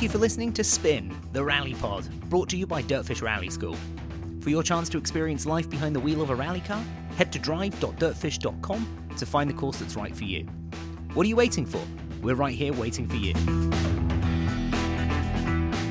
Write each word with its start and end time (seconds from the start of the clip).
Thank 0.00 0.08
you 0.14 0.18
for 0.18 0.22
listening 0.22 0.54
to 0.54 0.64
Spin, 0.64 1.14
the 1.34 1.44
Rally 1.44 1.74
Pod, 1.74 2.08
brought 2.30 2.48
to 2.48 2.56
you 2.56 2.66
by 2.66 2.82
Dirtfish 2.82 3.20
Rally 3.20 3.50
School. 3.50 3.76
For 4.40 4.48
your 4.48 4.62
chance 4.62 4.88
to 4.88 4.96
experience 4.96 5.44
life 5.44 5.68
behind 5.68 5.94
the 5.94 6.00
wheel 6.00 6.22
of 6.22 6.30
a 6.30 6.34
rally 6.34 6.60
car, 6.60 6.82
head 7.18 7.30
to 7.32 7.38
drive.dirtfish.com 7.38 9.08
to 9.18 9.26
find 9.26 9.50
the 9.50 9.52
course 9.52 9.76
that's 9.76 9.96
right 9.96 10.16
for 10.16 10.24
you. 10.24 10.44
What 11.12 11.26
are 11.26 11.28
you 11.28 11.36
waiting 11.36 11.66
for? 11.66 11.82
We're 12.22 12.34
right 12.34 12.54
here 12.54 12.72
waiting 12.72 13.06
for 13.06 13.16
you. 13.16 13.34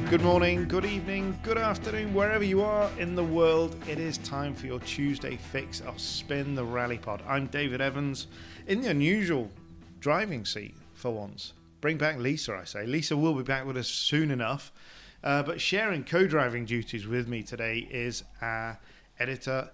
Good 0.10 0.24
morning, 0.24 0.68
good 0.68 0.86
evening, 0.86 1.38
good 1.44 1.60
afternoon, 1.60 2.12
wherever 2.16 2.44
you 2.44 2.64
are 2.64 2.90
in 2.98 3.14
the 3.14 3.24
world. 3.24 3.76
It 3.88 4.00
is 4.00 4.18
time 4.18 4.56
for 4.56 4.66
your 4.66 4.80
Tuesday 4.80 5.36
fix 5.36 5.82
of 5.82 6.00
Spin 6.00 6.56
the 6.56 6.66
Rally 6.66 6.98
Pod. 6.98 7.22
I'm 7.28 7.46
David 7.46 7.80
Evans 7.80 8.26
in 8.66 8.82
the 8.82 8.90
unusual 8.90 9.52
driving 10.00 10.46
seat 10.46 10.76
for 10.96 11.12
once. 11.12 11.54
Bring 11.82 11.98
back 11.98 12.18
Lisa, 12.18 12.56
I 12.56 12.66
say. 12.66 12.86
Lisa 12.86 13.16
will 13.16 13.34
be 13.34 13.44
back 13.44 13.66
with 13.66 13.78
us 13.78 13.88
soon 13.88 14.32
enough. 14.32 14.72
Uh, 15.24 15.44
but 15.44 15.60
sharing 15.60 16.04
co 16.04 16.28
driving 16.28 16.66
duties 16.66 17.08
with 17.08 17.28
me 17.28 17.44
today 17.44 17.88
is 17.92 18.24
our 18.42 18.80
editor, 19.20 19.70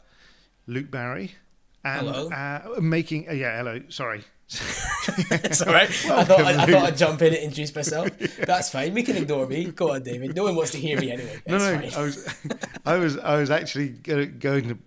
Luke 0.68 0.90
Barry. 0.90 1.36
And 1.84 2.08
Hello. 2.08 2.30
Uh, 2.30 2.82
making, 2.82 3.30
uh, 3.30 3.34
yeah, 3.34 3.58
hello, 3.58 3.82
sorry. 3.90 4.24
It's 5.08 5.62
all 5.62 5.72
right. 5.72 5.88
I 5.90 6.24
thought 6.24 6.42
I'd, 6.42 6.56
I 6.56 6.66
thought 6.66 6.84
I'd 6.84 6.98
jump 6.98 7.22
in 7.22 7.28
and 7.28 7.38
introduce 7.38 7.74
myself. 7.76 8.10
That's 8.40 8.72
fine. 8.72 8.94
We 8.94 9.04
can 9.04 9.18
ignore 9.18 9.46
me. 9.48 9.66
Go 9.66 9.92
on, 9.92 10.02
David. 10.04 10.36
No 10.36 10.44
one 10.44 10.56
wants 10.56 10.72
to 10.72 10.78
hear 10.80 11.00
me 11.00 11.12
anyway. 11.12 11.42
No, 11.48 11.60
That's 11.60 11.64
no, 11.64 11.88
I 11.88 11.90
fine. 11.90 12.04
was, 12.04 12.36
I 12.86 12.98
was, 12.98 13.18
I 13.20 13.38
was 13.38 13.52
actually 13.52 13.90
going 13.90 14.70
to 14.70 14.78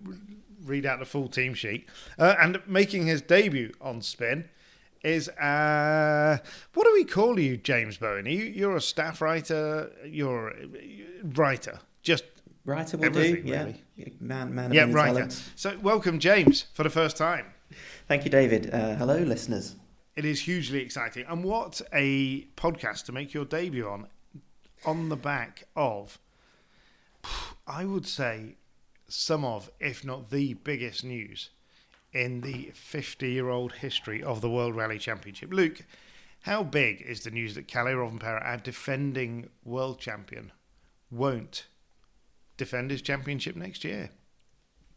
read 0.65 0.85
out 0.85 0.99
the 0.99 1.05
full 1.05 1.29
team 1.29 1.53
sheet, 1.53 1.87
uh, 2.17 2.35
and 2.39 2.61
making 2.67 3.07
his 3.07 3.21
debut 3.21 3.73
on 3.81 4.01
Spin 4.01 4.49
is 5.03 5.29
uh, 5.29 6.37
we 6.99 7.05
call 7.05 7.39
you, 7.39 7.55
James 7.55 7.97
Bowen? 7.97 8.25
You, 8.25 8.43
you're 8.43 8.75
a 8.75 8.81
staff 8.81 9.21
writer. 9.21 9.89
You're 10.05 10.49
a 10.49 10.67
writer. 11.23 11.79
Just 12.01 12.25
Writer 12.65 12.97
will 12.97 13.09
do, 13.09 13.41
yeah. 13.45 13.71
really. 13.97 14.13
Man, 14.19 14.53
man 14.53 14.73
yeah, 14.73 14.85
writer. 14.91 15.13
talents. 15.13 15.49
So 15.55 15.77
welcome, 15.81 16.19
James, 16.19 16.65
for 16.73 16.83
the 16.83 16.89
first 16.89 17.15
time. 17.15 17.45
Thank 18.09 18.25
you, 18.25 18.29
David. 18.29 18.73
Uh, 18.73 18.95
hello, 18.95 19.17
listeners. 19.19 19.77
It 20.17 20.25
is 20.25 20.41
hugely 20.41 20.81
exciting, 20.81 21.25
and 21.29 21.41
what 21.41 21.81
a 21.93 22.41
podcast 22.57 23.05
to 23.05 23.13
make 23.13 23.33
your 23.33 23.45
debut 23.45 23.87
on, 23.87 24.07
on 24.85 25.07
the 25.07 25.15
back 25.15 25.63
of, 25.77 26.19
I 27.65 27.85
would 27.85 28.07
say, 28.07 28.57
some 29.07 29.45
of, 29.45 29.71
if 29.79 30.03
not 30.03 30.31
the 30.31 30.55
biggest 30.55 31.05
news 31.05 31.49
in 32.11 32.41
the 32.41 32.71
50 32.73 33.31
year 33.31 33.47
old 33.47 33.71
history 33.71 34.21
of 34.21 34.41
the 34.41 34.49
World 34.49 34.75
Rally 34.75 34.99
Championship. 34.99 35.53
Luke, 35.53 35.85
how 36.41 36.63
big 36.63 37.01
is 37.01 37.21
the 37.21 37.31
news 37.31 37.55
that 37.55 37.67
Kalle 37.67 37.87
Rovanperä, 37.87 38.45
our 38.45 38.57
defending 38.57 39.49
world 39.63 39.99
champion, 39.99 40.51
won't 41.11 41.67
defend 42.57 42.91
his 42.91 43.01
championship 43.01 43.55
next 43.55 43.83
year? 43.83 44.11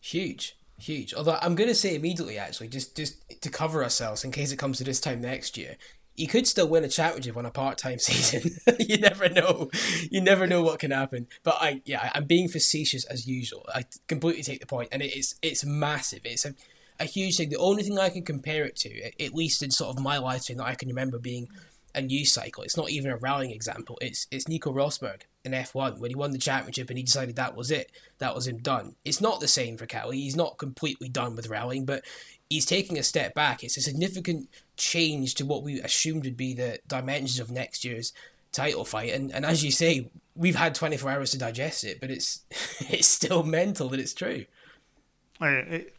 Huge, 0.01 0.57
huge. 0.79 1.15
Although 1.15 1.39
I'm 1.41 1.55
going 1.55 1.69
to 1.69 1.75
say 1.75 1.95
immediately, 1.95 2.39
actually, 2.39 2.69
just 2.69 2.97
just 2.97 3.41
to 3.41 3.51
cover 3.51 3.83
ourselves 3.83 4.25
in 4.25 4.33
case 4.33 4.53
it 4.53 4.59
comes 4.59 4.79
to 4.79 4.85
this 4.85 5.01
time 5.01 5.21
next 5.21 5.57
year, 5.57 5.77
he 6.15 6.27
could 6.27 6.47
still 6.47 6.69
win 6.69 6.85
a 6.85 6.89
championship 6.89 7.37
on 7.37 7.47
a 7.47 7.51
part-time 7.51 7.99
season. 7.99 8.57
you 8.79 8.99
never 8.99 9.29
know. 9.29 9.71
You 10.11 10.21
never 10.21 10.47
know 10.47 10.63
what 10.63 10.79
can 10.79 10.91
happen. 10.91 11.27
But 11.43 11.57
I, 11.61 11.83
yeah, 11.85 12.11
I'm 12.15 12.25
being 12.25 12.49
facetious 12.49 13.05
as 13.05 13.27
usual. 13.27 13.67
I 13.75 13.85
completely 14.09 14.43
take 14.43 14.61
the 14.61 14.67
point, 14.67 14.91
and 14.93 15.03
it 15.03 15.17
is 15.17 15.37
it's 15.43 15.65
massive. 15.65 16.21
It's 16.25 16.45
a 16.45 16.55
a 17.01 17.05
huge 17.05 17.37
thing. 17.37 17.51
The 17.51 17.57
only 17.57 17.83
thing 17.83 17.99
I 17.99 18.11
can 18.11 18.23
compare 18.23 18.65
it 18.65 18.77
to, 18.77 19.25
at 19.25 19.35
least 19.35 19.63
in 19.63 19.71
sort 19.71 19.97
of 19.97 20.03
my 20.03 20.19
lifetime 20.19 20.59
that 20.59 20.67
I 20.67 20.75
can 20.75 20.89
remember 20.89 21.19
being 21.19 21.49
a 21.95 22.03
news 22.03 22.33
cycle. 22.33 22.63
It's 22.63 22.77
not 22.77 22.91
even 22.91 23.11
a 23.11 23.17
rallying 23.17 23.51
example. 23.51 23.99
It's 24.01 24.27
it's 24.31 24.49
Nico 24.49 24.73
Rosberg 24.73 25.23
in 25.45 25.53
F1 25.53 25.99
when 25.99 26.11
he 26.11 26.15
won 26.15 26.31
the 26.31 26.39
championship 26.39 26.89
and 26.89 26.99
he 26.99 27.05
decided 27.05 27.37
that 27.37 27.57
was 27.57 27.71
it. 27.71 27.91
That 28.19 28.35
was 28.35 28.47
him 28.47 28.59
done. 28.59 28.95
It's 29.05 29.21
not 29.21 29.41
the 29.41 29.49
same 29.49 29.77
for 29.77 29.87
Kalle. 29.87 30.11
He's 30.11 30.37
not 30.37 30.59
completely 30.59 31.09
done 31.09 31.37
with 31.37 31.49
rallying, 31.49 31.85
but 31.85 32.05
he's 32.49 32.65
taking 32.65 32.99
a 32.99 33.03
step 33.03 33.35
back. 33.35 33.63
It's 33.63 33.77
a 33.77 33.83
significant 33.83 34.49
change 34.77 35.35
to 35.37 35.45
what 35.45 35.63
we 35.63 35.81
assumed 35.81 36.25
would 36.25 36.37
be 36.37 36.55
the 36.55 36.79
dimensions 36.89 37.41
of 37.41 37.51
next 37.51 37.85
year's 37.85 38.13
title 38.53 38.85
fight. 38.85 39.13
And 39.13 39.31
and 39.33 39.45
as 39.45 39.65
you 39.65 39.71
say, 39.71 40.09
we've 40.35 40.57
had 40.57 40.75
24 40.75 41.11
hours 41.11 41.31
to 41.33 41.39
digest 41.39 41.85
it, 41.85 42.01
but 42.01 42.11
it's 42.11 42.43
it's 42.91 43.09
still 43.09 43.43
mental 43.43 43.89
that 43.91 44.01
it's 44.01 44.15
true. 44.15 44.47
Uh, 45.41 45.47
It, 45.47 45.95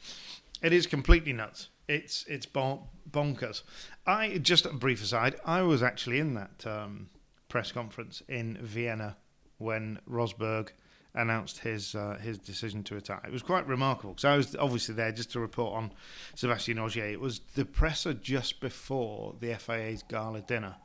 it 0.64 0.74
is 0.74 0.88
completely 0.88 1.34
nuts. 1.34 1.70
It's 1.88 2.26
it's 2.28 2.46
bon- 2.46 2.88
bonkers. 3.10 3.62
I 4.08 4.40
just 4.40 4.66
a 4.66 4.74
brief 4.74 5.04
aside. 5.04 5.36
I 5.46 5.62
was 5.62 5.84
actually 5.84 6.20
in 6.20 6.34
that 6.34 6.66
um, 6.66 7.10
press 7.50 7.72
conference 7.72 8.24
in 8.28 8.58
Vienna 8.62 9.18
when 9.58 10.00
Rosberg 10.10 10.70
announced 11.16 11.60
his 11.60 11.94
uh, 11.94 12.18
his 12.22 12.40
decision 12.40 12.84
to 12.84 12.96
retire. 12.96 13.22
It 13.26 13.32
was 13.32 13.44
quite 13.44 13.68
remarkable 13.68 14.14
because 14.14 14.26
I 14.26 14.38
was 14.38 14.56
obviously 14.56 14.96
there 14.96 15.12
just 15.12 15.32
to 15.34 15.40
report 15.40 15.76
on 15.76 15.92
Sebastian 16.36 16.80
Ogier. 16.80 17.06
It 17.06 17.20
was 17.20 17.42
the 17.56 17.66
presser 17.66 18.14
just 18.14 18.60
before 18.60 19.36
the 19.40 19.54
FIA's 19.56 20.04
gala 20.04 20.42
dinner, 20.42 20.76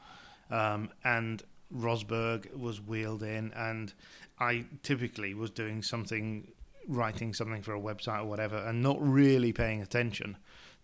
um, 0.50 0.91
and 1.05 1.43
Rosberg 1.75 2.55
was 2.56 2.81
wheeled 2.81 3.22
in, 3.22 3.53
and 3.55 3.93
I 4.39 4.66
typically 4.83 5.34
was 5.34 5.50
doing 5.50 5.83
something, 5.83 6.49
writing 6.88 7.32
something 7.34 7.62
for 7.62 7.75
a 7.75 7.81
website 7.81 8.21
or 8.22 8.25
whatever, 8.25 8.56
and 8.56 8.82
not 8.82 8.97
really 9.00 9.53
paying 9.53 9.81
attention 9.82 10.37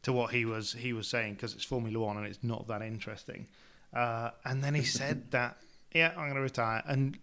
to 0.02 0.12
what 0.12 0.32
he 0.32 0.44
was 0.44 0.74
he 0.74 0.92
was 0.92 1.08
saying 1.08 1.34
because 1.34 1.54
it's 1.54 1.64
Formula 1.64 1.98
One 1.98 2.16
and 2.18 2.26
it's 2.26 2.42
not 2.44 2.68
that 2.68 2.82
interesting. 2.82 3.48
Uh, 3.92 4.30
and 4.44 4.62
then 4.62 4.74
he 4.74 4.82
said 5.00 5.30
that, 5.30 5.56
yeah, 5.92 6.10
I'm 6.10 6.24
going 6.26 6.34
to 6.34 6.40
retire, 6.40 6.82
and 6.86 7.18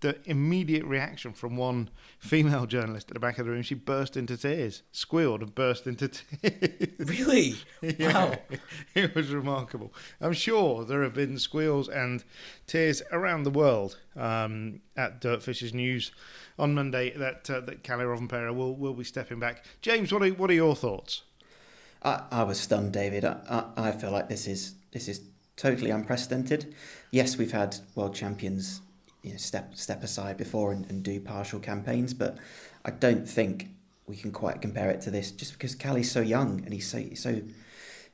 the 0.00 0.16
immediate 0.24 0.84
reaction 0.86 1.34
from 1.34 1.58
one 1.58 1.90
female 2.18 2.64
journalist 2.64 3.10
at 3.10 3.14
the 3.14 3.20
back 3.20 3.38
of 3.38 3.44
the 3.44 3.52
room, 3.52 3.60
she 3.60 3.74
burst 3.74 4.16
into 4.16 4.34
tears, 4.34 4.82
squealed 4.92 5.42
and 5.42 5.54
burst 5.54 5.86
into 5.86 6.08
tears. 6.42 6.88
Really? 6.98 7.54
Yeah, 7.98 8.30
Wow. 8.30 8.38
it 8.94 9.14
was 9.14 9.30
remarkable. 9.30 9.92
I'm 10.22 10.32
sure 10.32 10.84
there 10.86 11.02
have 11.02 11.12
been 11.12 11.38
squeals 11.38 11.88
and 11.90 12.24
tears 12.66 13.02
around 13.12 13.42
the 13.42 13.50
world 13.50 13.98
um, 14.16 14.80
at 14.96 15.20
Dirtfish's 15.20 15.74
news 15.74 16.12
on 16.58 16.74
Monday 16.74 17.16
that 17.16 17.48
uh, 17.50 17.60
that 17.60 17.82
Kalle 17.82 18.04
Rovanperä 18.04 18.54
will 18.54 18.74
will 18.76 18.94
be 18.94 19.04
stepping 19.04 19.40
back. 19.40 19.64
James, 19.82 20.12
what 20.12 20.22
are 20.22 20.28
what 20.28 20.50
are 20.50 20.54
your 20.54 20.76
thoughts? 20.76 21.22
I, 22.02 22.22
I 22.30 22.42
was 22.42 22.60
stunned, 22.60 22.92
David. 22.92 23.24
I, 23.24 23.38
I, 23.48 23.88
I 23.88 23.92
feel 23.92 24.10
like 24.10 24.28
this 24.28 24.46
is 24.46 24.74
this 24.92 25.08
is 25.08 25.20
totally 25.56 25.90
unprecedented. 25.90 26.74
Yes, 27.10 27.36
we've 27.38 27.52
had 27.52 27.76
world 27.94 28.14
champions 28.14 28.80
you 29.22 29.32
know, 29.32 29.36
step 29.38 29.74
step 29.74 30.02
aside 30.02 30.36
before 30.36 30.72
and, 30.72 30.88
and 30.90 31.02
do 31.02 31.20
partial 31.20 31.58
campaigns, 31.58 32.14
but 32.14 32.38
I 32.84 32.90
don't 32.90 33.28
think 33.28 33.70
we 34.06 34.16
can 34.16 34.32
quite 34.32 34.60
compare 34.60 34.90
it 34.90 35.00
to 35.02 35.10
this 35.10 35.30
just 35.30 35.54
because 35.54 35.74
Kalle's 35.74 36.10
so 36.10 36.20
young 36.20 36.62
and 36.64 36.72
he's 36.72 36.88
so 36.88 37.02
so 37.14 37.40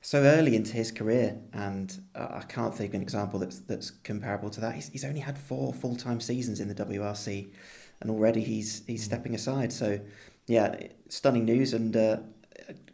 so 0.03 0.23
early 0.23 0.57
into 0.57 0.73
his 0.73 0.91
career, 0.91 1.39
and 1.53 2.01
uh, 2.15 2.29
I 2.31 2.41
can't 2.43 2.75
think 2.75 2.91
of 2.91 2.95
an 2.95 3.03
example 3.03 3.39
that's 3.39 3.59
that's 3.61 3.91
comparable 3.91 4.49
to 4.51 4.61
that. 4.61 4.75
He's, 4.75 4.89
he's 4.89 5.05
only 5.05 5.21
had 5.21 5.37
four 5.37 5.75
full 5.75 5.97
time 5.97 6.21
seasons 6.21 6.61
in 6.61 6.69
the 6.69 6.75
WRC, 6.75 7.51
and 8.01 8.11
already 8.11 8.43
he's 8.43 8.83
he's 8.87 9.05
stepping 9.05 9.35
aside. 9.35 9.73
So, 9.73 10.01
yeah, 10.47 10.77
stunning 11.09 11.45
news, 11.45 11.75
and 11.75 11.97
uh, 11.97 12.19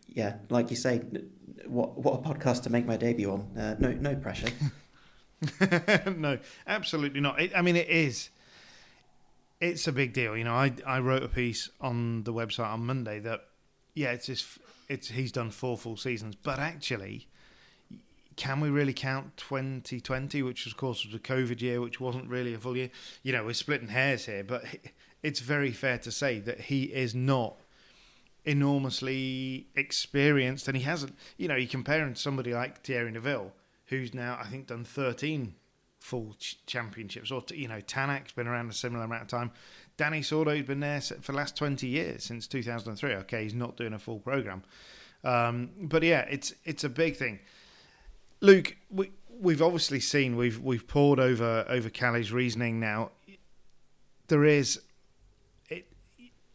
yeah, 0.08 0.36
like 0.50 0.70
you 0.70 0.76
say, 0.76 1.02
what 1.66 1.98
what 1.98 2.14
a 2.14 2.22
podcast 2.22 2.62
to 2.64 2.70
make 2.70 2.86
my 2.86 2.96
debut 2.96 3.30
on. 3.30 3.56
Uh, 3.56 3.76
no 3.78 3.92
no 3.92 4.14
pressure. 4.14 4.48
no, 6.16 6.38
absolutely 6.66 7.20
not. 7.20 7.40
It, 7.40 7.52
I 7.54 7.62
mean, 7.62 7.76
it 7.76 7.88
is. 7.88 8.30
It's 9.60 9.86
a 9.86 9.92
big 9.92 10.12
deal. 10.12 10.36
You 10.36 10.44
know, 10.44 10.54
I 10.54 10.72
I 10.86 11.00
wrote 11.00 11.22
a 11.22 11.28
piece 11.28 11.70
on 11.80 12.24
the 12.24 12.32
website 12.32 12.72
on 12.72 12.84
Monday 12.86 13.20
that 13.20 13.42
yeah, 13.94 14.12
it's 14.12 14.26
his, 14.26 14.58
it's 14.88 15.08
he's 15.08 15.32
done 15.32 15.50
four 15.50 15.76
full 15.76 15.96
seasons, 15.96 16.36
but 16.36 16.58
actually, 16.58 17.28
can 18.36 18.60
we 18.60 18.68
really 18.68 18.92
count 18.92 19.36
2020, 19.38 20.42
which 20.42 20.66
of 20.66 20.76
course 20.76 21.04
was 21.04 21.14
a 21.14 21.18
COVID 21.18 21.60
year, 21.62 21.80
which 21.80 21.98
wasn't 21.98 22.28
really 22.28 22.52
a 22.54 22.58
full 22.58 22.76
year? 22.76 22.90
You 23.22 23.32
know, 23.32 23.44
we're 23.44 23.54
splitting 23.54 23.88
hairs 23.88 24.26
here, 24.26 24.44
but 24.44 24.64
it's 25.26 25.40
very 25.40 25.73
fair 25.73 25.99
to 25.99 26.12
say 26.12 26.38
that 26.38 26.61
he 26.61 26.84
is 26.84 27.12
not 27.12 27.56
enormously 28.44 29.67
experienced, 29.75 30.69
and 30.69 30.76
he 30.76 30.84
hasn't. 30.84 31.17
You 31.37 31.49
know, 31.49 31.56
you 31.56 31.67
compare 31.67 32.00
him 32.00 32.14
to 32.14 32.20
somebody 32.20 32.55
like 32.55 32.84
Thierry 32.84 33.11
Neuville, 33.11 33.52
who's 33.87 34.14
now 34.14 34.38
I 34.40 34.46
think 34.46 34.69
done 34.69 34.84
thirteen 34.84 35.56
full 35.99 36.37
ch- 36.38 36.64
championships, 36.67 37.32
or 37.32 37.43
you 37.52 37.67
know, 37.67 37.81
Tanak's 37.81 38.31
been 38.31 38.46
around 38.46 38.70
a 38.70 38.73
similar 38.73 39.05
amount 39.05 39.23
of 39.23 39.28
time. 39.28 39.50
Dani 39.99 40.25
Sordo's 40.25 40.64
been 40.64 40.78
there 40.78 41.00
for 41.00 41.32
the 41.32 41.38
last 41.38 41.56
twenty 41.56 41.88
years 41.88 42.23
since 42.23 42.46
two 42.46 42.62
thousand 42.62 42.90
and 42.90 42.99
three. 42.99 43.14
Okay, 43.14 43.43
he's 43.43 43.55
not 43.55 43.76
doing 43.76 43.94
a 43.94 43.99
full 43.99 44.20
program, 44.20 44.62
um, 45.25 45.70
but 45.82 46.05
yeah, 46.05 46.25
it's 46.31 46.55
it's 46.64 46.84
a 46.84 46.88
big 46.88 47.17
thing. 47.17 47.40
Luke, 48.40 48.76
we 48.90 49.11
we've 49.28 49.62
obviously 49.62 49.99
seen 49.99 50.37
we've 50.37 50.61
we've 50.61 50.87
poured 50.87 51.19
over 51.19 51.67
over 51.69 51.90
Kalle's 51.90 52.31
reasoning 52.31 52.78
now. 52.78 53.11
There 54.28 54.44
is 54.44 54.81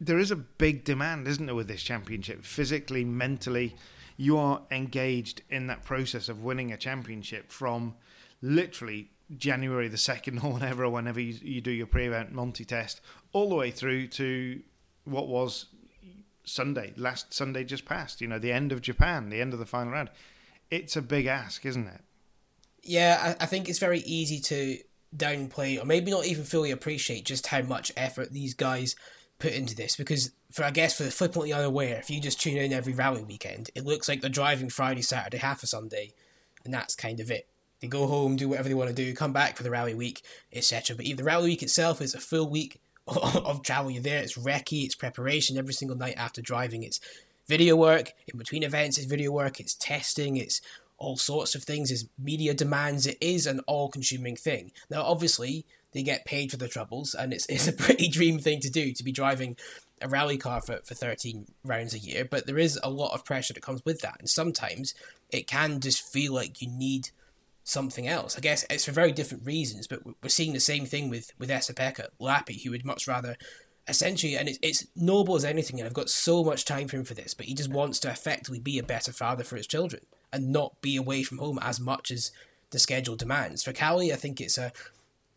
there 0.02 0.18
is 0.18 0.32
a 0.32 0.36
big 0.36 0.84
demand, 0.84 1.28
isn't 1.28 1.46
there, 1.46 1.54
with 1.54 1.68
this 1.68 1.84
championship? 1.84 2.44
Physically, 2.44 3.06
mentally, 3.06 3.76
you 4.18 4.36
are 4.36 4.64
engaged 4.72 5.44
in 5.50 5.68
that 5.68 5.84
process 5.84 6.28
of 6.28 6.44
winning 6.44 6.72
a 6.72 6.78
championship 6.78 7.52
from 7.52 7.94
literally 8.42 9.12
January 9.38 9.88
the 9.88 9.98
second 9.98 10.40
or 10.40 10.54
whenever, 10.54 10.90
whenever 10.90 11.20
you, 11.20 11.38
you 11.44 11.62
do 11.62 11.70
your 11.70 11.86
pre-event 11.86 12.32
Monte 12.32 12.66
test, 12.66 13.00
all 13.32 13.48
the 13.48 13.56
way 13.56 13.70
through 13.70 14.08
to 14.08 14.60
what 15.06 15.28
was 15.28 15.68
Sunday, 16.44 16.94
last 16.98 17.32
Sunday 17.32 17.64
just 17.64 17.86
passed. 17.86 18.22
You 18.22 18.28
know, 18.28 18.40
the 18.40 18.52
end 18.52 18.72
of 18.72 18.82
Japan, 18.82 19.30
the 19.30 19.40
end 19.40 19.54
of 19.54 19.60
the 19.60 19.68
final 19.68 19.94
round. 19.94 20.10
It's 20.72 20.96
a 20.96 21.02
big 21.02 21.28
ask, 21.28 21.64
isn't 21.64 21.88
it? 21.88 22.02
Yeah, 22.82 23.36
I 23.40 23.46
think 23.46 23.70
it's 23.70 23.78
very 23.78 24.00
easy 24.00 24.40
to 24.40 24.80
downplay 25.16 25.80
or 25.80 25.86
maybe 25.86 26.10
not 26.10 26.26
even 26.26 26.44
fully 26.44 26.72
appreciate 26.72 27.26
just 27.26 27.48
how 27.48 27.62
much 27.62 27.92
effort 27.96 28.32
these 28.32 28.56
guys 28.56 28.96
put 29.42 29.54
into 29.54 29.76
this 29.76 29.96
because 29.96 30.32
for 30.52 30.64
I 30.64 30.72
guess 30.72 30.96
for 30.96 31.04
the 31.04 31.12
flippantly 31.12 31.52
unaware, 31.52 31.98
if 31.98 32.10
you 32.10 32.22
just 32.22 32.40
tune 32.40 32.58
in 32.58 32.72
every 32.72 32.94
rally 32.94 33.24
weekend, 33.24 33.72
it 33.76 33.86
looks 33.86 34.08
like 34.08 34.22
they're 34.22 34.30
driving 34.30 34.70
Friday, 34.70 35.02
Saturday, 35.02 35.38
half 35.38 35.64
a 35.64 35.68
Sunday, 35.68 36.14
and 36.64 36.74
that's 36.74 36.96
kind 36.96 37.20
of 37.20 37.32
it. 37.32 37.48
They 37.82 37.88
go 37.88 38.06
home, 38.06 38.36
do 38.36 38.48
whatever 38.48 38.70
they 38.70 38.76
want 38.76 38.90
to 38.90 38.96
do, 38.96 39.14
come 39.16 39.34
back 39.34 39.58
for 39.58 39.64
the 39.64 39.72
rally 39.72 39.96
week, 39.96 40.22
etc. 40.54 40.96
But 40.96 41.06
even 41.06 41.18
the 41.18 41.24
rally 41.24 41.50
week 41.50 41.64
itself 41.64 42.02
is 42.02 42.14
a 42.14 42.20
full 42.20 42.48
week 42.48 42.80
of 43.08 43.64
travel. 43.64 43.90
You're 43.90 44.04
there, 44.04 44.22
it's 44.22 44.38
recce, 44.38 44.86
it's 44.86 44.96
preparation 44.96 45.58
every 45.58 45.74
single 45.74 45.98
night 45.98 46.16
after 46.18 46.42
driving, 46.42 46.84
it's 46.84 47.00
video 47.48 47.76
work, 47.76 48.14
in 48.28 48.38
between 48.38 48.64
events, 48.64 48.98
it's 48.98 49.08
video 49.08 49.32
work, 49.32 49.60
it's 49.60 49.74
testing, 49.74 50.38
it's 50.38 50.62
all 50.98 51.18
sorts 51.18 51.56
of 51.56 51.64
things, 51.64 51.90
it's 51.90 52.06
media 52.20 52.54
demands, 52.54 53.08
it 53.08 53.18
is 53.20 53.48
an 53.48 53.60
all 53.62 53.90
consuming 53.90 54.36
thing. 54.36 54.72
Now, 54.92 55.02
obviously, 55.02 55.66
they 55.94 56.04
get 56.04 56.26
paid 56.26 56.52
for 56.52 56.58
their 56.58 56.68
troubles, 56.68 57.14
and 57.14 57.34
it's, 57.34 57.46
it's 57.48 57.68
a 57.68 57.74
pretty 57.84 58.08
dream 58.08 58.40
thing 58.40 58.60
to 58.62 58.70
do 58.70 58.94
to 58.94 59.04
be 59.04 59.12
driving 59.12 59.58
a 60.02 60.08
rally 60.08 60.38
car 60.38 60.62
for, 60.62 60.80
for 60.84 60.96
13 60.96 61.46
rounds 61.64 61.94
a 61.94 62.00
year, 62.00 62.26
but 62.26 62.48
there 62.48 62.58
is 62.58 62.80
a 62.82 62.90
lot 62.90 63.14
of 63.14 63.26
pressure 63.26 63.54
that 63.54 63.64
comes 63.64 63.84
with 63.86 64.02
that, 64.02 64.18
and 64.20 64.30
sometimes 64.30 64.94
it 65.30 65.48
can 65.48 65.80
just 65.80 66.12
feel 66.12 66.34
like 66.34 66.62
you 66.62 66.68
need 66.68 67.10
something 67.64 68.08
else. 68.08 68.38
I 68.38 68.42
guess 68.42 68.66
it's 68.70 68.86
for 68.86 68.92
very 68.92 69.12
different 69.12 69.46
reasons, 69.46 69.88
but 69.88 70.02
we're 70.06 70.30
seeing 70.30 70.54
the 70.54 70.60
same 70.60 70.86
thing 70.86 71.10
with 71.10 71.32
with 71.38 71.50
Esapekka 71.50 72.08
Lappi, 72.20 72.64
who 72.64 72.72
would 72.72 72.86
much 72.86 73.08
rather 73.08 73.38
essentially, 73.88 74.38
and 74.38 74.48
it's, 74.48 74.60
it's 74.62 74.88
noble 74.96 75.36
as 75.36 75.46
anything, 75.46 75.80
and 75.80 75.88
I've 75.88 75.94
got 75.94 76.10
so 76.10 76.44
much 76.44 76.66
time 76.66 76.88
for 76.88 76.98
him 76.98 77.04
for 77.04 77.14
this, 77.14 77.34
but 77.34 77.46
he 77.46 77.54
just 77.54 77.72
wants 77.72 78.00
to 78.00 78.10
effectively 78.10 78.60
be 78.60 78.80
a 78.80 78.84
better 78.84 79.12
father 79.12 79.44
for 79.44 79.58
his 79.58 79.68
children 79.68 80.04
and 80.32 80.52
not 80.52 80.82
be 80.82 80.96
away 80.96 81.24
from 81.24 81.40
home 81.40 81.60
as 81.62 81.80
much 81.80 82.12
as 82.12 82.32
the 82.70 82.80
schedule 82.80 83.16
demands. 83.16 83.64
For 83.64 83.74
Kalle, 83.74 84.14
I 84.14 84.16
think 84.16 84.40
it's 84.40 84.58
a 84.58 84.72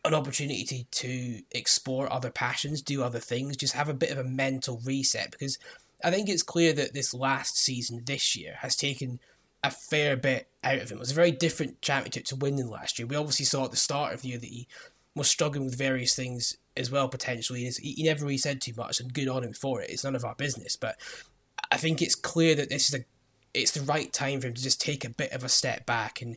an 0.04 0.14
opportunity 0.14 0.86
to, 0.90 1.42
explore 1.52 2.12
other 2.12 2.30
passions, 2.30 2.82
do 2.82 3.02
other 3.02 3.18
things, 3.18 3.56
just 3.56 3.74
have 3.74 3.88
a 3.88 3.94
bit 3.94 4.10
of 4.10 4.18
a 4.18 4.24
mental 4.24 4.80
reset 4.84 5.30
because 5.30 5.58
I 6.02 6.10
think 6.10 6.28
it's 6.28 6.42
clear 6.42 6.72
that 6.74 6.92
this 6.92 7.14
last 7.14 7.56
season 7.56 8.02
this 8.04 8.36
year 8.36 8.56
has 8.60 8.76
taken 8.76 9.20
a 9.62 9.70
fair 9.70 10.16
bit 10.16 10.48
out 10.62 10.78
of 10.78 10.90
him. 10.90 10.98
It 10.98 11.00
was 11.00 11.12
a 11.12 11.14
very 11.14 11.30
different 11.30 11.80
championship 11.80 12.24
to 12.26 12.36
win 12.36 12.56
than 12.56 12.68
last 12.68 12.98
year. 12.98 13.06
We 13.06 13.16
obviously 13.16 13.46
saw 13.46 13.64
at 13.64 13.70
the 13.70 13.78
start 13.78 14.12
of 14.12 14.20
the 14.20 14.28
year 14.28 14.38
that 14.38 14.46
he 14.46 14.68
was 15.14 15.30
struggling 15.30 15.64
with 15.64 15.78
various 15.78 16.14
things 16.14 16.58
as 16.76 16.90
well, 16.90 17.08
potentially. 17.08 17.70
He 17.80 18.02
never 18.04 18.24
really 18.24 18.36
said 18.36 18.60
too 18.60 18.74
much, 18.76 19.00
and 19.00 19.14
good 19.14 19.28
on 19.28 19.44
him 19.44 19.54
for 19.54 19.80
it. 19.80 19.88
It's 19.88 20.04
none 20.04 20.16
of 20.16 20.24
our 20.24 20.34
business. 20.34 20.76
But 20.76 20.96
I 21.70 21.78
think 21.78 22.02
it's 22.02 22.14
clear 22.14 22.54
that 22.56 22.68
this 22.68 22.88
is 22.88 23.00
a 23.00 23.04
it's 23.54 23.70
the 23.70 23.82
right 23.82 24.12
time 24.12 24.40
for 24.40 24.48
him 24.48 24.54
to 24.54 24.62
just 24.62 24.80
take 24.80 25.04
a 25.04 25.10
bit 25.10 25.32
of 25.32 25.44
a 25.44 25.48
step 25.48 25.86
back 25.86 26.20
and 26.20 26.36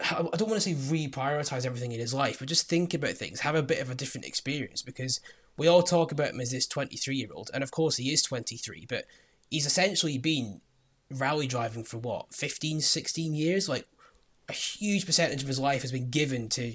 I 0.00 0.22
don't 0.36 0.48
want 0.48 0.60
to 0.60 0.60
say 0.60 0.74
reprioritize 0.74 1.66
everything 1.66 1.92
in 1.92 2.00
his 2.00 2.14
life, 2.14 2.38
but 2.38 2.48
just 2.48 2.68
think 2.68 2.94
about 2.94 3.12
things, 3.12 3.40
have 3.40 3.54
a 3.54 3.62
bit 3.62 3.80
of 3.80 3.90
a 3.90 3.94
different 3.94 4.26
experience 4.26 4.82
because 4.82 5.20
we 5.56 5.68
all 5.68 5.82
talk 5.82 6.12
about 6.12 6.30
him 6.30 6.40
as 6.40 6.50
this 6.50 6.66
23 6.66 7.16
year 7.16 7.28
old, 7.34 7.50
and 7.52 7.62
of 7.62 7.70
course 7.70 7.96
he 7.96 8.12
is 8.12 8.22
23, 8.22 8.86
but 8.88 9.04
he's 9.50 9.66
essentially 9.66 10.16
been 10.16 10.62
rally 11.10 11.46
driving 11.46 11.84
for 11.84 11.98
what 11.98 12.34
15 12.34 12.80
16 12.80 13.34
years? 13.34 13.68
Like 13.68 13.86
a 14.48 14.52
huge 14.52 15.06
percentage 15.06 15.42
of 15.42 15.48
his 15.48 15.58
life 15.58 15.82
has 15.82 15.92
been 15.92 16.10
given 16.10 16.48
to 16.50 16.74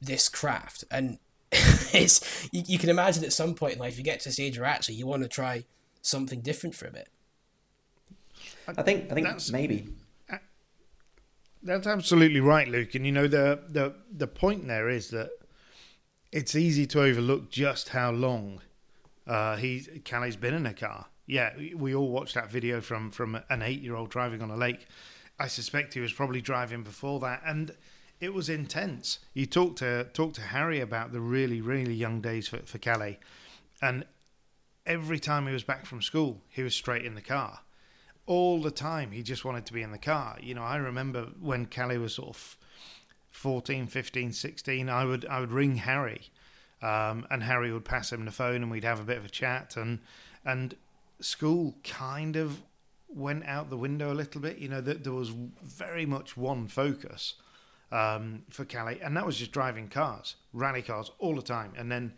this 0.00 0.28
craft 0.28 0.84
and 0.90 1.18
it's 1.52 2.48
you, 2.52 2.62
you, 2.66 2.78
can 2.78 2.88
imagine 2.88 3.24
at 3.24 3.32
some 3.32 3.54
point 3.54 3.74
in 3.74 3.78
life 3.78 3.98
you 3.98 4.04
get 4.04 4.20
to 4.20 4.28
a 4.28 4.32
stage 4.32 4.58
where 4.58 4.68
actually 4.68 4.94
you 4.94 5.06
want 5.06 5.22
to 5.22 5.28
try 5.28 5.64
something 6.00 6.40
different 6.40 6.74
for 6.74 6.86
a 6.86 6.90
bit 6.90 7.08
i 8.68 8.82
think 8.82 9.10
i 9.10 9.14
think 9.14 9.26
that's, 9.26 9.50
maybe 9.50 9.88
that's 11.62 11.86
absolutely 11.86 12.40
right 12.40 12.68
luke 12.68 12.94
and 12.94 13.04
you 13.04 13.12
know 13.12 13.28
the 13.28 13.60
the 13.68 13.94
the 14.10 14.26
point 14.26 14.66
there 14.66 14.88
is 14.88 15.10
that 15.10 15.30
it's 16.32 16.54
easy 16.54 16.86
to 16.86 17.02
overlook 17.02 17.50
just 17.50 17.90
how 17.90 18.10
long 18.10 18.60
uh, 19.26 19.56
he 19.56 19.80
Kalle's 20.04 20.36
been 20.36 20.54
in 20.54 20.66
a 20.66 20.74
car 20.74 21.06
yeah, 21.30 21.52
we 21.76 21.94
all 21.94 22.08
watched 22.08 22.34
that 22.34 22.50
video 22.50 22.80
from 22.80 23.12
from 23.12 23.40
an 23.48 23.62
eight 23.62 23.80
year 23.80 23.94
old 23.94 24.10
driving 24.10 24.42
on 24.42 24.50
a 24.50 24.56
lake. 24.56 24.88
I 25.38 25.46
suspect 25.46 25.94
he 25.94 26.00
was 26.00 26.12
probably 26.12 26.40
driving 26.40 26.82
before 26.82 27.20
that, 27.20 27.42
and 27.46 27.76
it 28.18 28.34
was 28.34 28.48
intense. 28.48 29.20
You 29.32 29.46
talked 29.46 29.78
to 29.78 30.04
talked 30.12 30.34
to 30.36 30.40
Harri 30.40 30.82
about 30.82 31.12
the 31.12 31.20
really 31.20 31.60
really 31.60 31.94
young 31.94 32.20
days 32.20 32.48
for 32.48 32.58
for 32.58 32.78
Kalle, 32.78 33.14
and 33.80 34.04
every 34.84 35.20
time 35.20 35.46
he 35.46 35.52
was 35.52 35.62
back 35.62 35.86
from 35.86 36.02
school, 36.02 36.42
he 36.48 36.64
was 36.64 36.74
straight 36.74 37.06
in 37.06 37.14
the 37.14 37.22
car. 37.22 37.60
All 38.30 38.62
the 38.62 38.70
time, 38.70 39.10
he 39.10 39.24
just 39.24 39.44
wanted 39.44 39.66
to 39.66 39.72
be 39.72 39.82
in 39.82 39.90
the 39.90 39.98
car. 39.98 40.38
You 40.40 40.54
know, 40.54 40.62
I 40.62 40.76
remember 40.76 41.30
when 41.40 41.66
Kalle 41.66 41.98
was 41.98 42.14
sort 42.14 42.28
of 42.28 42.56
14, 43.32 43.88
15, 43.88 44.32
16, 44.32 44.88
I 44.88 45.04
would 45.04 45.26
I 45.26 45.40
would 45.40 45.50
ring 45.50 45.78
Harri, 45.78 46.28
um, 46.80 47.26
and 47.28 47.42
Harri 47.42 47.72
would 47.72 47.84
pass 47.84 48.12
him 48.12 48.24
the 48.24 48.30
phone, 48.30 48.62
and 48.62 48.70
we'd 48.70 48.84
have 48.84 49.00
a 49.00 49.04
bit 49.04 49.18
of 49.18 49.24
a 49.24 49.28
chat, 49.28 49.76
and 49.76 49.98
and 50.44 50.76
school 51.18 51.74
kind 51.82 52.36
of 52.36 52.62
went 53.08 53.44
out 53.46 53.68
the 53.68 53.76
window 53.76 54.12
a 54.12 54.14
little 54.14 54.40
bit. 54.40 54.58
You 54.58 54.68
know, 54.68 54.80
that 54.80 55.02
there 55.02 55.12
was 55.12 55.30
very 55.64 56.06
much 56.06 56.36
one 56.36 56.68
focus 56.68 57.34
um, 57.90 58.44
for 58.48 58.64
Kalle, 58.64 58.96
and 59.02 59.16
that 59.16 59.26
was 59.26 59.38
just 59.38 59.50
driving 59.50 59.88
cars, 59.88 60.36
rally 60.52 60.82
cars, 60.82 61.10
all 61.18 61.34
the 61.34 61.42
time. 61.42 61.72
And 61.76 61.90
then, 61.90 62.12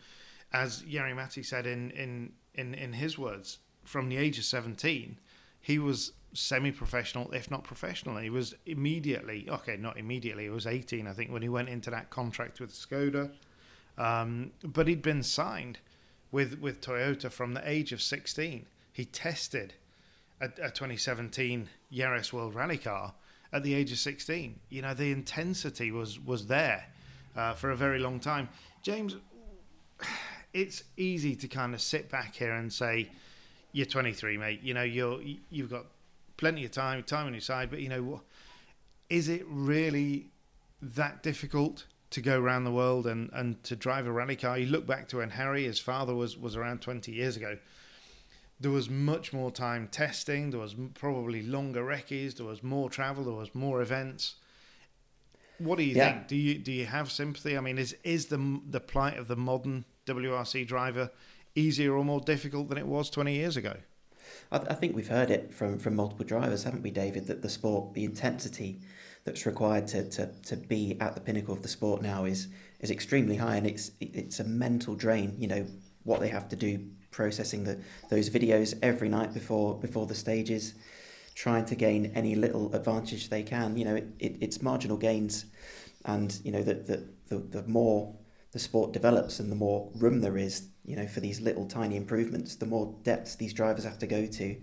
as 0.52 0.82
Jari 0.82 1.16
Matti 1.16 1.42
said 1.42 1.66
in, 1.66 1.90
in, 1.92 2.32
in, 2.54 2.74
in 2.74 2.92
his 2.92 3.18
words, 3.18 3.60
from 3.84 4.10
the 4.10 4.18
age 4.18 4.38
of 4.38 4.44
17, 4.44 5.16
he 5.62 5.78
was 5.78 6.12
semi-professional, 6.34 7.32
if 7.32 7.50
not 7.50 7.64
professional. 7.64 8.18
He 8.18 8.30
was 8.30 8.54
immediately, 8.66 9.48
okay, 9.48 9.76
not 9.76 9.96
immediately, 9.96 10.44
he 10.44 10.50
was 10.50 10.66
18, 10.66 11.06
I 11.06 11.12
think, 11.12 11.30
when 11.30 11.42
he 11.42 11.48
went 11.48 11.70
into 11.70 11.90
that 11.90 12.10
contract 12.10 12.60
with 12.60 12.72
Skoda. 12.72 13.30
Um, 13.96 14.52
but 14.62 14.88
he'd 14.88 15.02
been 15.02 15.22
signed 15.22 15.78
with, 16.30 16.58
with 16.58 16.80
Toyota 16.80 17.30
from 17.30 17.54
the 17.54 17.68
age 17.68 17.92
of 17.92 18.02
16 18.02 18.66
he 18.92 19.04
tested 19.04 19.74
a, 20.40 20.46
a 20.46 20.70
2017 20.70 21.68
Yaris 21.92 22.32
World 22.32 22.54
Rally 22.54 22.78
car 22.78 23.14
at 23.52 23.62
the 23.62 23.74
age 23.74 23.90
of 23.90 23.98
16. 23.98 24.60
You 24.68 24.82
know, 24.82 24.94
the 24.94 25.10
intensity 25.10 25.90
was 25.90 26.20
was 26.20 26.46
there 26.46 26.86
uh, 27.34 27.54
for 27.54 27.70
a 27.70 27.76
very 27.76 27.98
long 27.98 28.20
time. 28.20 28.48
James, 28.82 29.16
it's 30.52 30.84
easy 30.96 31.34
to 31.36 31.48
kind 31.48 31.74
of 31.74 31.80
sit 31.80 32.10
back 32.10 32.36
here 32.36 32.52
and 32.52 32.72
say, 32.72 33.10
"You're 33.72 33.86
23, 33.86 34.36
mate. 34.38 34.60
You 34.62 34.74
know, 34.74 34.82
you're 34.82 35.20
you've 35.50 35.70
got 35.70 35.86
plenty 36.36 36.64
of 36.64 36.70
time, 36.70 37.02
time 37.02 37.26
on 37.26 37.34
your 37.34 37.40
side." 37.40 37.70
But 37.70 37.80
you 37.80 37.88
know, 37.88 38.22
is 39.08 39.28
it 39.28 39.44
really 39.48 40.28
that 40.80 41.22
difficult 41.22 41.86
to 42.10 42.20
go 42.20 42.38
around 42.38 42.64
the 42.64 42.72
world 42.72 43.06
and, 43.06 43.30
and 43.32 43.62
to 43.64 43.74
drive 43.76 44.06
a 44.06 44.12
rally 44.12 44.36
car? 44.36 44.58
You 44.58 44.66
look 44.66 44.86
back 44.86 45.08
to 45.08 45.18
when 45.18 45.30
Harri, 45.30 45.64
his 45.64 45.78
father, 45.78 46.14
was 46.14 46.36
was 46.36 46.56
around 46.56 46.80
20 46.80 47.12
years 47.12 47.36
ago 47.36 47.58
there 48.62 48.70
was 48.70 48.88
much 48.88 49.32
more 49.32 49.50
time 49.50 49.88
testing. 49.88 50.50
There 50.50 50.60
was 50.60 50.76
probably 50.94 51.42
longer 51.42 51.84
recce's. 51.84 52.34
There 52.34 52.46
was 52.46 52.62
more 52.62 52.88
travel. 52.88 53.24
There 53.24 53.34
was 53.34 53.54
more 53.54 53.82
events. 53.82 54.36
What 55.58 55.78
do 55.78 55.84
you 55.84 55.96
yeah. 55.96 56.12
think? 56.12 56.28
Do 56.28 56.36
you 56.36 56.58
do 56.58 56.72
you 56.72 56.86
have 56.86 57.10
sympathy? 57.10 57.56
I 57.56 57.60
mean, 57.60 57.76
is 57.76 57.96
is 58.04 58.26
the 58.26 58.60
the 58.68 58.80
plight 58.80 59.18
of 59.18 59.26
the 59.28 59.36
modern 59.36 59.84
WRC 60.06 60.66
driver 60.66 61.10
easier 61.54 61.94
or 61.94 62.04
more 62.04 62.20
difficult 62.20 62.68
than 62.68 62.78
it 62.78 62.86
was 62.86 63.10
twenty 63.10 63.34
years 63.34 63.56
ago? 63.56 63.76
I, 64.50 64.58
I 64.58 64.74
think 64.74 64.94
we've 64.94 65.08
heard 65.08 65.30
it 65.30 65.52
from 65.52 65.78
from 65.78 65.96
multiple 65.96 66.24
drivers, 66.24 66.64
haven't 66.64 66.82
we, 66.82 66.90
David? 66.90 67.26
That 67.26 67.42
the 67.42 67.48
sport, 67.48 67.94
the 67.94 68.04
intensity 68.04 68.80
that's 69.24 69.46
required 69.46 69.86
to, 69.88 70.08
to, 70.10 70.26
to 70.26 70.56
be 70.56 70.96
at 71.00 71.14
the 71.14 71.20
pinnacle 71.20 71.54
of 71.54 71.62
the 71.62 71.68
sport 71.68 72.02
now 72.02 72.24
is 72.24 72.48
is 72.80 72.90
extremely 72.90 73.36
high, 73.36 73.56
and 73.56 73.66
it's 73.66 73.92
it's 74.00 74.40
a 74.40 74.44
mental 74.44 74.94
drain. 74.94 75.34
You 75.38 75.48
know 75.48 75.66
what 76.04 76.20
they 76.20 76.28
have 76.28 76.48
to 76.48 76.56
do 76.56 76.84
processing 77.10 77.62
the, 77.62 77.78
those 78.08 78.30
videos 78.30 78.76
every 78.82 79.08
night 79.08 79.32
before 79.32 79.78
before 79.78 80.06
the 80.06 80.14
stages, 80.14 80.74
trying 81.34 81.64
to 81.66 81.74
gain 81.74 82.10
any 82.14 82.34
little 82.34 82.74
advantage 82.74 83.28
they 83.28 83.42
can. 83.42 83.76
You 83.76 83.84
know, 83.84 83.94
it, 83.96 84.08
it, 84.18 84.36
it's 84.40 84.62
marginal 84.62 84.96
gains, 84.96 85.46
and 86.04 86.36
you 86.44 86.52
know 86.52 86.62
the, 86.62 86.74
the 86.74 87.08
the 87.28 87.38
the 87.38 87.62
more 87.68 88.14
the 88.52 88.58
sport 88.58 88.92
develops 88.92 89.40
and 89.40 89.50
the 89.50 89.56
more 89.56 89.90
room 89.94 90.20
there 90.20 90.36
is, 90.36 90.68
you 90.84 90.96
know, 90.96 91.06
for 91.06 91.20
these 91.20 91.40
little 91.40 91.66
tiny 91.66 91.96
improvements, 91.96 92.56
the 92.56 92.66
more 92.66 92.94
depths 93.02 93.34
these 93.34 93.54
drivers 93.54 93.84
have 93.84 93.98
to 93.98 94.06
go 94.06 94.26
to 94.26 94.56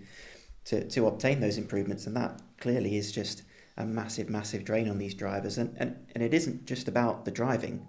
to, 0.65 0.87
to 0.89 1.07
obtain 1.07 1.39
those 1.39 1.57
improvements. 1.57 2.05
And 2.05 2.15
that 2.15 2.41
clearly 2.59 2.97
is 2.97 3.11
just 3.11 3.43
a 3.77 3.85
massive, 3.85 4.29
massive 4.29 4.63
drain 4.63 4.89
on 4.89 4.99
these 4.99 5.15
drivers. 5.15 5.57
And, 5.57 5.75
and, 5.77 5.95
and 6.13 6.23
it 6.23 6.33
isn't 6.33 6.65
just 6.65 6.87
about 6.87 7.25
the 7.25 7.31
driving, 7.31 7.87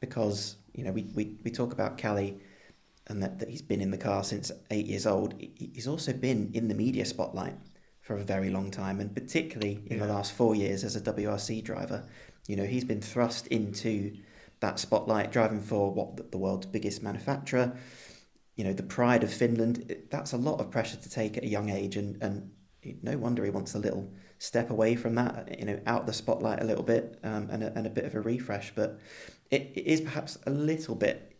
because, 0.00 0.56
you 0.74 0.84
know, 0.84 0.92
we, 0.92 1.02
we, 1.14 1.36
we 1.44 1.50
talk 1.50 1.72
about 1.72 1.98
Kalle 1.98 2.34
and 3.08 3.22
that, 3.22 3.38
that 3.38 3.48
he's 3.48 3.62
been 3.62 3.80
in 3.80 3.90
the 3.90 3.98
car 3.98 4.24
since 4.24 4.50
eight 4.70 4.86
years 4.86 5.06
old. 5.06 5.34
He's 5.38 5.86
also 5.86 6.12
been 6.12 6.50
in 6.54 6.68
the 6.68 6.74
media 6.74 7.04
spotlight 7.04 7.54
for 8.00 8.16
a 8.16 8.24
very 8.24 8.50
long 8.50 8.70
time, 8.70 9.00
and 9.00 9.14
particularly 9.14 9.82
in 9.86 9.98
yeah. 9.98 10.06
the 10.06 10.12
last 10.12 10.32
four 10.32 10.54
years 10.54 10.82
as 10.84 10.96
a 10.96 11.00
WRC 11.00 11.62
driver. 11.62 12.04
You 12.46 12.56
know, 12.56 12.64
he's 12.64 12.84
been 12.84 13.02
thrust 13.02 13.46
into 13.48 14.16
that 14.60 14.78
spotlight, 14.78 15.32
driving 15.32 15.60
for 15.60 15.92
what 15.92 16.30
the 16.30 16.38
world's 16.38 16.66
biggest 16.66 17.02
manufacturer. 17.02 17.76
You 18.56 18.64
know, 18.64 18.72
the 18.72 18.82
pride 18.82 19.22
of 19.22 19.32
Finland. 19.32 19.94
That's 20.10 20.32
a 20.32 20.36
lot 20.36 20.60
of 20.60 20.70
pressure 20.70 20.96
to 20.96 21.10
take 21.10 21.36
at 21.36 21.44
a 21.44 21.48
young 21.48 21.70
age, 21.70 21.96
and 21.96 22.20
and 22.22 22.50
no 23.02 23.16
wonder 23.16 23.44
he 23.44 23.50
wants 23.50 23.74
a 23.74 23.78
little 23.78 24.12
step 24.38 24.70
away 24.70 24.96
from 24.96 25.14
that. 25.14 25.58
You 25.58 25.66
know, 25.66 25.80
out 25.86 26.06
the 26.06 26.12
spotlight 26.12 26.60
a 26.60 26.64
little 26.64 26.82
bit, 26.84 27.18
um, 27.22 27.48
and 27.50 27.62
a, 27.62 27.72
and 27.76 27.86
a 27.86 27.90
bit 27.90 28.04
of 28.04 28.14
a 28.14 28.20
refresh. 28.20 28.72
But 28.74 28.98
it, 29.50 29.72
it 29.74 29.86
is 29.86 30.00
perhaps 30.00 30.38
a 30.46 30.50
little 30.50 30.94
bit 30.94 31.36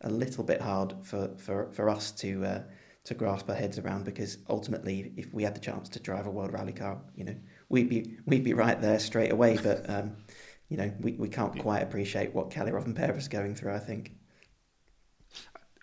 a 0.00 0.10
little 0.10 0.44
bit 0.44 0.60
hard 0.60 0.94
for 1.02 1.36
for, 1.36 1.70
for 1.72 1.88
us 1.88 2.10
to. 2.12 2.44
Uh, 2.44 2.62
to 3.04 3.14
grasp 3.14 3.48
our 3.50 3.56
heads 3.56 3.78
around 3.78 4.04
because 4.04 4.38
ultimately, 4.48 5.12
if 5.16 5.34
we 5.34 5.42
had 5.42 5.56
the 5.56 5.60
chance 5.60 5.88
to 5.88 5.98
drive 5.98 6.26
a 6.26 6.30
world 6.30 6.52
rally 6.52 6.72
car, 6.72 7.00
you 7.16 7.24
know, 7.24 7.34
we'd 7.68 7.88
be 7.88 8.16
we'd 8.26 8.44
be 8.44 8.54
right 8.54 8.80
there 8.80 8.98
straight 9.00 9.32
away. 9.32 9.58
But 9.60 9.90
um, 9.90 10.16
you 10.72 10.78
know, 10.78 10.90
we, 11.00 11.12
we 11.12 11.28
can't 11.28 11.58
quite 11.58 11.82
appreciate 11.82 12.34
what 12.34 12.50
Kalle 12.50 12.70
Rovanperä 12.70 13.18
is 13.18 13.28
going 13.28 13.54
through, 13.54 13.74
I 13.74 13.78
think. 13.78 14.12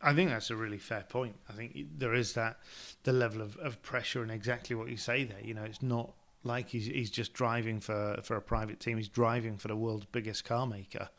I 0.02 0.14
think 0.16 0.32
that's 0.32 0.50
a 0.50 0.56
really 0.56 0.80
fair 0.80 1.06
point. 1.08 1.36
I 1.48 1.54
think 1.54 1.78
there 1.96 2.16
is 2.16 2.34
that 2.34 2.58
the 3.04 3.14
level 3.14 3.44
of, 3.44 3.56
of 3.58 3.84
pressure 3.84 4.24
and 4.24 4.32
exactly 4.32 4.76
what 4.76 4.90
you 4.90 4.98
say 4.98 5.26
there. 5.26 5.42
You 5.44 5.54
know, 5.54 5.64
it's 5.64 5.84
not 5.84 6.16
like 6.44 6.70
he's 6.70 6.88
he's 6.88 7.12
just 7.12 7.34
driving 7.34 7.80
for, 7.80 8.20
for 8.24 8.36
a 8.36 8.42
private 8.42 8.80
team. 8.80 8.98
He's 8.98 9.10
driving 9.10 9.58
for 9.58 9.68
the 9.68 9.76
world's 9.76 10.06
biggest 10.06 10.44
car 10.44 10.66
maker, 10.66 11.10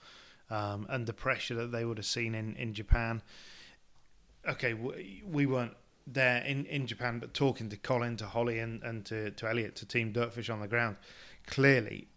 um, 0.50 0.86
and 0.90 1.06
the 1.06 1.12
pressure 1.12 1.54
that 1.54 1.70
they 1.70 1.84
would 1.84 1.98
have 1.98 2.06
seen 2.06 2.34
in, 2.34 2.56
in 2.56 2.74
Japan. 2.74 3.22
Okay, 4.48 4.74
we, 4.74 5.22
we 5.24 5.46
weren't 5.46 5.76
there 6.08 6.42
in, 6.42 6.64
in 6.66 6.88
Japan, 6.88 7.20
but 7.20 7.34
talking 7.34 7.68
to 7.68 7.76
Colin, 7.76 8.16
to 8.16 8.26
Holly, 8.26 8.58
and, 8.58 8.82
and 8.82 9.04
to, 9.06 9.30
to 9.30 9.48
Elliot, 9.48 9.76
to 9.76 9.86
Team 9.86 10.12
Dirtfish 10.12 10.52
on 10.52 10.60
the 10.60 10.66
ground, 10.66 10.96
clearly 11.46 12.08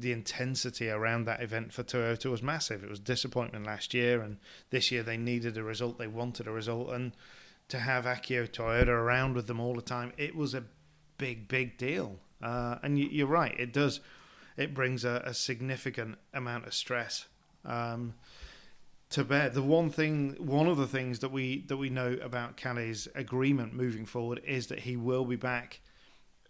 the 0.00 0.12
intensity 0.12 0.88
around 0.88 1.24
that 1.24 1.42
event 1.42 1.72
for 1.72 1.82
Toyota 1.82 2.30
was 2.30 2.42
massive. 2.42 2.84
It 2.84 2.90
was 2.90 3.00
disappointment 3.00 3.66
last 3.66 3.94
year, 3.94 4.20
and 4.20 4.38
this 4.70 4.90
year 4.90 5.02
they 5.02 5.16
needed 5.16 5.56
a 5.56 5.62
result. 5.62 5.98
They 5.98 6.06
wanted 6.06 6.46
a 6.46 6.52
result, 6.52 6.90
and 6.90 7.12
to 7.68 7.78
have 7.78 8.04
Akio 8.04 8.48
Toyoda 8.48 8.88
around 8.88 9.34
with 9.34 9.46
them 9.46 9.60
all 9.60 9.74
the 9.74 9.82
time, 9.82 10.12
it 10.16 10.34
was 10.34 10.54
a 10.54 10.64
big, 11.18 11.48
big 11.48 11.76
deal. 11.76 12.18
Uh, 12.42 12.76
and 12.82 12.98
you, 12.98 13.24
are 13.26 13.28
right, 13.28 13.58
it 13.58 13.72
does. 13.72 14.00
It 14.56 14.74
brings 14.74 15.04
a, 15.04 15.22
a 15.24 15.34
significant 15.34 16.18
amount 16.32 16.66
of 16.66 16.74
stress 16.74 17.26
um, 17.64 18.14
to 19.10 19.24
bear. 19.24 19.50
The 19.50 19.62
one 19.62 19.90
thing, 19.90 20.36
one 20.38 20.66
of 20.66 20.76
the 20.76 20.86
things 20.86 21.18
that 21.20 21.30
we 21.30 21.64
that 21.66 21.76
we 21.76 21.90
know 21.90 22.16
about 22.22 22.56
Kalle's 22.56 23.08
agreement 23.14 23.74
moving 23.74 24.06
forward 24.06 24.40
is 24.46 24.68
that 24.68 24.80
he 24.80 24.96
will 24.96 25.24
be 25.24 25.36
back 25.36 25.80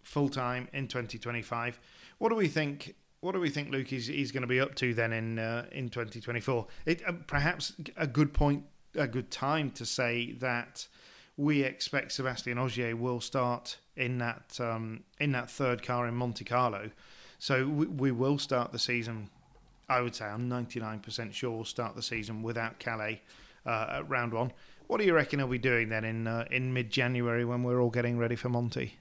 full 0.01 0.29
time 0.29 0.67
in 0.73 0.87
2025. 0.87 1.79
What 2.17 2.29
do 2.29 2.35
we 2.35 2.47
think 2.47 2.95
what 3.21 3.33
do 3.33 3.39
we 3.39 3.49
think 3.49 3.69
Luke 3.69 3.91
is 3.91 4.07
he's 4.07 4.31
going 4.31 4.41
to 4.41 4.47
be 4.47 4.59
up 4.59 4.75
to 4.75 4.93
then 4.93 5.11
in 5.11 5.39
uh, 5.39 5.65
in 5.71 5.89
2024? 5.89 6.67
It 6.85 7.01
uh, 7.07 7.13
perhaps 7.27 7.73
a 7.97 8.07
good 8.07 8.33
point, 8.33 8.63
a 8.95 9.07
good 9.07 9.29
time 9.29 9.71
to 9.71 9.85
say 9.85 10.33
that 10.33 10.87
we 11.37 11.63
expect 11.63 12.11
Sebastian 12.11 12.57
Ogier 12.57 12.95
will 12.95 13.21
start 13.21 13.77
in 13.95 14.17
that 14.19 14.59
um, 14.59 15.03
in 15.19 15.31
that 15.33 15.49
third 15.49 15.83
car 15.83 16.07
in 16.07 16.15
Monte 16.15 16.45
Carlo. 16.45 16.91
So 17.39 17.67
we, 17.67 17.85
we 17.85 18.11
will 18.11 18.37
start 18.37 18.71
the 18.71 18.79
season. 18.79 19.29
I 19.87 20.01
would 20.01 20.15
say 20.15 20.25
I'm 20.25 20.49
99% 20.49 21.33
sure 21.33 21.49
we'll 21.49 21.65
start 21.65 21.95
the 21.95 22.03
season 22.03 22.43
without 22.43 22.77
Kalle 22.77 23.17
uh, 23.65 23.85
at 23.89 24.09
round 24.09 24.33
one. 24.33 24.51
What 24.87 24.99
do 24.99 25.05
you 25.05 25.13
reckon 25.13 25.39
he'll 25.39 25.47
be 25.47 25.57
doing 25.57 25.89
then 25.89 26.05
in 26.05 26.27
uh, 26.27 26.45
in 26.51 26.73
mid 26.73 26.89
January 26.89 27.43
when 27.43 27.63
we're 27.63 27.81
all 27.81 27.89
getting 27.89 28.17
ready 28.17 28.35
for 28.35 28.49
Monte? 28.49 28.93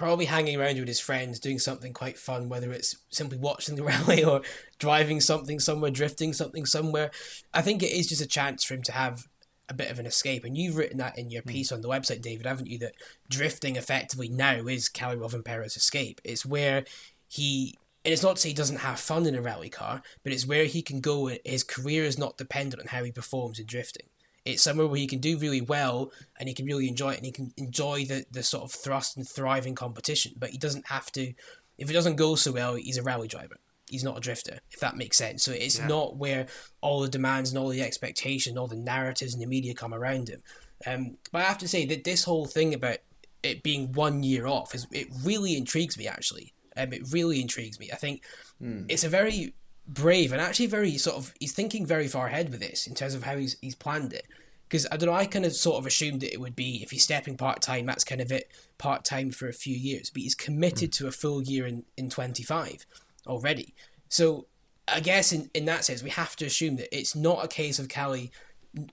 Probably 0.00 0.24
hanging 0.24 0.58
around 0.58 0.78
with 0.78 0.88
his 0.88 0.98
friends, 0.98 1.38
doing 1.38 1.58
something 1.58 1.92
quite 1.92 2.16
fun, 2.16 2.48
whether 2.48 2.72
it's 2.72 2.96
simply 3.10 3.36
watching 3.36 3.76
the 3.76 3.84
rally 3.84 4.24
or 4.24 4.40
driving 4.78 5.20
something 5.20 5.60
somewhere, 5.60 5.90
drifting 5.90 6.32
something 6.32 6.64
somewhere. 6.64 7.10
I 7.52 7.60
think 7.60 7.82
it 7.82 7.92
is 7.92 8.08
just 8.08 8.22
a 8.22 8.26
chance 8.26 8.64
for 8.64 8.72
him 8.72 8.82
to 8.84 8.92
have 8.92 9.28
a 9.68 9.74
bit 9.74 9.90
of 9.90 9.98
an 9.98 10.06
escape. 10.06 10.42
And 10.42 10.56
you've 10.56 10.78
written 10.78 10.96
that 10.96 11.18
in 11.18 11.28
your 11.28 11.42
hmm. 11.42 11.50
piece 11.50 11.70
mm. 11.70 11.74
on 11.74 11.82
the 11.82 11.88
website, 11.90 12.22
David, 12.22 12.46
haven't 12.46 12.68
you? 12.68 12.78
That 12.78 12.94
drifting 13.28 13.76
effectively 13.76 14.30
now 14.30 14.66
is 14.66 14.88
Kalle 14.88 15.16
Rovanperä's 15.16 15.76
escape. 15.76 16.22
It's 16.24 16.46
where 16.46 16.84
he. 17.28 17.76
And 18.02 18.14
it's 18.14 18.22
not 18.22 18.36
to 18.36 18.42
say 18.42 18.48
he 18.48 18.54
doesn't 18.54 18.78
have 18.78 18.98
fun 18.98 19.26
in 19.26 19.34
a 19.34 19.42
rally 19.42 19.68
car, 19.68 20.00
but 20.24 20.32
it's 20.32 20.46
where 20.46 20.64
he 20.64 20.80
can 20.80 21.02
go. 21.02 21.30
His 21.44 21.62
career 21.62 22.04
is 22.04 22.16
not 22.16 22.38
dependent 22.38 22.80
on 22.80 22.88
how 22.88 23.04
he 23.04 23.12
performs 23.12 23.58
in 23.58 23.66
drifting. 23.66 24.06
It's 24.50 24.62
somewhere 24.62 24.86
where 24.86 24.98
he 24.98 25.06
can 25.06 25.20
do 25.20 25.38
really 25.38 25.60
well 25.60 26.12
and 26.38 26.48
he 26.48 26.54
can 26.54 26.66
really 26.66 26.88
enjoy 26.88 27.12
it 27.12 27.16
and 27.16 27.26
he 27.26 27.32
can 27.32 27.52
enjoy 27.56 28.04
the, 28.04 28.24
the 28.30 28.42
sort 28.42 28.64
of 28.64 28.72
thrust 28.72 29.16
and 29.16 29.28
thriving 29.28 29.74
competition. 29.74 30.32
But 30.36 30.50
he 30.50 30.58
doesn't 30.58 30.88
have 30.88 31.10
to, 31.12 31.32
if 31.78 31.90
it 31.90 31.92
doesn't 31.92 32.16
go 32.16 32.34
so 32.34 32.52
well, 32.52 32.74
he's 32.74 32.98
a 32.98 33.02
rally 33.02 33.28
driver. 33.28 33.56
He's 33.88 34.04
not 34.04 34.16
a 34.16 34.20
drifter, 34.20 34.60
if 34.70 34.80
that 34.80 34.96
makes 34.96 35.16
sense. 35.16 35.42
So 35.42 35.52
it's 35.52 35.78
yeah. 35.78 35.88
not 35.88 36.16
where 36.16 36.46
all 36.80 37.00
the 37.00 37.08
demands 37.08 37.50
and 37.50 37.58
all 37.58 37.68
the 37.68 37.82
expectations, 37.82 38.56
all 38.56 38.68
the 38.68 38.76
narratives 38.76 39.34
and 39.34 39.42
the 39.42 39.46
media 39.46 39.74
come 39.74 39.92
around 39.92 40.28
him. 40.28 40.42
Um, 40.86 41.16
but 41.32 41.42
I 41.42 41.44
have 41.44 41.58
to 41.58 41.68
say 41.68 41.84
that 41.86 42.04
this 42.04 42.24
whole 42.24 42.46
thing 42.46 42.72
about 42.72 42.98
it 43.42 43.62
being 43.62 43.92
one 43.92 44.22
year 44.22 44.46
off 44.46 44.74
is 44.74 44.86
it 44.92 45.08
really 45.24 45.56
intrigues 45.56 45.98
me 45.98 46.06
actually. 46.06 46.52
Um, 46.76 46.92
it 46.92 47.02
really 47.12 47.40
intrigues 47.40 47.78
me. 47.78 47.90
I 47.92 47.96
think 47.96 48.22
mm. 48.62 48.86
it's 48.88 49.04
a 49.04 49.08
very 49.08 49.54
brave 49.86 50.30
and 50.32 50.40
actually 50.40 50.66
very 50.66 50.96
sort 50.98 51.16
of 51.16 51.34
he's 51.40 51.52
thinking 51.52 51.84
very 51.84 52.06
far 52.06 52.28
ahead 52.28 52.50
with 52.50 52.60
this 52.60 52.86
in 52.86 52.94
terms 52.94 53.14
of 53.14 53.24
how 53.24 53.36
he's 53.36 53.56
he's 53.60 53.74
planned 53.74 54.12
it. 54.12 54.26
Because 54.70 54.86
I 54.92 54.96
don't 54.96 55.08
know, 55.08 55.16
I 55.16 55.26
kind 55.26 55.44
of 55.44 55.52
sort 55.52 55.78
of 55.78 55.86
assumed 55.86 56.20
that 56.20 56.32
it 56.32 56.40
would 56.40 56.54
be 56.54 56.80
if 56.80 56.92
he's 56.92 57.02
stepping 57.02 57.36
part 57.36 57.60
time, 57.60 57.86
that's 57.86 58.04
kind 58.04 58.20
of 58.20 58.30
it, 58.30 58.52
part 58.78 59.04
time 59.04 59.32
for 59.32 59.48
a 59.48 59.52
few 59.52 59.74
years. 59.74 60.10
But 60.10 60.22
he's 60.22 60.36
committed 60.36 60.92
mm. 60.92 60.98
to 60.98 61.08
a 61.08 61.12
full 61.12 61.42
year 61.42 61.66
in 61.66 61.82
in 61.96 62.08
twenty 62.08 62.44
five 62.44 62.86
already. 63.26 63.74
So 64.08 64.46
I 64.86 65.00
guess 65.00 65.32
in 65.32 65.50
in 65.54 65.64
that 65.64 65.84
sense, 65.84 66.04
we 66.04 66.10
have 66.10 66.36
to 66.36 66.46
assume 66.46 66.76
that 66.76 66.96
it's 66.96 67.16
not 67.16 67.44
a 67.44 67.48
case 67.48 67.80
of 67.80 67.88
Kalle 67.88 68.28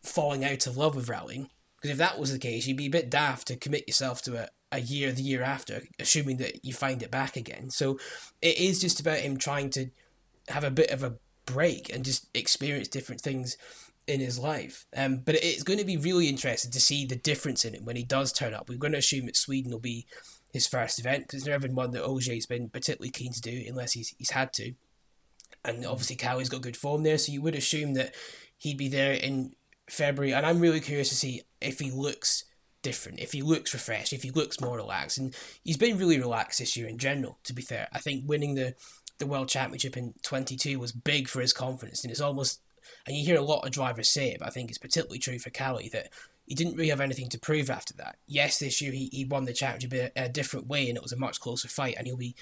falling 0.01 0.43
out 0.43 0.65
of 0.65 0.77
love 0.77 0.95
with 0.95 1.09
rallying. 1.09 1.51
Because 1.75 1.91
if 1.91 1.97
that 1.97 2.17
was 2.17 2.31
the 2.31 2.39
case, 2.39 2.65
you'd 2.65 2.77
be 2.77 2.87
a 2.87 2.89
bit 2.89 3.11
daft 3.11 3.47
to 3.49 3.55
commit 3.55 3.87
yourself 3.87 4.23
to 4.23 4.35
a, 4.35 4.47
a 4.71 4.79
year 4.79 5.11
the 5.11 5.21
year 5.21 5.43
after, 5.43 5.83
assuming 5.99 6.37
that 6.37 6.65
you 6.65 6.73
find 6.73 7.03
it 7.03 7.11
back 7.11 7.37
again. 7.37 7.69
So 7.69 7.99
it 8.41 8.57
is 8.57 8.81
just 8.81 8.99
about 8.99 9.19
him 9.19 9.37
trying 9.37 9.69
to 9.71 9.91
have 10.47 10.63
a 10.63 10.71
bit 10.71 10.89
of 10.89 11.03
a 11.03 11.17
break 11.45 11.93
and 11.93 12.03
just 12.03 12.27
experience 12.35 12.87
different 12.87 13.21
things 13.21 13.57
in 14.07 14.19
his 14.19 14.39
life. 14.39 14.85
Um, 14.95 15.17
but 15.17 15.35
it's 15.35 15.63
going 15.63 15.79
to 15.79 15.85
be 15.85 15.97
really 15.97 16.27
interesting 16.27 16.71
to 16.71 16.79
see 16.79 17.05
the 17.05 17.15
difference 17.15 17.65
in 17.65 17.73
him 17.73 17.85
when 17.85 17.95
he 17.95 18.03
does 18.03 18.31
turn 18.31 18.53
up. 18.53 18.69
We're 18.69 18.77
going 18.77 18.93
to 18.93 18.99
assume 18.99 19.25
that 19.25 19.35
Sweden 19.35 19.71
will 19.71 19.79
be 19.79 20.07
his 20.53 20.67
first 20.67 20.99
event 20.99 21.23
because 21.23 21.41
it's 21.41 21.47
never 21.47 21.67
been 21.67 21.75
one 21.75 21.91
that 21.91 22.03
Ogier's 22.03 22.45
been 22.45 22.69
particularly 22.69 23.11
keen 23.11 23.33
to 23.33 23.41
do 23.41 23.63
unless 23.67 23.93
he's 23.93 24.15
he's 24.17 24.31
had 24.31 24.53
to. 24.53 24.73
And 25.65 25.85
obviously, 25.85 26.15
Kalle's 26.15 26.49
got 26.49 26.61
good 26.61 26.77
form 26.77 27.03
there, 27.03 27.17
so 27.17 27.31
you 27.31 27.41
would 27.41 27.55
assume 27.55 27.93
that 27.95 28.15
he'd 28.57 28.77
be 28.77 28.87
there 28.87 29.13
in 29.13 29.53
February. 29.89 30.33
And 30.33 30.45
I'm 30.45 30.59
really 30.59 30.79
curious 30.79 31.09
to 31.09 31.15
see 31.15 31.41
if 31.61 31.79
he 31.79 31.91
looks 31.91 32.45
different, 32.81 33.19
if 33.19 33.33
he 33.33 33.41
looks 33.41 33.73
refreshed, 33.73 34.13
if 34.13 34.23
he 34.23 34.31
looks 34.31 34.61
more 34.61 34.77
relaxed. 34.77 35.17
And 35.17 35.35
he's 35.63 35.77
been 35.77 35.97
really 35.97 36.19
relaxed 36.19 36.59
this 36.59 36.77
year 36.77 36.87
in 36.87 36.97
general, 36.97 37.39
to 37.43 37.53
be 37.53 37.61
fair. 37.61 37.87
I 37.91 37.99
think 37.99 38.23
winning 38.25 38.55
the 38.55 38.75
the 39.19 39.25
World 39.25 39.49
Championship 39.49 39.97
in 39.97 40.13
22 40.23 40.79
was 40.79 40.91
big 40.91 41.27
for 41.27 41.41
his 41.41 41.53
confidence, 41.53 42.03
and 42.03 42.11
it's 42.11 42.21
almost, 42.21 42.61
and 43.05 43.15
you 43.15 43.25
hear 43.25 43.37
a 43.37 43.41
lot 43.41 43.65
of 43.65 43.71
drivers 43.71 44.09
say 44.09 44.31
it, 44.31 44.39
but 44.39 44.47
I 44.47 44.51
think 44.51 44.69
it's 44.69 44.77
particularly 44.77 45.19
true 45.19 45.39
for 45.39 45.49
Kalle 45.49 45.79
that 45.91 46.09
he 46.45 46.55
didn't 46.55 46.75
really 46.75 46.89
have 46.89 47.01
anything 47.01 47.29
to 47.29 47.39
prove 47.39 47.69
after 47.69 47.93
that. 47.95 48.17
Yes, 48.25 48.59
this 48.59 48.81
year 48.81 48.91
he, 48.91 49.09
he 49.11 49.25
won 49.25 49.45
the 49.45 49.53
championship 49.53 49.93
in 49.93 50.23
a, 50.23 50.29
different 50.29 50.67
way, 50.67 50.87
and 50.87 50.95
it 50.95 51.03
was 51.03 51.11
a 51.11 51.17
much 51.17 51.39
closer 51.41 51.67
fight, 51.67 51.95
and 51.97 52.07
he'll 52.07 52.15
be 52.15 52.35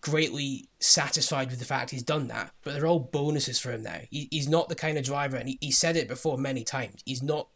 greatly 0.00 0.68
satisfied 0.78 1.50
with 1.50 1.58
the 1.58 1.64
fact 1.64 1.90
he's 1.90 2.02
done 2.02 2.28
that. 2.28 2.52
But 2.62 2.74
they're 2.74 2.86
all 2.86 3.00
bonuses 3.00 3.58
for 3.58 3.72
him 3.72 3.82
now. 3.82 4.00
He, 4.10 4.28
he's 4.30 4.48
not 4.48 4.68
the 4.68 4.76
kind 4.76 4.96
of 4.96 5.04
driver, 5.04 5.36
and 5.36 5.48
he, 5.48 5.58
he 5.60 5.72
said 5.72 5.96
it 5.96 6.08
before 6.08 6.38
many 6.38 6.62
times. 6.62 7.02
He's 7.04 7.22
not 7.22 7.48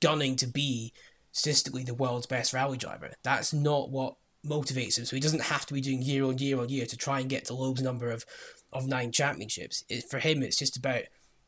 gunning 0.00 0.36
to 0.36 0.46
be 0.46 0.92
statistically 1.32 1.84
the 1.84 1.94
world's 1.94 2.26
best 2.26 2.52
rally 2.52 2.76
driver. 2.76 3.12
That's 3.22 3.52
not 3.52 3.90
what 3.90 4.16
motivates 4.44 4.98
him. 4.98 5.04
So 5.04 5.16
he 5.16 5.20
doesn't 5.20 5.42
have 5.42 5.66
to 5.66 5.74
be 5.74 5.80
doing 5.80 6.02
year 6.02 6.24
on 6.24 6.38
year 6.38 6.60
on 6.60 6.68
year 6.68 6.86
to 6.86 6.96
try 6.96 7.20
and 7.20 7.30
get 7.30 7.44
to 7.46 7.54
Loeb's 7.54 7.82
number 7.82 8.10
of, 8.10 8.24
of 8.72 8.86
nine 8.86 9.12
championships. 9.12 9.84
It, 9.88 10.04
for 10.10 10.18
him, 10.18 10.42
it's 10.42 10.58
just 10.58 10.76
about 10.76 11.02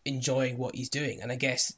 enjoying 0.05 0.59
what 0.59 0.75
he's 0.75 0.89
doing. 0.89 1.21
And 1.21 1.31
I 1.31 1.37
guess 1.37 1.75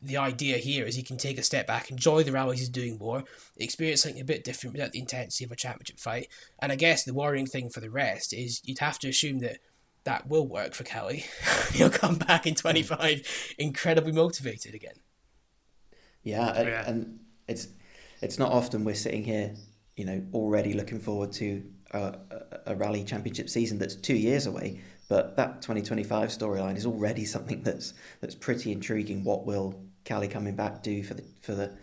the 0.00 0.16
idea 0.16 0.58
here 0.58 0.84
is 0.84 0.96
he 0.96 1.02
can 1.02 1.16
take 1.16 1.38
a 1.38 1.42
step 1.42 1.66
back, 1.66 1.90
enjoy 1.90 2.24
the 2.24 2.32
rallies 2.32 2.58
he's 2.58 2.68
doing 2.68 2.98
more, 2.98 3.22
experience 3.56 4.02
something 4.02 4.20
a 4.20 4.24
bit 4.24 4.44
different 4.44 4.74
without 4.74 4.92
the 4.92 4.98
intensity 4.98 5.44
of 5.44 5.52
a 5.52 5.56
championship 5.56 5.98
fight. 5.98 6.28
And 6.60 6.72
I 6.72 6.76
guess 6.76 7.04
the 7.04 7.14
worrying 7.14 7.46
thing 7.46 7.70
for 7.70 7.80
the 7.80 7.90
rest 7.90 8.32
is 8.32 8.60
you'd 8.64 8.80
have 8.80 8.98
to 9.00 9.08
assume 9.08 9.38
that 9.40 9.58
that 10.04 10.28
will 10.28 10.46
work 10.46 10.74
for 10.74 10.82
Kalle. 10.82 11.22
He'll 11.72 11.90
come 11.90 12.16
back 12.16 12.46
in 12.46 12.56
25 12.56 13.54
incredibly 13.58 14.12
motivated 14.12 14.74
again. 14.74 14.96
Yeah, 16.24 16.52
and, 16.56 16.68
yeah. 16.68 16.88
and 16.88 17.20
it's 17.48 17.68
it's 18.20 18.38
not 18.38 18.52
often 18.52 18.84
we're 18.84 18.94
sitting 18.94 19.24
here, 19.24 19.54
you 19.96 20.04
know, 20.04 20.24
already 20.32 20.74
looking 20.74 21.00
forward 21.00 21.32
to 21.32 21.64
a, 21.92 22.14
a, 22.66 22.76
rally 22.76 23.04
championship 23.04 23.48
season 23.48 23.78
that's 23.78 23.96
two 23.96 24.14
years 24.14 24.46
away. 24.46 24.80
But 25.12 25.36
that 25.36 25.60
2025 25.60 26.30
storyline 26.30 26.78
is 26.78 26.86
already 26.86 27.26
something 27.26 27.62
that's 27.62 27.92
that's 28.22 28.34
pretty 28.34 28.72
intriguing. 28.72 29.24
What 29.24 29.44
will 29.44 29.78
Kalle 30.06 30.26
coming 30.26 30.56
back 30.56 30.82
do 30.82 31.02
for 31.02 31.12
the 31.12 31.22
for 31.42 31.54
the 31.54 31.76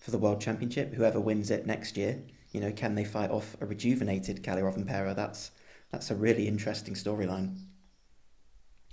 for 0.00 0.12
the 0.12 0.18
world 0.18 0.40
championship? 0.40 0.94
Whoever 0.94 1.18
wins 1.18 1.50
it 1.50 1.66
next 1.66 1.96
year, 1.96 2.22
you 2.52 2.60
know, 2.60 2.70
can 2.70 2.94
they 2.94 3.04
fight 3.04 3.32
off 3.32 3.56
a 3.60 3.66
rejuvenated 3.66 4.44
Kalle 4.44 4.62
Rovanperä? 4.62 5.16
That's 5.16 5.50
that's 5.90 6.12
a 6.12 6.14
really 6.14 6.46
interesting 6.46 6.94
storyline. 6.94 7.56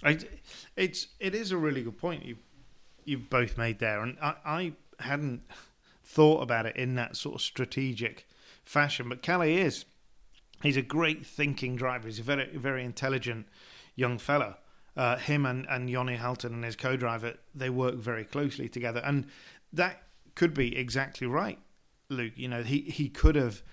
I, 0.03 0.17
it's 0.75 1.09
it 1.19 1.35
is 1.35 1.51
a 1.51 1.57
really 1.57 1.83
good 1.83 1.99
point 1.99 2.25
you 2.25 2.37
you've 3.05 3.29
both 3.29 3.59
made 3.59 3.77
there, 3.77 4.01
and 4.01 4.17
I, 4.19 4.33
I 4.43 4.73
hadn't 5.01 5.43
thought 6.03 6.41
about 6.41 6.65
it 6.65 6.75
in 6.75 6.95
that 6.95 7.15
sort 7.15 7.35
of 7.35 7.41
strategic 7.41 8.27
fashion, 8.65 9.07
but 9.07 9.21
Kalle 9.21 9.43
is 9.43 9.85
he's 10.63 10.77
a 10.77 10.81
great 10.81 11.27
thinking 11.27 11.75
driver. 11.75 12.07
He's 12.07 12.17
very 12.17 12.57
very 12.57 12.83
intelligent 12.83 13.45
young 13.95 14.17
fella. 14.17 14.57
Uh, 14.95 15.17
him 15.17 15.45
and 15.45 15.65
and 15.69 15.89
Jonne 15.89 16.17
Halttunen 16.17 16.53
and 16.53 16.63
his 16.63 16.75
co-driver 16.75 17.33
they 17.55 17.69
work 17.69 17.95
very 17.95 18.23
closely 18.23 18.69
together, 18.69 19.01
and 19.03 19.25
that 19.71 20.03
could 20.35 20.53
be 20.53 20.77
exactly 20.77 21.27
right, 21.27 21.59
Luke. 22.09 22.33
You 22.35 22.47
know, 22.47 22.63
he 22.63 22.81
he 22.81 23.09
could 23.09 23.35
have 23.35 23.63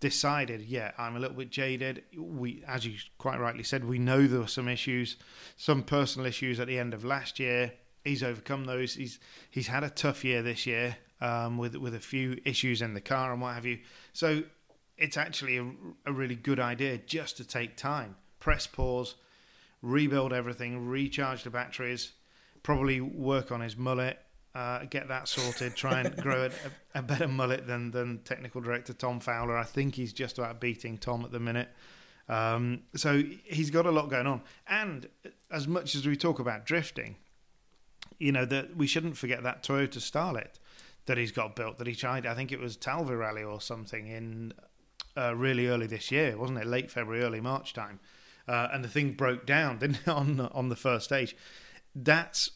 decided, 0.00 0.62
yeah, 0.62 0.92
I'm 0.96 1.16
a 1.16 1.18
little 1.18 1.36
bit 1.36 1.50
jaded. 1.50 2.04
We, 2.16 2.62
as 2.66 2.86
you 2.86 2.94
quite 3.18 3.40
rightly 3.40 3.64
said, 3.64 3.84
we 3.84 3.98
know 3.98 4.26
there 4.26 4.40
were 4.40 4.46
some 4.46 4.68
issues, 4.68 5.16
some 5.56 5.82
personal 5.82 6.26
issues 6.26 6.60
at 6.60 6.68
the 6.68 6.78
end 6.78 6.94
of 6.94 7.04
last 7.04 7.40
year. 7.40 7.72
He's 8.04 8.22
overcome 8.22 8.64
those. 8.64 8.94
He's 8.94 9.18
he's 9.50 9.66
had 9.68 9.84
a 9.84 9.90
tough 9.90 10.24
year 10.24 10.42
this 10.42 10.66
year 10.66 10.96
um, 11.20 11.58
with 11.58 11.76
with 11.76 11.94
a 11.94 12.00
few 12.00 12.38
issues 12.44 12.80
in 12.80 12.94
the 12.94 13.00
car 13.00 13.32
and 13.32 13.42
what 13.42 13.54
have 13.54 13.66
you. 13.66 13.78
So 14.12 14.42
it's 14.96 15.16
actually 15.16 15.58
a, 15.58 15.70
a 16.06 16.12
really 16.12 16.36
good 16.36 16.60
idea 16.60 16.98
just 16.98 17.36
to 17.38 17.44
take 17.44 17.76
time, 17.76 18.16
press 18.38 18.66
pause, 18.66 19.16
rebuild 19.82 20.32
everything, 20.32 20.88
recharge 20.88 21.44
the 21.44 21.50
batteries, 21.50 22.12
probably 22.62 23.00
work 23.00 23.52
on 23.52 23.60
his 23.60 23.76
mullet, 23.76 24.18
uh, 24.54 24.84
get 24.84 25.08
that 25.08 25.28
sorted, 25.28 25.76
try 25.76 26.00
and 26.00 26.16
grow 26.22 26.46
a, 26.46 26.98
a, 26.98 27.02
better 27.02 27.28
mullet 27.28 27.66
than, 27.66 27.90
than 27.90 28.18
technical 28.24 28.60
director 28.60 28.92
Tom 28.92 29.20
Fowler. 29.20 29.56
I 29.56 29.64
think 29.64 29.94
he's 29.94 30.12
just 30.12 30.38
about 30.38 30.60
beating 30.60 30.98
Tom 30.98 31.24
at 31.24 31.30
the 31.30 31.40
minute. 31.40 31.68
Um, 32.28 32.80
so 32.94 33.22
he's 33.44 33.70
got 33.70 33.86
a 33.86 33.90
lot 33.90 34.10
going 34.10 34.26
on. 34.26 34.42
And 34.66 35.08
as 35.50 35.66
much 35.68 35.94
as 35.94 36.06
we 36.06 36.16
talk 36.16 36.38
about 36.38 36.66
drifting, 36.66 37.16
you 38.18 38.32
know, 38.32 38.44
that 38.44 38.76
we 38.76 38.86
shouldn't 38.86 39.16
forget 39.16 39.42
that 39.44 39.62
Toyota 39.62 39.98
Starlet 39.98 40.58
that 41.06 41.16
he's 41.16 41.32
got 41.32 41.56
built 41.56 41.78
that 41.78 41.86
he 41.86 41.94
tried. 41.94 42.26
I 42.26 42.34
think 42.34 42.52
it 42.52 42.60
was 42.60 42.76
Talvi 42.76 43.18
Rally 43.18 43.42
or 43.42 43.60
something 43.60 44.08
in 44.08 44.52
uh, 45.16 45.34
really 45.34 45.66
early 45.66 45.86
this 45.86 46.10
year, 46.10 46.36
wasn't 46.36 46.58
it? 46.58 46.66
Late 46.66 46.90
February, 46.90 47.24
early 47.24 47.40
March 47.40 47.72
time. 47.72 47.98
Uh, 48.48 48.68
and 48.72 48.82
the 48.82 48.88
thing 48.88 49.12
broke 49.12 49.46
down, 49.46 49.78
didn't 49.80 50.00
it, 50.00 50.08
on 50.08 50.40
on 50.40 50.68
the 50.68 50.76
first 50.76 51.06
stage? 51.06 51.36
That's 51.94 52.50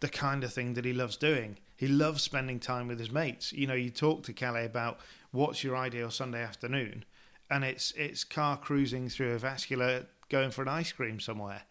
the 0.00 0.08
kind 0.08 0.44
of 0.44 0.52
thing 0.52 0.74
that 0.74 0.84
he 0.84 0.92
loves 0.92 1.16
doing. 1.16 1.58
He 1.76 1.88
loves 1.88 2.22
spending 2.22 2.58
time 2.58 2.88
with 2.88 2.98
his 2.98 3.10
mates. 3.10 3.52
You 3.52 3.66
know, 3.66 3.74
you 3.74 3.90
talk 3.90 4.22
to 4.24 4.32
Kalle 4.32 4.64
about 4.64 4.98
what's 5.30 5.62
your 5.62 5.76
ideal 5.76 6.10
Sunday 6.10 6.42
afternoon, 6.42 7.04
and 7.50 7.64
it's 7.64 7.92
it's 7.96 8.24
car 8.24 8.56
cruising 8.56 9.08
through 9.08 9.34
a 9.34 9.38
vascular, 9.38 10.06
going 10.28 10.50
for 10.50 10.62
an 10.62 10.68
ice 10.68 10.92
cream 10.92 11.20
somewhere. 11.20 11.62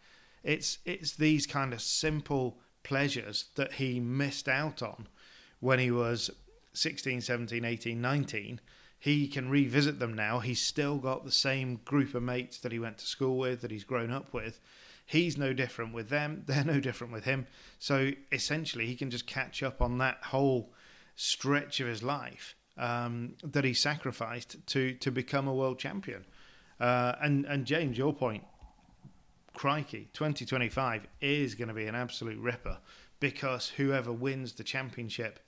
It's 0.43 0.77
it's 0.85 1.15
these 1.15 1.47
kind 1.47 1.73
of 1.73 1.81
simple 1.81 2.59
pleasures 2.83 3.45
that 3.55 3.73
he 3.73 3.99
missed 3.99 4.47
out 4.47 4.83
on 4.83 5.07
when 5.59 5.79
he 5.79 5.89
was 5.89 6.29
16, 6.73 7.21
17, 7.21 7.65
18, 7.65 7.99
19. 7.99 8.61
He 9.05 9.27
can 9.27 9.49
revisit 9.49 9.99
them 9.99 10.13
now. 10.15 10.39
He's 10.39 10.61
still 10.61 10.97
got 10.97 11.25
the 11.25 11.31
same 11.31 11.81
group 11.85 12.15
of 12.15 12.23
mates 12.23 12.57
that 12.59 12.71
he 12.71 12.79
went 12.79 12.97
to 12.99 13.05
school 13.05 13.37
with, 13.37 13.61
that 13.61 13.71
he's 13.71 13.83
grown 13.83 14.11
up 14.11 14.33
with 14.33 14.59
He's 15.05 15.37
no 15.37 15.53
different 15.53 15.93
with 15.93 16.09
them. 16.09 16.43
They're 16.47 16.63
no 16.63 16.79
different 16.79 17.13
with 17.13 17.25
him. 17.25 17.47
So 17.79 18.11
essentially, 18.31 18.87
he 18.87 18.95
can 18.95 19.11
just 19.11 19.27
catch 19.27 19.61
up 19.61 19.81
on 19.81 19.97
that 19.99 20.17
whole 20.25 20.73
stretch 21.15 21.79
of 21.79 21.87
his 21.87 22.03
life 22.03 22.55
um, 22.77 23.35
that 23.43 23.63
he 23.63 23.73
sacrificed 23.73 24.57
to 24.67 24.93
to 24.93 25.11
become 25.11 25.47
a 25.47 25.53
world 25.53 25.79
champion. 25.79 26.25
Uh, 26.79 27.13
and 27.21 27.45
and 27.45 27.65
James, 27.65 27.97
your 27.97 28.13
point, 28.13 28.43
crikey, 29.53 30.09
2025 30.13 31.07
is 31.21 31.55
going 31.55 31.67
to 31.69 31.73
be 31.73 31.85
an 31.85 31.95
absolute 31.95 32.39
ripper 32.39 32.79
because 33.19 33.69
whoever 33.69 34.11
wins 34.11 34.53
the 34.53 34.63
championship 34.63 35.39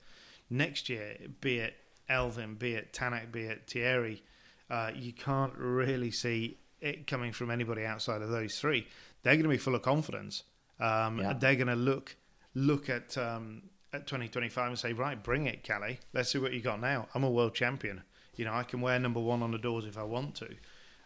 next 0.48 0.88
year, 0.88 1.16
be 1.40 1.58
it 1.58 1.74
Elfyn, 2.10 2.58
be 2.58 2.74
it 2.74 2.92
Tanak, 2.92 3.32
be 3.32 3.42
it 3.42 3.62
Thierry, 3.66 4.22
uh, 4.70 4.90
you 4.94 5.12
can't 5.12 5.54
really 5.56 6.10
see 6.10 6.58
it 6.80 7.06
coming 7.06 7.32
from 7.32 7.50
anybody 7.50 7.84
outside 7.84 8.22
of 8.22 8.30
those 8.30 8.58
three 8.60 8.86
they're 9.22 9.34
going 9.34 9.44
to 9.44 9.48
be 9.48 9.58
full 9.58 9.74
of 9.74 9.82
confidence. 9.82 10.44
Um, 10.80 11.18
yeah. 11.18 11.34
They're 11.34 11.56
going 11.56 11.68
to 11.68 11.76
look 11.76 12.16
look 12.54 12.88
at 12.88 13.18
um, 13.18 13.62
at 13.92 14.06
2025 14.06 14.68
and 14.68 14.78
say, 14.78 14.92
right, 14.92 15.22
bring 15.22 15.46
it, 15.46 15.62
Kalle. 15.62 15.96
Let's 16.12 16.32
see 16.32 16.38
what 16.38 16.52
you 16.52 16.60
got 16.60 16.80
now. 16.80 17.08
I'm 17.14 17.24
a 17.24 17.30
world 17.30 17.54
champion. 17.54 18.02
You 18.36 18.44
know, 18.44 18.52
I 18.52 18.62
can 18.62 18.80
wear 18.80 18.98
number 18.98 19.20
one 19.20 19.42
on 19.42 19.50
the 19.50 19.58
doors 19.58 19.84
if 19.84 19.98
I 19.98 20.04
want 20.04 20.36
to. 20.36 20.48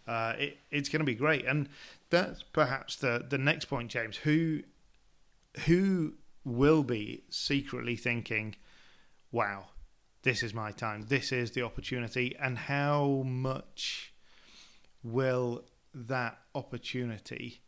Uh, 0.07 0.35
it, 0.39 0.59
it's 0.71 0.89
going 0.89 1.01
to 1.01 1.07
be 1.07 1.15
great, 1.15 1.47
and 1.47 1.69
that's 2.11 2.43
perhaps 2.43 2.97
the 2.97 3.25
the 3.29 3.39
next 3.39 3.67
point, 3.67 3.91
James. 3.91 4.19
Who 4.19 4.63
who 5.67 6.15
will 6.45 6.83
be 6.83 7.25
secretly 7.31 7.97
thinking, 7.97 8.57
"Wow, 9.31 9.67
this 10.23 10.43
is 10.43 10.55
my 10.55 10.73
time. 10.73 11.07
This 11.09 11.33
is 11.33 11.53
the 11.53 11.63
opportunity," 11.63 12.37
and 12.41 12.59
how 12.59 13.23
much 13.27 14.13
will 15.03 15.65
that 15.95 16.39
opportunity 16.55 17.63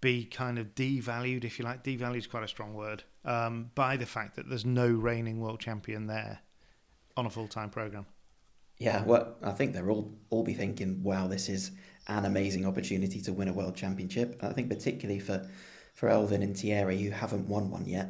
be 0.00 0.24
kind 0.24 0.58
of 0.58 0.74
devalued, 0.74 1.44
if 1.44 1.58
you 1.58 1.64
like. 1.64 1.82
Devalued 1.82 2.18
is 2.18 2.26
quite 2.26 2.44
a 2.44 2.48
strong 2.48 2.74
word, 2.74 3.02
um, 3.24 3.70
by 3.74 3.96
the 3.96 4.06
fact 4.06 4.36
that 4.36 4.48
there's 4.48 4.64
no 4.64 4.88
reigning 4.88 5.40
world 5.40 5.60
champion 5.60 6.06
there 6.06 6.40
on 7.16 7.26
a 7.26 7.30
full 7.30 7.48
time 7.48 7.70
program. 7.70 8.06
Yeah, 8.78 9.02
well, 9.02 9.34
I 9.42 9.50
think 9.50 9.74
they'll 9.74 9.90
all 9.90 10.12
all 10.30 10.44
be 10.44 10.54
thinking, 10.54 11.02
"Wow, 11.02 11.26
this 11.26 11.48
is 11.48 11.72
an 12.06 12.24
amazing 12.24 12.64
opportunity 12.64 13.20
to 13.22 13.32
win 13.32 13.48
a 13.48 13.52
world 13.52 13.74
championship." 13.74 14.38
I 14.42 14.52
think 14.52 14.68
particularly 14.68 15.20
for 15.20 15.48
for 15.94 16.08
Elfyn 16.08 16.42
and 16.42 16.56
Thierry 16.56 17.02
who 17.02 17.10
haven't 17.10 17.48
won 17.48 17.70
one 17.70 17.86
yet. 17.86 18.08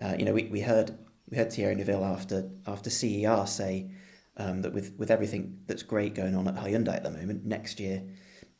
Uh, 0.00 0.16
you 0.18 0.24
know, 0.24 0.32
we, 0.32 0.44
we 0.46 0.60
heard 0.60 0.98
we 1.32 1.38
heard 1.38 1.52
Thierry 1.52 1.74
Neuville 1.74 2.04
after 2.04 2.48
after 2.68 2.90
CER 2.90 3.44
say 3.46 3.90
um, 4.36 4.62
that 4.62 4.72
with 4.72 4.94
with 4.98 5.10
everything 5.10 5.58
that's 5.66 5.82
great 5.82 6.14
going 6.14 6.36
on 6.36 6.46
at 6.46 6.54
Hyundai 6.54 6.94
at 6.94 7.02
the 7.02 7.10
moment, 7.10 7.44
next 7.44 7.80
year 7.80 8.04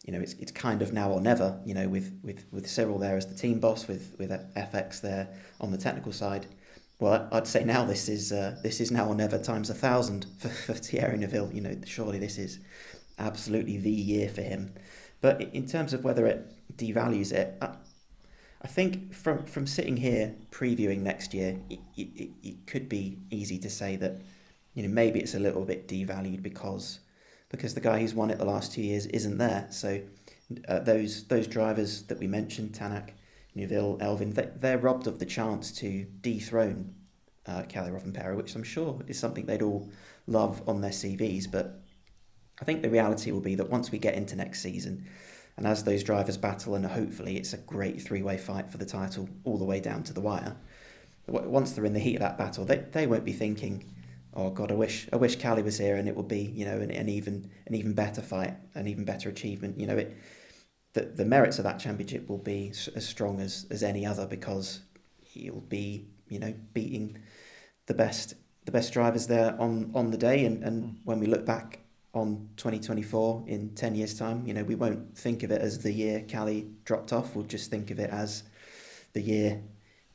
you 0.05 0.13
know, 0.13 0.21
it's 0.21 0.33
it's 0.35 0.53
kind 0.53 0.83
of 0.83 0.93
now 0.93 1.11
or 1.11 1.21
never. 1.21 1.61
You 1.65 1.75
know, 1.75 1.89
with 1.89 2.19
with 2.23 2.45
with 2.51 2.69
Cyril 2.69 2.99
there 2.99 3.17
as 3.17 3.27
the 3.27 3.35
team 3.35 3.61
boss, 3.61 3.87
with 3.87 4.17
with 4.19 4.31
FX 4.31 5.01
there 5.01 5.29
on 5.61 5.71
the 5.71 5.79
technical 5.79 6.13
side. 6.13 6.47
Well, 6.99 7.29
I'd 7.33 7.47
say 7.47 7.65
now 7.65 7.85
this 7.85 8.09
is 8.09 8.33
uh, 8.33 8.59
this 8.63 8.81
is 8.81 8.91
now 8.91 9.09
or 9.09 9.15
never 9.15 9.39
times 9.39 9.71
a 9.71 9.75
thousand 9.75 10.27
for, 10.39 10.49
for 10.49 10.75
Thierry 10.75 11.19
Neuville. 11.19 11.53
You 11.53 11.61
know, 11.61 11.77
surely 11.85 12.19
this 12.19 12.37
is 12.37 12.59
absolutely 13.19 13.77
the 13.77 13.91
year 13.91 14.29
for 14.29 14.43
him. 14.43 14.75
But 15.21 15.41
in 15.41 15.67
terms 15.67 15.93
of 15.93 16.03
whether 16.03 16.27
it 16.27 16.53
devalues 16.77 17.33
it, 17.33 17.63
I, 18.63 18.69
think 18.69 19.13
from 19.13 19.45
from 19.45 19.67
sitting 19.67 19.97
here 19.97 20.35
previewing 20.51 21.01
next 21.01 21.35
year, 21.35 21.59
it, 21.69 21.81
it, 21.97 22.31
it 22.43 22.67
could 22.67 22.89
be 22.89 23.19
easy 23.31 23.59
to 23.59 23.71
say 23.71 23.97
that 23.97 24.21
you 24.75 24.83
know 24.83 24.89
maybe 24.89 25.21
it's 25.21 25.35
a 25.35 25.41
little 25.41 25.65
bit 25.65 25.89
devalued 25.89 26.43
because 26.43 27.01
because 27.49 27.75
the 27.75 27.81
guy 27.81 28.01
who's 28.01 28.15
won 28.15 28.31
it 28.31 28.39
the 28.39 28.45
last 28.45 28.73
two 28.73 28.83
years 28.83 29.07
isn't 29.07 29.39
there. 29.39 29.67
So 29.71 30.01
uh, 30.69 30.81
those 30.81 31.25
those 31.25 31.47
drivers 31.47 32.03
that 32.05 32.19
we 32.19 32.27
mentioned, 32.27 32.73
Tanak, 32.73 33.11
Neuville, 33.55 33.99
Elfyn, 33.99 34.35
they, 34.35 34.49
they're 34.57 34.79
robbed 34.79 35.07
of 35.07 35.19
the 35.19 35.27
chance 35.27 35.73
to 35.73 36.07
dethrone 36.21 36.95
uh, 37.47 37.63
Kalle 37.69 37.91
Rovanperä, 37.91 38.37
which 38.37 38.55
I'm 38.55 38.63
sure 38.63 39.01
is 39.07 39.19
something 39.19 39.47
they'd 39.47 39.63
all 39.63 39.91
love 40.27 40.63
on 40.69 40.81
their 40.81 40.91
CVs. 40.91 41.51
But 41.51 41.83
I 42.61 42.65
think 42.65 42.83
the 42.83 42.91
reality 42.91 43.33
will 43.33 43.41
be 43.41 43.55
that 43.57 43.71
once 43.71 43.91
we 43.91 43.99
get 43.99 44.15
into 44.15 44.37
next 44.37 44.63
season, 44.63 45.07
and 45.57 45.67
as 45.67 45.85
those 45.85 46.03
drivers 46.03 46.37
battle, 46.37 46.75
and 46.75 46.87
hopefully 46.87 47.37
it's 47.37 47.53
a 47.53 47.59
great 47.59 48.01
three-way 48.01 48.39
fight 48.39 48.71
for 48.71 48.79
the 48.79 48.87
title 48.87 49.29
all 49.45 49.59
the 49.59 49.65
way 49.65 49.81
down 49.81 50.03
to 50.05 50.13
the 50.13 50.21
wire. 50.21 50.57
Once 51.27 51.73
they're 51.73 51.85
in 51.85 51.93
the 51.93 52.01
heat 52.01 52.17
of 52.17 52.21
that 52.21 52.39
battle, 52.39 52.65
they, 52.65 52.79
they 52.93 53.07
won't 53.07 53.25
be 53.25 53.33
thinking, 53.33 53.85
oh 54.35 54.51
god, 54.51 54.73
I 54.73 54.75
wish 54.75 55.09
I 55.13 55.17
wish 55.17 55.37
Kalle 55.37 55.63
was 55.63 55.79
here 55.79 55.97
and 55.97 56.09
it 56.09 56.17
would 56.17 56.29
be 56.29 56.41
you 56.41 56.65
know 56.65 56.79
an, 56.81 56.91
an 56.91 57.09
even 57.09 57.51
an 57.67 57.75
even 57.75 57.93
better 57.93 58.23
fight, 58.23 58.55
an 58.75 58.87
even 58.87 59.05
better 59.05 59.29
achievement. 59.29 59.79
You 59.79 59.87
know 59.87 59.99
it. 59.99 60.17
The, 60.95 61.03
the 61.03 61.25
merits 61.25 61.59
of 61.59 61.65
that 61.65 61.79
championship 61.79 62.29
will 62.29 62.37
be 62.37 62.69
as 62.95 63.09
strong 63.09 63.41
as, 63.41 63.67
as 63.71 63.83
any 63.83 64.05
other 64.05 64.27
because 64.27 64.81
he'll 65.23 65.61
be 65.61 66.09
you 66.29 66.39
know 66.39 66.55
beating 66.75 67.19
the 67.87 67.95
best 67.95 68.35
the 68.65 68.73
best 68.73 68.93
drivers 68.93 69.27
there 69.27 69.57
on 69.61 69.91
on 69.95 70.11
the 70.11 70.19
day. 70.19 70.45
And, 70.45 70.63
and 70.65 70.85
hmm. 70.85 70.91
when 71.05 71.21
we 71.21 71.27
look 71.27 71.45
back 71.47 71.82
on 72.15 72.49
2024 72.57 73.45
in 73.47 73.75
10 73.75 73.95
years' 73.95 74.19
time, 74.19 74.47
you 74.47 74.53
know, 74.53 74.65
we 74.65 74.75
won't 74.75 75.17
think 75.17 75.43
of 75.43 75.51
it 75.51 75.63
as 75.63 75.79
the 75.83 75.93
year 75.93 76.25
Kalle 76.29 76.65
dropped 76.85 77.13
off. 77.13 77.35
We'll 77.35 77.45
just 77.45 77.71
think 77.71 77.91
of 77.91 77.99
it 77.99 78.11
as 78.11 78.45
the 79.15 79.21
year 79.21 79.63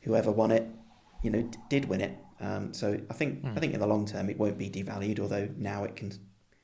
whoever 0.02 0.32
won 0.32 0.52
it, 0.52 0.68
you 1.24 1.32
know, 1.32 1.42
d- 1.42 1.58
did 1.70 1.86
win 1.86 2.02
it. 2.02 2.18
Um, 2.40 2.74
so 2.74 3.00
I 3.10 3.14
think 3.14 3.44
mm. 3.44 3.58
I 3.58 3.60
think 3.60 3.74
in 3.74 3.80
the 3.80 3.88
long 3.88 4.06
term 4.06 4.30
it 4.30 4.38
won't 4.38 4.58
be 4.58 4.70
devalued, 4.70 5.20
although 5.20 5.50
now 5.58 5.84
it 5.86 5.96
can 5.96 6.14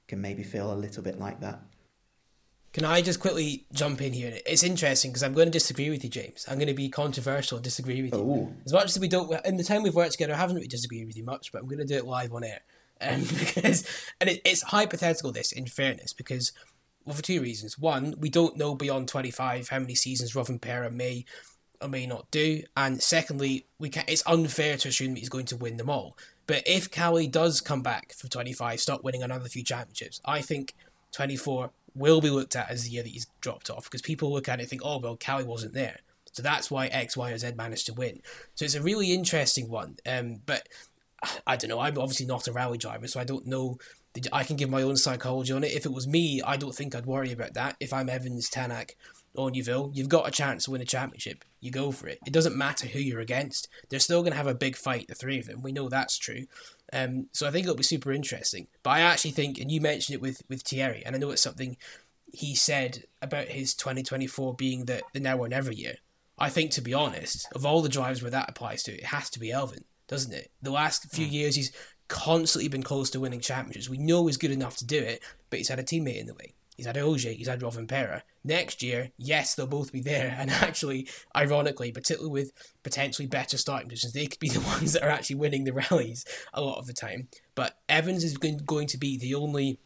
can 0.08 0.22
maybe 0.22 0.44
feel 0.44 0.72
a 0.72 0.76
little 0.76 1.02
bit 1.02 1.20
like 1.20 1.40
that. 1.42 1.60
Can 2.74 2.86
I 2.86 3.02
just 3.02 3.20
quickly 3.20 3.68
jump 3.72 4.02
in 4.02 4.14
here? 4.14 4.40
It's 4.48 4.64
interesting 4.64 5.12
because 5.12 5.22
I'm 5.22 5.34
going 5.34 5.46
to 5.46 5.52
disagree 5.52 5.92
with 5.92 6.04
you, 6.04 6.10
James. 6.10 6.46
I'm 6.50 6.58
going 6.58 6.68
to 6.68 6.74
be 6.74 6.90
controversial 6.90 7.58
and 7.58 7.64
disagree 7.64 8.02
with 8.02 8.16
you. 8.16 8.20
Ooh. 8.20 8.56
As 8.66 8.74
much 8.74 8.86
as 8.86 9.00
we 9.00 9.08
don't, 9.08 9.32
in 9.46 9.58
the 9.58 9.64
time 9.64 9.84
we've 9.84 9.94
worked 9.94 10.14
together, 10.14 10.34
I 10.34 10.38
haven't 10.38 10.56
really 10.56 10.68
disagreed 10.68 11.06
with 11.06 11.16
you 11.16 11.24
much, 11.24 11.52
but 11.52 11.62
I'm 11.62 11.68
going 11.68 11.78
to 11.78 11.86
do 11.86 11.96
it 11.96 12.06
live 12.06 12.34
on 12.34 12.44
air. 12.44 12.62
Um, 13.02 13.22
because, 13.40 13.86
and 14.20 14.30
it, 14.30 14.42
it's 14.46 14.62
hypothetical, 14.62 15.32
this, 15.32 15.52
in 15.52 15.66
fairness, 15.66 16.14
because, 16.14 16.52
well, 17.06 17.16
for 17.16 17.22
two 17.22 17.42
reasons. 17.42 17.78
One, 17.78 18.16
we 18.18 18.30
don't 18.30 18.58
know 18.58 18.76
beyond 18.76 19.08
25 19.08 19.70
how 19.70 19.80
many 19.80 19.96
seasons 19.96 20.34
Rovanperä 20.34 20.92
may 20.92 21.26
or 21.82 21.90
may 21.90 22.08
not 22.08 22.32
do. 22.32 22.64
And 22.76 23.02
secondly, 23.02 23.66
we 23.78 23.90
can, 23.90 24.06
it's 24.08 24.24
unfair 24.26 24.78
to 24.78 24.88
assume 24.88 25.14
that 25.14 25.20
he's 25.20 25.30
going 25.30 25.46
to 25.48 25.58
win 25.58 25.78
them 25.78 25.90
all. 25.90 26.18
But 26.48 26.64
if 26.66 26.90
Kalle 26.90 27.28
does 27.28 27.62
come 27.62 27.82
back 27.82 28.14
for 28.14 28.28
25, 28.28 28.80
start 28.80 29.04
winning 29.04 29.24
another 29.24 29.48
few 29.48 29.64
championships, 29.64 30.22
I 30.26 30.42
think 30.42 30.74
24 31.12 31.72
will 31.96 32.22
be 32.22 32.30
looked 32.30 32.56
at 32.56 32.70
as 32.70 32.84
the 32.84 32.92
year 32.92 33.04
that 33.04 33.10
he's 33.10 33.28
dropped 33.40 33.70
off 33.70 33.86
because 33.86 34.02
people 34.02 34.32
look 34.32 34.50
at 34.50 34.60
it 34.60 34.64
and 34.64 34.70
think, 34.70 34.82
oh, 34.84 34.98
well, 34.98 35.16
Kalle 35.16 35.46
wasn't 35.46 35.74
there. 35.74 36.00
So 36.32 36.42
that's 36.42 36.72
why 36.72 36.88
X, 36.88 37.16
Y, 37.16 37.32
or 37.32 37.38
Z 37.38 37.52
managed 37.56 37.86
to 37.86 37.94
win. 37.94 38.22
So 38.56 38.66
it's 38.66 38.76
a 38.76 38.82
really 38.82 39.14
interesting 39.14 39.70
one. 39.70 39.98
Um, 40.06 40.42
but 40.46 40.68
I 41.48 41.56
don't 41.56 41.70
know. 41.70 41.80
I'm 41.80 41.98
obviously 41.98 42.26
not 42.26 42.48
a 42.48 42.52
rally 42.52 42.78
driver, 42.78 43.08
so 43.08 43.20
I 43.20 43.24
don't 43.24 43.46
know. 43.46 43.78
I 44.32 44.44
can 44.44 44.56
give 44.56 44.70
my 44.70 44.82
own 44.84 44.98
psychology 44.98 45.54
on 45.54 45.64
it. 45.64 45.74
If 45.74 45.86
it 45.86 45.92
was 45.92 46.08
me, 46.08 46.42
I 46.42 46.58
don't 46.58 46.76
think 46.76 46.94
I'd 46.94 47.06
worry 47.06 47.32
about 47.32 47.56
that. 47.56 47.76
If 47.80 47.94
I'm 47.94 48.10
Evans, 48.10 48.50
Tanak, 48.50 48.92
or 49.36 49.50
Neuville, 49.50 49.92
you've 49.94 50.10
got 50.10 50.28
a 50.28 50.32
chance 50.32 50.66
to 50.66 50.72
win 50.72 50.82
a 50.82 50.86
championship. 50.86 51.44
You 51.60 51.72
go 51.72 51.92
for 51.92 52.08
it. 52.08 52.20
It 52.26 52.34
doesn't 52.34 52.56
matter 52.56 52.88
who 52.88 53.00
you're 53.00 53.20
against. 53.20 53.68
They're 53.90 54.00
still 54.00 54.22
going 54.22 54.32
to 54.32 54.38
have 54.38 54.48
a 54.48 54.54
big 54.54 54.76
fight, 54.76 55.08
the 55.08 55.16
three 55.16 55.40
of 55.40 55.48
them. 55.48 55.62
We 55.62 55.72
know 55.72 55.90
that's 55.90 56.18
true. 56.18 56.46
Um, 56.92 57.28
so 57.32 57.48
I 57.48 57.52
think 57.52 57.66
it'll 57.66 57.76
be 57.76 57.84
super 57.84 58.12
interesting. 58.12 58.68
But 58.84 58.92
I 58.92 59.00
actually 59.02 59.32
think, 59.32 59.60
and 59.60 59.72
you 59.72 59.82
mentioned 59.82 60.16
it 60.16 60.22
with, 60.22 60.44
with 60.50 60.62
Thierry, 60.62 61.04
and 61.06 61.16
I 61.16 61.20
know 61.20 61.32
it's 61.32 61.42
something 61.42 61.78
he 62.32 62.56
said 62.56 63.06
about 63.22 63.48
his 63.48 63.74
2024 63.74 64.54
being 64.56 64.86
the, 64.86 65.02
the 65.14 65.20
now 65.20 65.38
or 65.38 65.48
never 65.48 65.72
year. 65.72 65.96
I 66.38 66.50
think, 66.50 66.72
to 66.72 66.82
be 66.82 66.94
honest, 66.94 67.48
of 67.54 67.66
all 67.66 67.82
the 67.82 67.90
drivers 67.90 68.22
where 68.22 68.32
that 68.32 68.50
applies 68.50 68.84
to, 68.84 68.92
it 68.92 69.06
has 69.06 69.30
to 69.32 69.40
be 69.40 69.50
Elfyn, 69.50 69.84
doesn't 70.08 70.34
it? 70.34 70.52
The 70.62 70.72
last 70.72 71.10
few 71.14 71.28
hmm. 71.28 71.34
years, 71.34 71.56
he's 71.56 71.72
constantly 72.08 72.70
been 72.70 72.84
close 72.84 73.10
to 73.12 73.20
winning 73.20 73.40
championships. 73.40 73.90
We 73.90 73.98
know 73.98 74.28
he's 74.28 74.38
good 74.38 74.52
enough 74.52 74.78
to 74.78 74.86
do 74.86 75.00
it, 75.00 75.22
but 75.50 75.58
he's 75.60 75.70
had 75.70 75.80
a 75.80 75.84
teammate 75.84 76.20
in 76.20 76.28
the 76.28 76.34
way. 76.34 76.54
He's 76.76 76.88
had 76.88 76.98
Ogier, 76.98 77.34
he's 77.34 77.48
had 77.48 77.62
Rovanperä. 77.62 78.24
Next 78.44 78.82
year, 78.82 79.12
yes, 79.18 79.54
they'll 79.54 79.68
both 79.68 79.92
be 79.92 80.02
there. 80.02 80.36
And 80.40 80.50
actually, 80.50 81.08
ironically, 81.36 81.92
particularly 81.92 82.32
with 82.32 82.52
potentially 82.84 83.28
better 83.28 83.58
starting 83.58 83.90
positions, 83.90 84.14
they 84.14 84.26
could 84.26 84.40
be 84.40 84.50
the 84.52 84.60
ones 84.60 84.94
that 84.94 85.04
are 85.04 85.10
actually 85.10 85.36
winning 85.38 85.64
the 85.64 85.74
rallies 85.74 86.26
a 86.54 86.62
lot 86.62 86.80
of 86.80 86.88
the 86.88 86.94
time. 86.94 87.28
But 87.56 87.78
Evans 87.88 88.24
is 88.24 88.38
going 88.38 88.88
to 88.88 88.98
be 88.98 89.18
the 89.18 89.36
only 89.36 89.80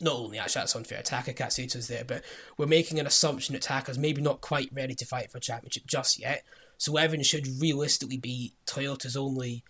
not 0.00 0.14
only 0.14 0.38
actually 0.38 0.60
that's 0.60 0.76
unfair, 0.76 1.02
Taka 1.02 1.32
Katsuta's 1.32 1.88
there, 1.88 2.04
but 2.04 2.22
we're 2.58 2.66
making 2.66 3.00
an 3.00 3.06
assumption 3.06 3.54
that 3.54 3.62
Taka's 3.62 3.98
maybe 3.98 4.20
not 4.20 4.42
quite 4.42 4.68
ready 4.72 4.94
to 4.94 5.06
fight 5.06 5.30
for 5.30 5.38
a 5.38 5.40
championship 5.40 5.86
just 5.86 6.18
yet. 6.18 6.44
So 6.78 6.96
Evans 6.96 7.26
should 7.26 7.46
realistically 7.60 8.18
be 8.18 8.54
Toyota's 8.66 9.16
only 9.16 9.64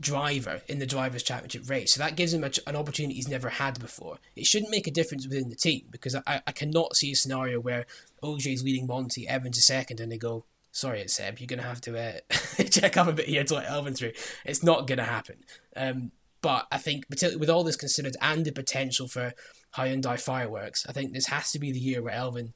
driver 0.00 0.62
in 0.68 0.80
the 0.80 0.86
drivers' 0.86 1.22
championship 1.22 1.70
race. 1.70 1.94
So 1.94 2.00
that 2.00 2.16
gives 2.16 2.34
him 2.34 2.44
a, 2.44 2.50
an 2.66 2.76
opportunity 2.76 3.14
he's 3.14 3.28
never 3.28 3.48
had 3.48 3.78
before. 3.80 4.18
It 4.36 4.46
shouldn't 4.46 4.70
make 4.70 4.86
a 4.86 4.90
difference 4.90 5.26
within 5.26 5.48
the 5.48 5.54
team 5.54 5.86
because 5.90 6.14
I, 6.14 6.42
I 6.46 6.52
cannot 6.52 6.96
see 6.96 7.12
a 7.12 7.16
scenario 7.16 7.60
where 7.60 7.86
is 8.22 8.62
leading 8.62 8.86
Monte, 8.86 9.26
Evans 9.26 9.58
is 9.58 9.64
second, 9.64 10.00
and 10.00 10.12
they 10.12 10.18
go, 10.18 10.44
sorry, 10.72 11.00
it's 11.00 11.14
Seb, 11.14 11.38
you're 11.38 11.46
going 11.46 11.60
to 11.60 11.66
have 11.66 11.80
to 11.82 11.98
uh, 11.98 12.64
check 12.70 12.96
up 12.96 13.06
a 13.06 13.12
bit 13.12 13.28
here 13.28 13.44
to 13.44 13.54
let 13.54 13.66
Elfyn 13.66 13.96
through. 13.96 14.12
It's 14.44 14.62
not 14.62 14.86
going 14.86 14.98
to 14.98 15.04
happen. 15.04 15.36
Um, 15.76 16.10
but 16.40 16.66
I 16.72 16.78
think, 16.78 17.04
with 17.08 17.48
all 17.48 17.62
this 17.62 17.76
considered 17.76 18.16
and 18.20 18.44
the 18.44 18.50
potential 18.50 19.06
for 19.06 19.32
Hyundai 19.76 20.20
fireworks, 20.20 20.84
I 20.88 20.92
think 20.92 21.12
this 21.12 21.26
has 21.26 21.52
to 21.52 21.60
be 21.60 21.70
the 21.70 21.78
year 21.78 22.02
where 22.02 22.14
Elfyn 22.14 22.52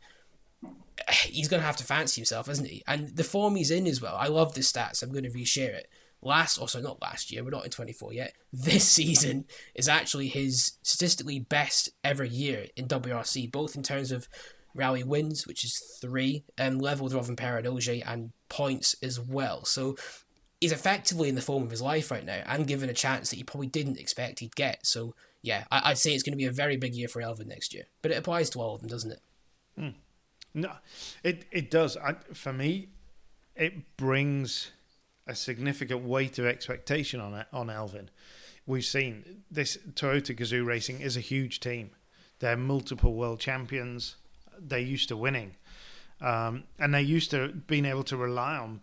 he's 1.25 1.49
going 1.49 1.61
to 1.61 1.67
have 1.67 1.77
to 1.77 1.85
fancy 1.85 2.21
himself, 2.21 2.49
isn't 2.49 2.69
he? 2.69 2.83
And 2.87 3.09
the 3.17 3.25
form 3.25 3.57
he's 3.57 3.71
in 3.71 3.87
as 3.87 4.01
well. 4.01 4.17
I 4.17 4.29
love 4.29 4.55
the 4.55 4.61
stats. 4.61 5.03
I'm 5.03 5.13
going 5.13 5.25
to 5.25 5.31
reshare 5.31 5.75
it 5.75 5.89
last, 6.23 6.59
also 6.59 6.81
not 6.81 7.01
last 7.01 7.31
year, 7.31 7.45
we're 7.45 7.51
not 7.51 7.65
in 7.65 7.71
24 7.71 8.13
yet. 8.13 8.33
This 8.53 8.89
season 8.89 9.45
is 9.75 9.89
actually 9.89 10.29
his 10.29 10.73
statistically 10.83 11.39
best 11.39 11.91
ever 12.03 12.25
year 12.25 12.67
in 12.75 12.89
WRC, 12.89 13.53
both 13.53 13.77
in 13.77 13.83
terms 13.83 14.11
of 14.11 14.29
rally 14.75 15.05
wins, 15.05 15.47
which 15.47 15.65
is 15.65 15.79
three, 16.01 16.45
and 16.57 16.81
level 16.81 17.05
with 17.05 17.15
Rovanperä 17.15 17.59
and 17.59 18.03
and 18.09 18.33
points 18.49 18.97
as 19.03 19.21
well. 19.21 19.65
So 19.65 19.97
he's 20.61 20.73
effectively 20.73 21.29
in 21.29 21.35
the 21.35 21.43
form 21.43 21.63
of 21.65 21.71
his 21.71 21.83
life 21.83 22.11
right 22.11 22.25
now, 22.25 22.43
and 22.47 22.67
given 22.67 22.89
a 22.89 22.95
chance 22.95 23.31
that 23.31 23.37
he 23.37 23.45
probably 23.45 23.67
didn't 23.67 23.99
expect 23.99 24.41
he'd 24.41 24.57
get. 24.57 24.87
So 24.87 25.15
yeah, 25.43 25.65
I- 25.71 25.91
would 25.91 25.99
say 25.99 26.13
it's 26.15 26.23
going 26.23 26.33
to 26.33 26.39
be 26.39 26.47
a 26.47 26.53
very 26.53 26.77
big 26.77 26.95
year 26.95 27.09
for 27.09 27.21
Elfyn 27.21 27.47
next 27.47 27.75
year, 27.75 27.85
but 28.03 28.11
it 28.11 28.17
applies 28.19 28.51
to 28.51 28.61
all 28.61 28.75
of 28.75 28.81
them, 28.81 28.89
doesn't 28.89 29.13
it? 29.13 29.21
Mm. 29.79 29.95
No, 30.57 30.73
it 31.23 31.45
it 31.53 31.71
does. 31.71 31.99
I, 31.99 32.15
for 32.33 32.51
me, 32.51 32.89
it 33.55 33.97
brings 33.99 34.73
a 35.27 35.35
significant 35.35 36.03
weight 36.03 36.39
of 36.39 36.47
expectation 36.47 37.21
on 37.21 37.35
it, 37.35 37.47
on 37.53 37.67
Elfyn. 37.67 38.09
We've 38.65 38.85
seen 38.85 39.43
this 39.51 39.77
Toyota 39.93 40.35
Gazoo 40.35 40.65
Racing 40.65 41.03
is 41.03 41.15
a 41.15 41.21
huge 41.21 41.61
team. 41.61 41.91
They're 42.39 42.57
multiple 42.57 43.13
world 43.13 43.39
champions. 43.39 44.17
They're 44.59 44.79
used 44.79 45.11
to 45.11 45.17
winning, 45.17 45.57
um, 46.23 46.65
and 46.79 46.95
they're 46.95 47.03
used 47.03 47.31
to 47.33 47.49
being 47.49 47.85
able 47.85 48.05
to 48.05 48.17
rely 48.17 48.57
on 48.57 48.81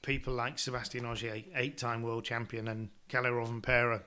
people 0.00 0.32
like 0.32 0.58
Sebastian 0.58 1.04
Ogier, 1.04 1.44
eight-time 1.54 2.00
world 2.02 2.24
champion, 2.24 2.66
and 2.66 2.88
Kalle 3.08 3.24
Rovanperä, 3.24 4.00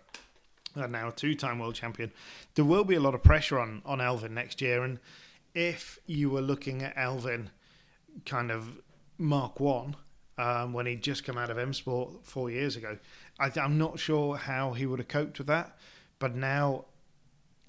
now 0.75 1.09
a 1.09 1.11
two-time 1.11 1.59
world 1.59 1.75
champion. 1.75 2.11
There 2.55 2.65
will 2.65 2.83
be 2.83 2.95
a 2.95 2.99
lot 2.99 3.13
of 3.13 3.21
pressure 3.21 3.59
on 3.59 3.83
on 3.85 3.99
Elfyn 3.99 4.31
next 4.31 4.61
year, 4.61 4.83
and 4.83 4.97
if 5.53 5.99
you 6.05 6.29
were 6.29 6.41
looking 6.41 6.81
at 6.81 6.95
Elfyn, 6.95 7.49
kind 8.25 8.51
of 8.51 8.79
Mark 9.17 9.59
One 9.59 9.95
um, 10.37 10.73
when 10.73 10.85
he'd 10.85 11.03
just 11.03 11.23
come 11.23 11.37
out 11.37 11.49
of 11.49 11.57
M 11.57 11.73
Sport 11.73 12.25
four 12.25 12.49
years 12.49 12.75
ago. 12.75 12.97
I, 13.39 13.51
am 13.55 13.77
not 13.77 13.99
sure 13.99 14.35
how 14.35 14.73
he 14.73 14.85
would 14.85 14.99
have 14.99 15.07
coped 15.07 15.37
with 15.37 15.47
that, 15.47 15.77
but 16.19 16.35
now 16.35 16.85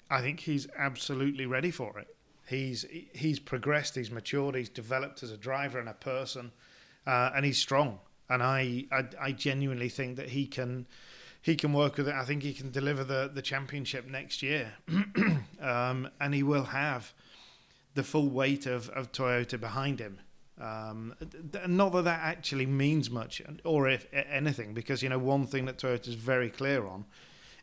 I 0.09 0.21
think 0.21 0.41
he's 0.41 0.67
absolutely 0.77 1.45
ready 1.45 1.71
for 1.71 1.97
it. 1.99 2.15
He's 2.47 2.85
he's 3.13 3.39
progressed, 3.39 3.95
he's 3.95 4.11
matured, 4.11 4.55
he's 4.55 4.69
developed 4.69 5.23
as 5.23 5.31
a 5.31 5.37
driver 5.37 5.79
and 5.79 5.89
a 5.89 5.93
person, 5.93 6.51
uh, 7.07 7.31
and 7.35 7.45
he's 7.45 7.57
strong. 7.57 7.99
And 8.27 8.41
I, 8.41 8.85
I, 8.91 9.03
I 9.21 9.31
genuinely 9.31 9.89
think 9.89 10.17
that 10.17 10.29
he 10.29 10.47
can 10.47 10.87
he 11.41 11.55
can 11.55 11.73
work 11.73 11.97
with 11.97 12.07
it. 12.07 12.15
I 12.15 12.25
think 12.25 12.43
he 12.43 12.53
can 12.53 12.71
deliver 12.71 13.03
the 13.03 13.29
the 13.33 13.41
championship 13.41 14.07
next 14.07 14.43
year, 14.43 14.73
um, 15.61 16.09
and 16.19 16.33
he 16.33 16.43
will 16.43 16.65
have 16.65 17.13
the 17.95 18.03
full 18.03 18.29
weight 18.29 18.65
of, 18.65 18.89
of 18.89 19.11
Toyota 19.11 19.59
behind 19.59 19.99
him. 19.99 20.19
Um, 20.61 21.15
not 21.67 21.91
that 21.93 22.03
that 22.03 22.19
actually 22.21 22.65
means 22.65 23.09
much, 23.09 23.41
or 23.65 23.89
if 23.89 24.07
anything, 24.13 24.73
because 24.73 25.03
you 25.03 25.09
know 25.09 25.19
one 25.19 25.47
thing 25.47 25.65
that 25.65 25.77
Toyota 25.77 26.07
is 26.07 26.15
very 26.15 26.49
clear 26.49 26.85
on 26.85 27.05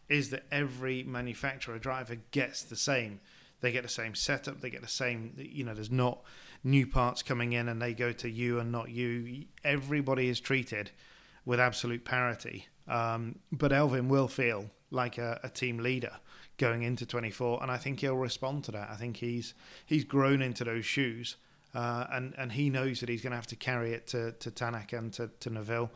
is 0.09 0.29
that 0.31 0.43
every 0.51 1.03
manufacturer 1.03 1.79
driver 1.79 2.17
gets 2.33 2.63
the 2.63 2.77
same. 2.77 3.21
They 3.61 3.73
get 3.73 3.83
the 3.83 3.89
same 3.89 4.15
setup. 4.15 4.61
They 4.61 4.69
get 4.69 4.83
the 4.83 4.89
same. 4.89 5.33
You 5.39 5.65
know, 5.65 5.73
there's 5.73 5.91
not 5.91 6.23
new 6.65 6.87
parts 6.87 7.23
coming 7.23 7.53
in 7.53 7.69
and 7.69 7.81
they 7.81 7.95
go 7.95 8.13
to 8.13 8.29
you 8.29 8.59
and 8.59 8.71
not 8.71 8.91
you. 8.91 9.45
Everybody 9.65 10.29
is 10.29 10.41
treated 10.41 10.91
with 11.45 11.61
absolute 11.61 12.05
parity. 12.05 12.67
Um, 12.89 13.39
but 13.51 13.71
Elfyn 13.71 14.09
will 14.09 14.29
feel 14.29 14.71
like 14.93 15.19
a, 15.19 15.41
a 15.43 15.49
team 15.49 15.79
leader 15.79 16.13
going 16.59 16.83
into 16.83 17.05
24, 17.07 17.63
and 17.63 17.71
I 17.71 17.79
think 17.79 18.01
he'll 18.01 18.17
respond 18.17 18.65
to 18.65 18.73
that. 18.73 18.91
I 18.91 18.95
think 18.95 19.17
he's 19.17 19.55
he's 19.85 20.05
grown 20.05 20.43
into 20.43 20.65
those 20.65 20.85
shoes 20.85 21.37
uh, 21.75 22.07
and 22.11 22.35
and 22.37 22.53
he 22.53 22.71
knows 22.71 23.01
that 23.01 23.09
he's 23.09 23.23
going 23.23 23.31
to 23.31 23.37
have 23.37 23.47
to 23.49 23.57
carry 23.57 23.93
it 23.93 24.07
to 24.09 24.33
to 24.33 24.51
Tanak 24.51 24.97
and 24.97 25.13
to 25.15 25.31
to 25.41 25.51
Neuville. 25.51 25.91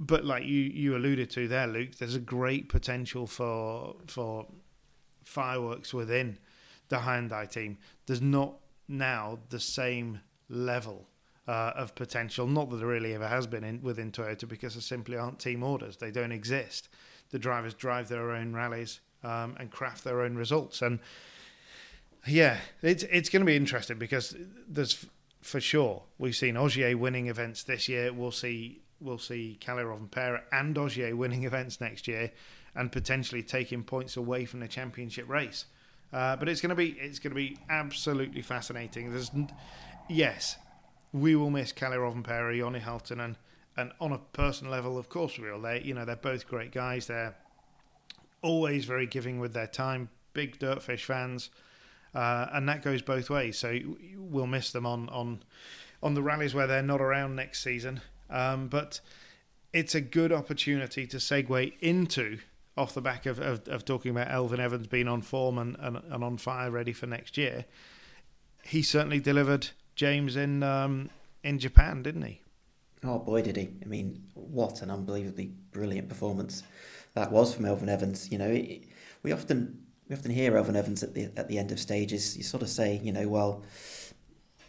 But 0.00 0.24
like 0.24 0.44
you 0.44 0.60
you 0.60 0.96
alluded 0.96 1.30
to 1.30 1.48
there, 1.48 1.66
Luke, 1.66 1.96
there's 1.98 2.14
a 2.14 2.20
great 2.20 2.68
potential 2.68 3.26
for 3.26 3.96
for 4.06 4.46
fireworks 5.24 5.92
within 5.92 6.38
the 6.88 6.96
Hyundai 6.96 7.50
team. 7.50 7.78
There's 8.06 8.22
not 8.22 8.56
now 8.88 9.38
the 9.50 9.60
same 9.60 10.20
level 10.48 11.06
uh, 11.46 11.72
of 11.76 11.94
potential. 11.94 12.46
Not 12.46 12.70
that 12.70 12.76
there 12.78 12.86
really 12.86 13.14
ever 13.14 13.28
has 13.28 13.46
been 13.46 13.62
in, 13.62 13.82
within 13.82 14.10
Toyota 14.10 14.48
because 14.48 14.74
there 14.74 14.80
simply 14.80 15.16
aren't 15.16 15.38
team 15.38 15.62
orders. 15.62 15.98
They 15.98 16.10
don't 16.10 16.32
exist. 16.32 16.88
The 17.30 17.38
drivers 17.38 17.74
drive 17.74 18.08
their 18.08 18.32
own 18.32 18.52
rallies 18.52 19.00
um, 19.22 19.56
and 19.58 19.70
craft 19.70 20.04
their 20.04 20.22
own 20.22 20.36
results. 20.36 20.82
And 20.82 20.98
yeah, 22.26 22.58
it's 22.82 23.02
it's 23.04 23.28
going 23.28 23.40
to 23.40 23.46
be 23.46 23.56
interesting 23.56 23.98
because 23.98 24.36
there's 24.68 25.06
for 25.40 25.60
sure 25.60 26.02
we've 26.18 26.36
seen 26.36 26.56
Ogier 26.56 26.96
winning 26.96 27.28
events 27.28 27.62
this 27.62 27.88
year. 27.88 28.12
We'll 28.12 28.30
see 28.30 28.82
we'll 29.00 29.18
see 29.18 29.58
Kalle 29.60 29.84
Rovanperä 29.84 30.42
and 30.52 30.76
Ogier 30.76 31.16
winning 31.16 31.44
events 31.44 31.80
next 31.80 32.06
year 32.06 32.32
and 32.74 32.92
potentially 32.92 33.42
taking 33.42 33.82
points 33.82 34.16
away 34.16 34.44
from 34.44 34.60
the 34.60 34.68
championship 34.68 35.28
race. 35.28 35.66
Uh, 36.12 36.36
but 36.36 36.48
it's 36.48 36.60
going 36.60 36.70
to 36.70 36.76
be 36.76 36.90
it's 36.98 37.18
going 37.18 37.30
to 37.30 37.36
be 37.36 37.56
absolutely 37.68 38.42
fascinating. 38.42 39.10
There's 39.12 39.30
yes, 40.08 40.56
we 41.12 41.36
will 41.36 41.50
miss 41.50 41.72
Kalle 41.72 41.96
Rovanperä, 41.96 42.56
Jonne 42.56 42.80
Halttunen, 42.80 43.24
and 43.24 43.36
on 44.00 44.12
a 44.12 44.18
personal 44.18 44.72
level, 44.72 44.98
of 44.98 45.08
course 45.08 45.38
we 45.38 45.50
will. 45.50 45.60
They 45.60 45.82
you 45.82 45.94
know 45.94 46.04
they're 46.04 46.16
both 46.16 46.46
great 46.46 46.72
guys. 46.72 47.06
They're 47.06 47.36
always 48.42 48.84
very 48.84 49.06
giving 49.06 49.38
with 49.38 49.52
their 49.52 49.66
time. 49.66 50.08
Big 50.32 50.58
Dirtfish 50.58 51.04
fans, 51.04 51.50
uh, 52.14 52.46
and 52.52 52.68
that 52.68 52.82
goes 52.82 53.02
both 53.02 53.30
ways. 53.30 53.58
So 53.58 53.78
we'll 54.16 54.46
miss 54.46 54.70
them 54.70 54.86
on 54.86 55.08
on 55.08 55.42
on 56.02 56.14
the 56.14 56.22
rallies 56.22 56.54
where 56.54 56.66
they're 56.66 56.82
not 56.82 57.00
around 57.00 57.36
next 57.36 57.62
season. 57.62 58.00
Um, 58.30 58.68
but 58.68 59.00
it's 59.72 59.94
a 59.94 60.00
good 60.00 60.32
opportunity 60.32 61.06
to 61.06 61.16
segue 61.16 61.72
into 61.80 62.38
off 62.76 62.94
the 62.94 63.00
back 63.00 63.26
of, 63.26 63.38
of, 63.40 63.66
of, 63.68 63.84
talking 63.84 64.10
about 64.10 64.28
Elfyn 64.28 64.58
Evans 64.58 64.86
being 64.86 65.08
on 65.08 65.20
form 65.20 65.58
and, 65.58 65.76
and, 65.80 66.00
and, 66.08 66.24
on 66.24 66.38
fire, 66.38 66.70
ready 66.70 66.92
for 66.92 67.06
next 67.06 67.36
year. 67.36 67.66
He 68.64 68.82
certainly 68.82 69.20
delivered 69.20 69.68
James 69.96 70.36
in 70.36 70.62
um, 70.62 71.10
in 71.42 71.58
Japan, 71.58 72.02
didn't 72.02 72.22
he? 72.22 72.40
Oh 73.02 73.18
boy, 73.18 73.42
did 73.42 73.56
he! 73.56 73.70
I 73.82 73.86
mean, 73.86 74.22
what 74.34 74.82
an 74.82 74.90
unbelievably 74.90 75.52
brilliant 75.72 76.08
performance 76.08 76.62
that 77.14 77.32
was 77.32 77.54
from 77.54 77.64
Elfyn 77.64 77.88
Evans. 77.88 78.30
You 78.30 78.38
know, 78.38 78.50
it, 78.50 78.84
we 79.22 79.32
often 79.32 79.86
we 80.08 80.14
often 80.14 80.30
hear 80.30 80.52
Elfyn 80.52 80.76
Evans 80.76 81.02
at 81.02 81.14
the 81.14 81.30
at 81.36 81.48
the 81.48 81.58
end 81.58 81.72
of 81.72 81.80
stages. 81.80 82.36
You 82.36 82.42
sort 82.42 82.62
of 82.62 82.68
say, 82.68 83.00
you 83.02 83.12
know, 83.12 83.26
well, 83.28 83.64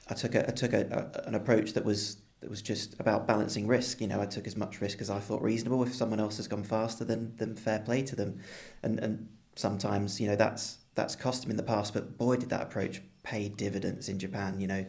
I 0.08 0.14
took 0.14 0.36
a, 0.36 0.48
I 0.48 0.52
took 0.52 0.74
a, 0.74 1.12
a, 1.14 1.28
an 1.28 1.36
approach 1.36 1.74
that 1.74 1.84
was 1.84 2.18
that 2.40 2.50
was 2.50 2.62
just 2.62 3.00
about 3.00 3.28
balancing 3.28 3.68
risk. 3.68 4.00
You 4.00 4.08
know, 4.08 4.22
I 4.22 4.26
took 4.26 4.48
as 4.48 4.56
much 4.56 4.80
risk 4.80 5.02
as 5.02 5.10
I 5.10 5.20
thought 5.20 5.42
reasonable. 5.42 5.84
If 5.84 5.94
someone 5.94 6.20
else 6.20 6.38
has 6.38 6.48
gone 6.48 6.64
faster, 6.64 7.04
then 7.04 7.34
then 7.38 7.56
fair 7.56 7.80
play 7.80 8.02
to 8.04 8.16
them. 8.16 8.40
And 8.82 9.00
and 9.00 9.28
sometimes 9.56 10.22
you 10.22 10.28
know 10.28 10.38
that's 10.38 10.78
that's 10.96 11.16
cost 11.16 11.44
him 11.44 11.52
in 11.52 11.58
the 11.58 11.64
past, 11.64 11.94
but 11.94 12.18
boy 12.18 12.38
did 12.38 12.50
that 12.50 12.62
approach 12.62 13.02
pay 13.24 13.50
dividends 13.50 14.10
in 14.10 14.20
Japan. 14.20 14.60
You 14.60 14.68
know, 14.68 14.86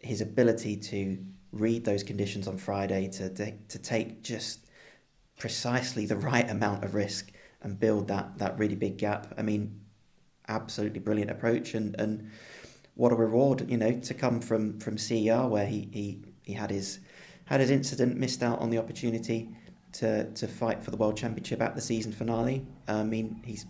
his 0.00 0.20
ability 0.20 0.76
to 0.76 1.18
read 1.52 1.84
those 1.84 2.02
conditions 2.02 2.48
on 2.48 2.58
Friday 2.58 3.08
to 3.08 3.30
to, 3.30 3.52
to 3.68 3.78
take 3.78 4.22
just 4.22 4.66
precisely 5.38 6.06
the 6.06 6.16
right 6.16 6.48
amount 6.50 6.84
of 6.84 6.94
risk 6.94 7.32
and 7.62 7.78
build 7.78 8.08
that 8.08 8.38
that 8.38 8.58
really 8.58 8.76
big 8.76 8.98
gap. 8.98 9.32
I 9.36 9.42
mean, 9.42 9.80
absolutely 10.48 11.00
brilliant 11.00 11.30
approach 11.30 11.74
and 11.74 11.98
and 11.98 12.30
what 12.94 13.12
a 13.12 13.14
reward, 13.14 13.70
you 13.70 13.76
know, 13.76 13.92
to 13.92 14.14
come 14.14 14.40
from 14.40 14.78
from 14.80 14.98
CER 14.98 15.46
where 15.46 15.66
he 15.66 15.88
he 15.92 16.22
he 16.42 16.52
had 16.54 16.70
his 16.70 17.00
had 17.46 17.60
his 17.60 17.70
incident, 17.70 18.16
missed 18.16 18.42
out 18.42 18.58
on 18.60 18.70
the 18.70 18.78
opportunity 18.78 19.50
to 19.92 20.30
to 20.32 20.46
fight 20.46 20.82
for 20.82 20.90
the 20.90 20.96
world 20.96 21.16
championship 21.16 21.60
at 21.60 21.74
the 21.74 21.80
season 21.80 22.12
finale. 22.12 22.66
I 22.88 23.04
mean, 23.04 23.42
he's 23.44 23.66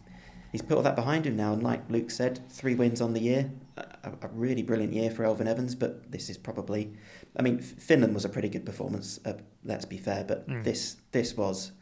he's 0.53 0.63
put 0.63 0.77
all 0.77 0.83
that 0.83 0.97
behind 0.97 1.27
him 1.27 1.37
now, 1.37 1.53
and 1.53 1.63
like 1.63 1.83
Luke 1.91 2.11
said, 2.11 2.41
three 2.51 2.75
wins 2.75 3.01
on 3.01 3.13
the 3.13 3.21
year, 3.21 3.51
a, 3.77 4.11
a 4.23 4.29
really 4.33 4.63
brilliant 4.63 4.93
year 4.93 5.11
for 5.11 5.25
Elfyn 5.25 5.47
Evans. 5.47 5.75
But 5.75 6.11
this 6.11 6.31
is 6.31 6.39
probably, 6.39 6.93
I 7.39 7.43
mean, 7.43 7.59
Finland 7.59 8.15
was 8.15 8.25
a 8.25 8.29
pretty 8.29 8.49
good 8.49 8.65
performance. 8.65 9.21
Uh, 9.25 9.35
let's 9.65 9.85
be 9.85 9.99
fair, 9.99 10.25
but 10.25 10.49
mm. 10.49 10.65
this 10.65 10.97
this 11.13 11.37
was, 11.37 11.73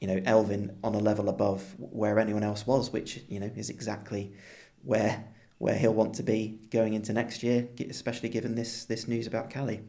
you 0.00 0.08
know, 0.08 0.18
Elfyn 0.20 0.74
on 0.82 0.94
a 0.94 0.98
level 0.98 1.28
above 1.28 1.74
where 1.78 2.18
anyone 2.18 2.42
else 2.42 2.66
was, 2.66 2.92
which 2.92 3.22
you 3.28 3.40
know 3.40 3.50
is 3.54 3.70
exactly 3.70 4.32
where 4.82 5.24
where 5.58 5.74
he'll 5.74 5.94
want 5.94 6.14
to 6.14 6.22
be 6.22 6.58
going 6.70 6.94
into 6.94 7.12
next 7.12 7.42
year, 7.42 7.68
especially 7.90 8.28
given 8.28 8.54
this 8.54 8.84
this 8.84 9.06
news 9.06 9.26
about 9.26 9.50
Kalle. 9.50 9.80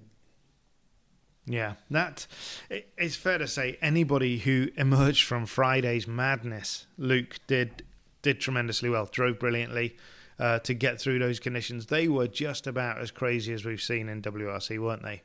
Yeah, 1.45 1.75
that 1.89 2.27
it's 2.69 3.15
fair 3.15 3.37
to 3.37 3.47
say 3.47 3.77
anybody 3.81 4.39
who 4.39 4.67
emerged 4.75 5.23
from 5.23 5.45
Friday's 5.45 6.05
madness, 6.05 6.87
Luke 6.97 7.37
did 7.47 7.83
did 8.21 8.41
tremendously 8.41 8.89
well, 8.89 9.05
drove 9.05 9.39
brilliantly 9.39 9.95
uh, 10.39 10.59
to 10.59 10.73
get 10.73 10.99
through 10.99 11.19
those 11.19 11.39
conditions. 11.39 11.87
They 11.87 12.07
were 12.07 12.27
just 12.27 12.67
about 12.67 12.99
as 12.99 13.11
crazy 13.11 13.53
as 13.53 13.65
we've 13.65 13.81
seen 13.81 14.09
in 14.09 14.21
WRC, 14.21 14.79
weren't 14.79 15.03
they? 15.03 15.23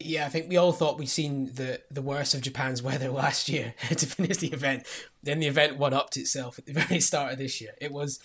Yeah, 0.00 0.26
I 0.26 0.30
think 0.30 0.48
we 0.48 0.56
all 0.56 0.72
thought 0.72 0.98
we'd 0.98 1.08
seen 1.08 1.52
the 1.54 1.80
the 1.90 2.02
worst 2.02 2.34
of 2.34 2.40
Japan's 2.40 2.82
weather 2.82 3.10
last 3.10 3.48
year 3.48 3.74
to 3.88 4.06
finish 4.06 4.38
the 4.38 4.52
event. 4.52 4.86
Then 5.22 5.40
the 5.40 5.46
event 5.46 5.78
one 5.78 5.94
upped 5.94 6.16
itself 6.16 6.58
at 6.58 6.66
the 6.66 6.72
very 6.80 7.00
start 7.00 7.32
of 7.32 7.38
this 7.38 7.60
year. 7.60 7.72
It 7.80 7.92
was 7.92 8.18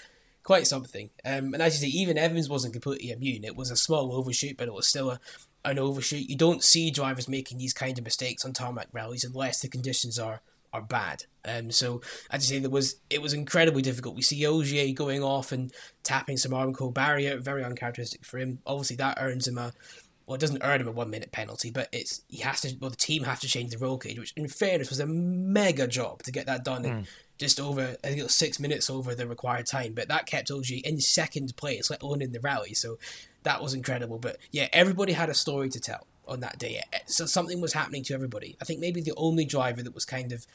quite 0.44 0.66
something. 0.66 1.10
Um, 1.26 1.54
and 1.54 1.62
as 1.62 1.82
you 1.82 1.90
say, 1.90 1.98
even 1.98 2.18
Evans 2.18 2.50
wasn't 2.50 2.74
completely 2.74 3.12
immune. 3.12 3.44
It 3.44 3.58
was 3.58 3.70
a 3.70 3.76
small 3.76 4.14
overshoot, 4.14 4.56
but 4.58 4.68
it 4.68 4.74
was 4.74 4.88
still 4.88 5.12
a, 5.12 5.20
an 5.66 5.78
overshoot. 5.78 6.30
You 6.30 6.38
don't 6.38 6.64
see 6.64 6.90
drivers 6.90 7.28
making 7.28 7.58
these 7.58 7.74
kind 7.74 7.98
of 7.98 8.06
mistakes 8.06 8.46
on 8.46 8.54
tarmac 8.54 8.88
rallies 8.94 9.26
unless 9.26 9.60
the 9.60 9.68
conditions 9.68 10.18
are 10.18 10.42
are 10.78 10.82
bad. 10.82 11.24
Um, 11.46 11.72
so 11.72 12.02
as 12.30 12.44
I 12.44 12.46
say, 12.46 12.60
there 12.60 12.70
was 12.70 12.96
it 13.10 13.22
was 13.22 13.34
incredibly 13.34 13.82
difficult. 13.82 14.16
We 14.16 14.22
see 14.22 14.46
Ogier 14.46 14.94
going 14.94 15.24
off 15.24 15.52
and 15.52 15.72
tapping 16.04 16.38
some 16.38 16.52
Armco 16.52 16.94
barrier, 16.94 17.38
very 17.38 17.64
uncharacteristic 17.64 18.26
for 18.26 18.38
him. 18.38 18.60
Obviously, 18.66 18.98
that 18.98 19.18
earns 19.20 19.48
him 19.48 19.58
a 19.58 19.74
well, 20.28 20.36
it 20.36 20.42
doesn't 20.42 20.62
earn 20.62 20.82
him 20.82 20.90
a 20.90 20.92
one 20.92 21.10
minute 21.10 21.32
penalty, 21.32 21.72
but 21.72 21.88
it's 21.94 22.22
he 22.28 22.40
has 22.40 22.60
to. 22.62 22.76
Well, 22.82 22.90
the 22.90 22.98
team 22.98 23.24
have 23.24 23.40
to 23.40 23.48
change 23.48 23.72
the 23.72 23.78
roll 23.78 23.98
cage, 23.98 24.20
which, 24.20 24.34
in 24.36 24.50
fairness, 24.50 24.90
was 24.90 25.00
a 25.00 25.08
mega 25.08 25.88
job 25.88 26.22
to 26.24 26.34
get 26.34 26.48
that 26.48 26.66
done 26.66 26.84
mm. 26.84 26.86
in 26.86 26.94
hmm. 26.98 27.04
just 27.38 27.62
over. 27.62 27.96
I 28.04 28.08
think 28.08 28.20
it 28.20 28.24
was 28.24 28.36
six 28.36 28.60
minutes 28.60 28.90
over 28.90 29.16
the 29.16 29.26
required 29.26 29.68
time, 29.68 29.94
but 29.94 30.10
that 30.10 30.26
kept 30.26 30.52
Ogier 30.52 30.82
in 30.84 31.00
second 31.00 31.56
place, 31.56 31.90
let 31.90 32.04
alone 32.04 32.22
in 32.22 32.34
the 32.34 32.42
rally. 32.42 32.74
So 32.74 32.98
that 33.44 33.64
was 33.64 33.74
incredible. 33.74 34.20
But 34.20 34.38
yeah, 34.52 34.68
everybody 34.74 35.14
had 35.14 35.30
a 35.30 35.34
story 35.34 35.70
to 35.70 35.80
tell 35.80 36.06
on 36.28 36.42
that 36.42 36.60
day. 36.60 36.82
So 37.06 37.26
something 37.26 37.62
was 37.62 37.72
happening 37.72 38.04
to 38.04 38.14
everybody. 38.14 38.58
I 38.62 38.66
think 38.66 38.82
maybe 38.82 39.00
the 39.00 39.14
only 39.16 39.46
driver 39.46 39.82
that 39.82 39.96
was 39.96 40.04
kind 40.04 40.34
of 40.34 40.46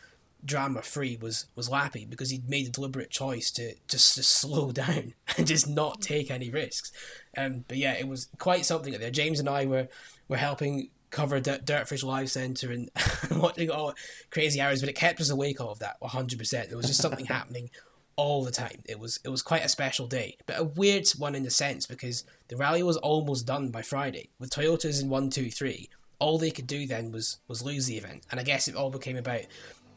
drama 0.45 0.83
free 0.83 1.17
was 1.21 1.47
was 1.55 1.69
Lappi 1.69 2.09
because 2.09 2.31
he'd 2.31 2.49
made 2.49 2.67
a 2.67 2.71
deliberate 2.71 3.11
choice 3.11 3.51
to 3.53 3.75
just 3.89 4.15
to 4.17 4.23
slow 4.23 4.73
down 4.73 5.15
and 5.37 5.47
just 5.47 5.69
not 5.69 6.01
take 6.01 6.31
any 6.31 6.51
risks. 6.51 6.93
Um, 7.37 7.65
but 7.69 7.77
yeah, 7.77 7.95
it 7.95 8.09
was 8.09 8.29
quite 8.39 8.65
something 8.65 8.93
there. 8.99 9.11
James 9.11 9.41
and 9.41 9.49
I 9.49 9.67
were 9.67 9.89
were 10.29 10.37
helping 10.37 10.91
cover 11.11 11.39
D- 11.39 11.51
Dirtfish 11.51 12.03
Live 12.03 12.31
Centre 12.31 12.73
and 12.73 12.91
watching 13.31 13.71
all 13.71 13.95
crazy 14.31 14.61
hours, 14.61 14.81
but 14.81 14.89
it 14.89 14.95
kept 14.95 15.21
us 15.21 15.31
awake 15.31 15.61
all 15.61 15.71
of 15.71 15.79
that 15.79 16.01
100%. 16.01 16.69
There 16.69 16.77
was 16.77 16.87
just 16.87 17.03
something 17.03 17.27
happening 17.27 17.71
all 18.17 18.45
the 18.45 18.51
time. 18.51 18.83
It 18.87 18.99
was 18.99 19.21
it 19.25 19.29
was 19.29 19.43
quite 19.43 19.65
a 19.65 19.69
special 19.69 20.07
day, 20.07 20.37
but 20.47 20.59
a 20.59 20.65
weird 20.65 21.09
one 21.19 21.35
in 21.35 21.45
the 21.45 21.51
sense 21.51 21.87
because 21.87 22.25
the 22.49 22.57
rally 22.57 22.83
was 22.83 22.97
almost 22.99 23.47
done 23.47 23.71
by 23.71 23.83
Friday 23.83 24.31
with 24.39 24.51
Toyotas 24.51 25.01
in 25.01 25.09
one, 25.09 25.31
two, 25.31 25.51
three. 25.51 25.89
All 26.19 26.39
they 26.39 26.51
could 26.51 26.67
do 26.67 26.87
then 26.87 27.11
was 27.11 27.39
was 27.49 27.63
lose 27.63 27.87
the 27.87 27.97
event, 27.97 28.25
and 28.31 28.39
I 28.39 28.43
guess 28.43 28.69
it 28.69 28.77
all 28.77 28.91
became 28.91 29.17
about 29.17 29.43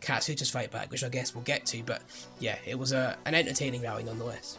Katsuta's 0.06 0.52
fight 0.52 0.72
back, 0.72 0.92
which 0.92 1.04
I 1.04 1.10
guess 1.10 1.34
we'll 1.34 1.44
get 1.44 1.66
to. 1.68 1.84
But 1.84 2.02
yeah, 2.40 2.58
it 2.66 2.78
was 2.78 2.92
a, 2.92 3.18
an 3.26 3.34
entertaining 3.34 3.82
rally 3.82 4.04
nonetheless. 4.04 4.58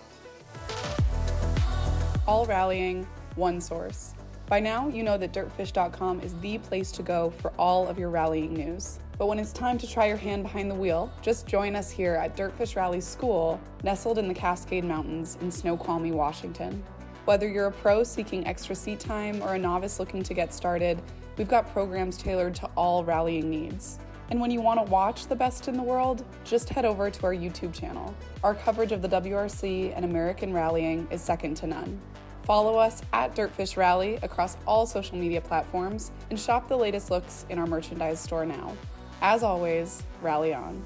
All 2.27 2.45
rallying, 2.47 3.07
one 3.37 3.61
source. 3.61 4.15
By 4.49 4.61
now, 4.61 4.89
you 4.89 5.03
know 5.03 5.17
that 5.19 5.33
dirtfish.com 5.33 6.21
is 6.21 6.35
the 6.41 6.59
place 6.59 6.93
to 6.93 7.03
go 7.03 7.31
for 7.31 7.53
all 7.59 7.89
of 7.89 7.99
your 7.99 8.11
rallying 8.11 8.55
news. 8.55 8.99
But 9.19 9.27
when 9.27 9.39
it's 9.39 9.53
time 9.53 9.79
to 9.79 9.91
try 9.91 10.07
your 10.07 10.17
hand 10.17 10.43
behind 10.43 10.71
the 10.71 10.75
wheel, 10.75 11.11
just 11.23 11.47
join 11.47 11.75
us 11.75 11.91
here 11.91 12.15
at 12.15 12.37
Dirtfish 12.37 12.77
Rally 12.77 13.01
School, 13.01 13.61
nestled 13.83 14.19
in 14.19 14.29
the 14.29 14.35
Cascade 14.35 14.85
Mountains 14.85 15.39
in 15.41 15.51
Snoqualmie, 15.51 16.13
Washington. 16.13 16.83
Whether 17.25 17.49
you're 17.49 17.67
a 17.67 17.73
pro 17.73 18.05
seeking 18.05 18.47
extra 18.47 18.75
seat 18.75 19.01
time 19.01 19.43
or 19.43 19.55
a 19.55 19.59
novice 19.59 19.99
looking 19.99 20.23
to 20.23 20.35
get 20.35 20.53
started, 20.53 21.01
we've 21.37 21.49
got 21.49 21.73
programs 21.73 22.17
tailored 22.17 22.55
to 22.57 22.71
all 22.77 23.05
rallying 23.05 23.51
needs. 23.51 23.99
And 24.29 24.41
when 24.41 24.51
you 24.51 24.61
want 24.61 24.85
to 24.85 24.91
watch 24.91 25.29
the 25.29 25.37
best 25.37 25.69
in 25.69 25.77
the 25.77 25.83
world, 25.83 26.25
just 26.45 26.69
head 26.69 26.85
over 26.85 27.11
to 27.11 27.23
our 27.25 27.33
YouTube 27.33 27.73
channel. 27.73 28.13
Our 28.43 28.55
coverage 28.55 28.91
of 28.91 29.01
the 29.01 29.09
WRC 29.09 29.93
and 29.95 30.05
American 30.05 30.53
rallying 30.53 31.07
is 31.13 31.21
second 31.21 31.57
to 31.59 31.69
none. 31.69 32.01
Follow 32.43 32.77
us 32.77 33.03
at 33.13 33.37
Dirtfish 33.37 33.77
Rally 33.77 34.19
across 34.23 34.57
all 34.67 34.85
social 34.85 35.17
media 35.17 35.41
platforms 35.41 36.11
and 36.31 36.39
shop 36.39 36.69
the 36.69 36.77
latest 36.77 37.11
looks 37.11 37.47
in 37.51 37.59
our 37.59 37.67
merchandise 37.67 38.19
store 38.19 38.45
now. 38.45 38.77
As 39.23 39.45
always, 39.45 40.03
rally 40.21 40.53
on. 40.53 40.83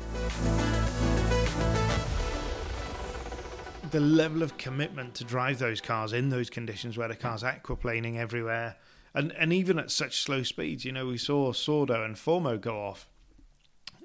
The 3.91 4.01
level 4.01 4.43
of 4.43 4.57
commitment 4.57 5.15
to 5.15 5.25
drive 5.25 5.59
those 5.59 5.81
cars 5.81 6.13
in 6.13 6.29
those 6.29 6.49
conditions 6.49 6.97
where 6.97 7.09
the 7.09 7.17
car's 7.17 7.43
aquaplaning 7.43 8.17
everywhere, 8.17 8.77
and, 9.15 9.33
and 9.33 9.53
even 9.53 9.79
at 9.79 9.91
such 9.91 10.23
slow 10.23 10.43
speeds, 10.43 10.85
you 10.85 10.93
know, 10.93 11.07
we 11.07 11.19
saw 11.19 11.53
Sordo 11.53 12.05
and 12.05 12.17
Fourmaux 12.17 12.61
go 12.61 12.77
off 12.77 13.09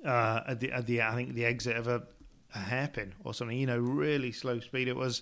uh, 0.05 0.41
at 0.47 0.59
the 0.59 0.71
at 0.71 0.85
the 0.85 1.01
I 1.01 1.15
think 1.15 1.33
the 1.33 1.45
exit 1.45 1.75
of 1.75 1.87
a, 1.87 2.03
a 2.53 2.59
hairpin 2.59 3.13
or 3.23 3.33
something. 3.33 3.57
You 3.57 3.67
know, 3.67 3.79
really 3.79 4.31
slow 4.31 4.59
speed. 4.59 4.87
It 4.87 4.95
was 4.95 5.21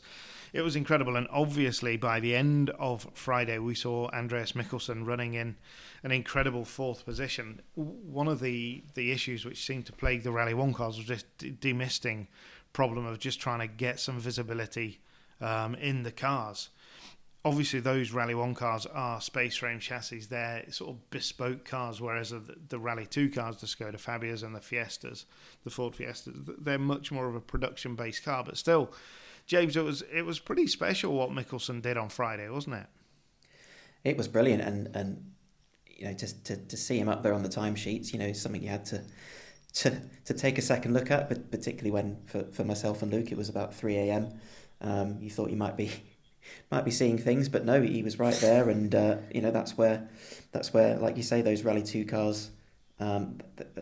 it 0.53 0.61
was 0.61 0.75
incredible. 0.75 1.15
And 1.15 1.27
obviously, 1.31 1.97
by 1.97 2.19
the 2.19 2.35
end 2.35 2.69
of 2.71 3.07
Friday, 3.13 3.57
we 3.57 3.75
saw 3.75 4.09
Andreas 4.09 4.51
Mikkelsen 4.51 5.05
running 5.05 5.33
in 5.33 5.55
an 6.03 6.11
incredible 6.11 6.65
fourth 6.65 7.05
position. 7.05 7.61
One 7.75 8.27
of 8.27 8.39
the 8.39 8.83
the 8.93 9.11
issues 9.11 9.45
which 9.45 9.65
seemed 9.65 9.85
to 9.87 9.93
plague 9.93 10.23
the 10.23 10.31
Rally 10.31 10.53
One 10.53 10.73
cars 10.73 10.97
was 10.97 11.07
just 11.07 11.25
demisting 11.37 12.27
problem 12.73 13.05
of 13.05 13.19
just 13.19 13.39
trying 13.39 13.59
to 13.59 13.67
get 13.67 13.99
some 13.99 14.19
visibility 14.19 14.99
um, 15.39 15.75
in 15.75 16.03
the 16.03 16.11
cars. 16.11 16.69
Obviously 17.45 17.81
those 17.81 18.11
Rally 18.11 18.35
One 18.35 18.55
cars 18.55 18.85
are 18.85 19.19
space 19.19 19.57
frame 19.57 19.79
chassis. 19.79 20.21
They're 20.29 20.63
sort 20.69 20.91
of 20.91 21.09
bespoke 21.09 21.65
cars, 21.65 21.99
whereas 21.99 22.29
the, 22.29 22.55
the 22.69 22.79
Rally 22.79 23.05
Two 23.05 23.29
cars, 23.29 23.57
the 23.57 23.67
Skoda 23.67 23.99
Fabias 23.99 24.43
and 24.43 24.55
the 24.55 24.61
Fiestas, 24.61 25.25
the 25.65 25.69
Ford 25.69 25.93
Fiestas, 25.93 26.35
they're 26.57 26.79
much 26.79 27.11
more 27.11 27.27
of 27.27 27.35
a 27.35 27.41
production 27.41 27.95
based 27.95 28.23
car. 28.23 28.45
But 28.45 28.57
still, 28.57 28.93
James, 29.45 29.75
it 29.75 29.83
was 29.83 30.03
it 30.13 30.21
was 30.21 30.39
pretty 30.39 30.67
special 30.67 31.13
what 31.13 31.31
Mikkelsen 31.31 31.81
did 31.81 31.97
on 31.97 32.07
Friday, 32.07 32.47
wasn't 32.47 32.75
it? 32.75 32.87
It 34.05 34.15
was 34.15 34.29
brilliant, 34.29 34.63
and 34.63 34.95
and 34.95 35.31
you 35.85 36.05
know 36.05 36.13
to 36.13 36.43
to, 36.43 36.55
to 36.55 36.77
see 36.77 36.97
him 36.97 37.09
up 37.09 37.23
there 37.23 37.33
on 37.33 37.43
the 37.43 37.49
timesheets, 37.49 38.13
you 38.13 38.19
know, 38.19 38.31
something 38.31 38.63
you 38.63 38.69
had 38.69 38.85
to. 38.85 39.01
To, 39.77 39.99
to 40.25 40.35
take 40.35 40.59
a 40.59 40.61
second 40.61 40.93
look 40.93 41.09
at, 41.09 41.29
but 41.29 41.49
particularly 41.49 41.89
when 41.89 42.17
for, 42.27 42.43
for 42.51 42.63
myself 42.63 43.01
and 43.01 43.11
Luke 43.11 43.31
it 43.31 43.37
was 43.39 43.49
about 43.49 43.73
three 43.73 43.95
a.m. 43.97 44.39
Um, 44.81 45.17
you 45.19 45.31
thought 45.31 45.49
you 45.49 45.57
might 45.57 45.75
be 45.75 45.89
might 46.71 46.85
be 46.85 46.91
seeing 46.91 47.17
things, 47.17 47.49
but 47.49 47.65
no, 47.65 47.81
he 47.81 48.03
was 48.03 48.19
right 48.19 48.35
there, 48.35 48.69
and 48.69 48.93
uh, 48.93 49.17
you 49.33 49.41
know 49.41 49.51
that's 49.51 49.77
where 49.77 50.07
that's 50.51 50.73
where, 50.73 50.97
like 50.97 51.17
you 51.17 51.23
say, 51.23 51.41
those 51.41 51.63
Rally 51.63 51.83
Two 51.83 52.05
cars, 52.05 52.51
um, 52.99 53.39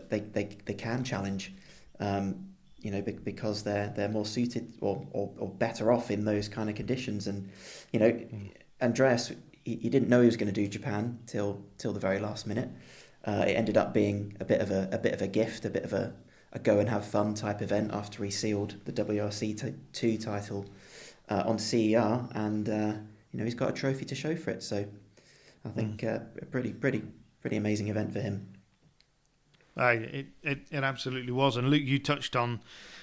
they, 0.08 0.20
they 0.20 0.56
they 0.64 0.74
can 0.74 1.04
challenge, 1.04 1.52
um, 2.00 2.48
you 2.80 2.90
know, 2.90 3.02
because 3.02 3.62
they're 3.62 3.92
they're 3.96 4.08
more 4.08 4.26
suited 4.26 4.72
or, 4.80 5.06
or, 5.12 5.30
or 5.38 5.48
better 5.48 5.92
off 5.92 6.10
in 6.10 6.24
those 6.24 6.48
kind 6.48 6.68
of 6.68 6.76
conditions, 6.76 7.26
and 7.26 7.50
you 7.92 8.00
know, 8.00 8.10
mm. 8.10 8.50
Andreas 8.80 9.32
he, 9.64 9.76
he 9.76 9.88
didn't 9.88 10.08
know 10.08 10.20
he 10.20 10.26
was 10.26 10.36
going 10.36 10.52
to 10.52 10.60
do 10.60 10.66
Japan 10.68 11.18
till 11.26 11.62
till 11.78 11.92
the 11.92 12.00
very 12.00 12.18
last 12.18 12.46
minute. 12.46 12.70
Uh, 13.24 13.44
it 13.46 13.52
ended 13.52 13.76
up 13.76 13.94
being 13.94 14.36
a 14.40 14.44
bit 14.44 14.60
of 14.60 14.70
a, 14.70 14.88
a 14.90 14.98
bit 14.98 15.14
of 15.14 15.22
a 15.22 15.28
gift, 15.28 15.64
a 15.64 15.70
bit 15.70 15.84
of 15.84 15.92
a, 15.92 16.12
a 16.52 16.58
go 16.58 16.78
and 16.80 16.88
have 16.88 17.06
fun 17.06 17.34
type 17.34 17.62
event 17.62 17.92
after 17.92 18.24
he 18.24 18.30
sealed 18.30 18.74
the 18.84 18.92
WRC 18.92 19.60
t- 19.60 19.74
two 19.92 20.18
title 20.18 20.66
uh, 21.28 21.42
on 21.46 21.58
CER, 21.58 22.28
and 22.34 22.68
uh, 22.68 22.94
you 23.30 23.38
know 23.38 23.44
he's 23.44 23.54
got 23.54 23.70
a 23.70 23.72
trophy 23.72 24.04
to 24.06 24.14
show 24.14 24.36
for 24.36 24.50
it. 24.50 24.62
So 24.62 24.84
I 25.64 25.68
think 25.68 26.00
mm. 26.00 26.14
uh, 26.14 26.24
a 26.40 26.46
pretty, 26.46 26.72
pretty, 26.72 27.02
pretty 27.40 27.56
amazing 27.56 27.88
event 27.88 28.12
for 28.12 28.20
him. 28.20 28.48
Uh, 29.76 29.96
it, 29.98 30.26
it 30.42 30.58
it 30.70 30.84
absolutely 30.84 31.32
was, 31.32 31.56
and 31.56 31.68
Luke, 31.68 31.84
you 31.84 31.98
touched 31.98 32.36
on 32.36 32.60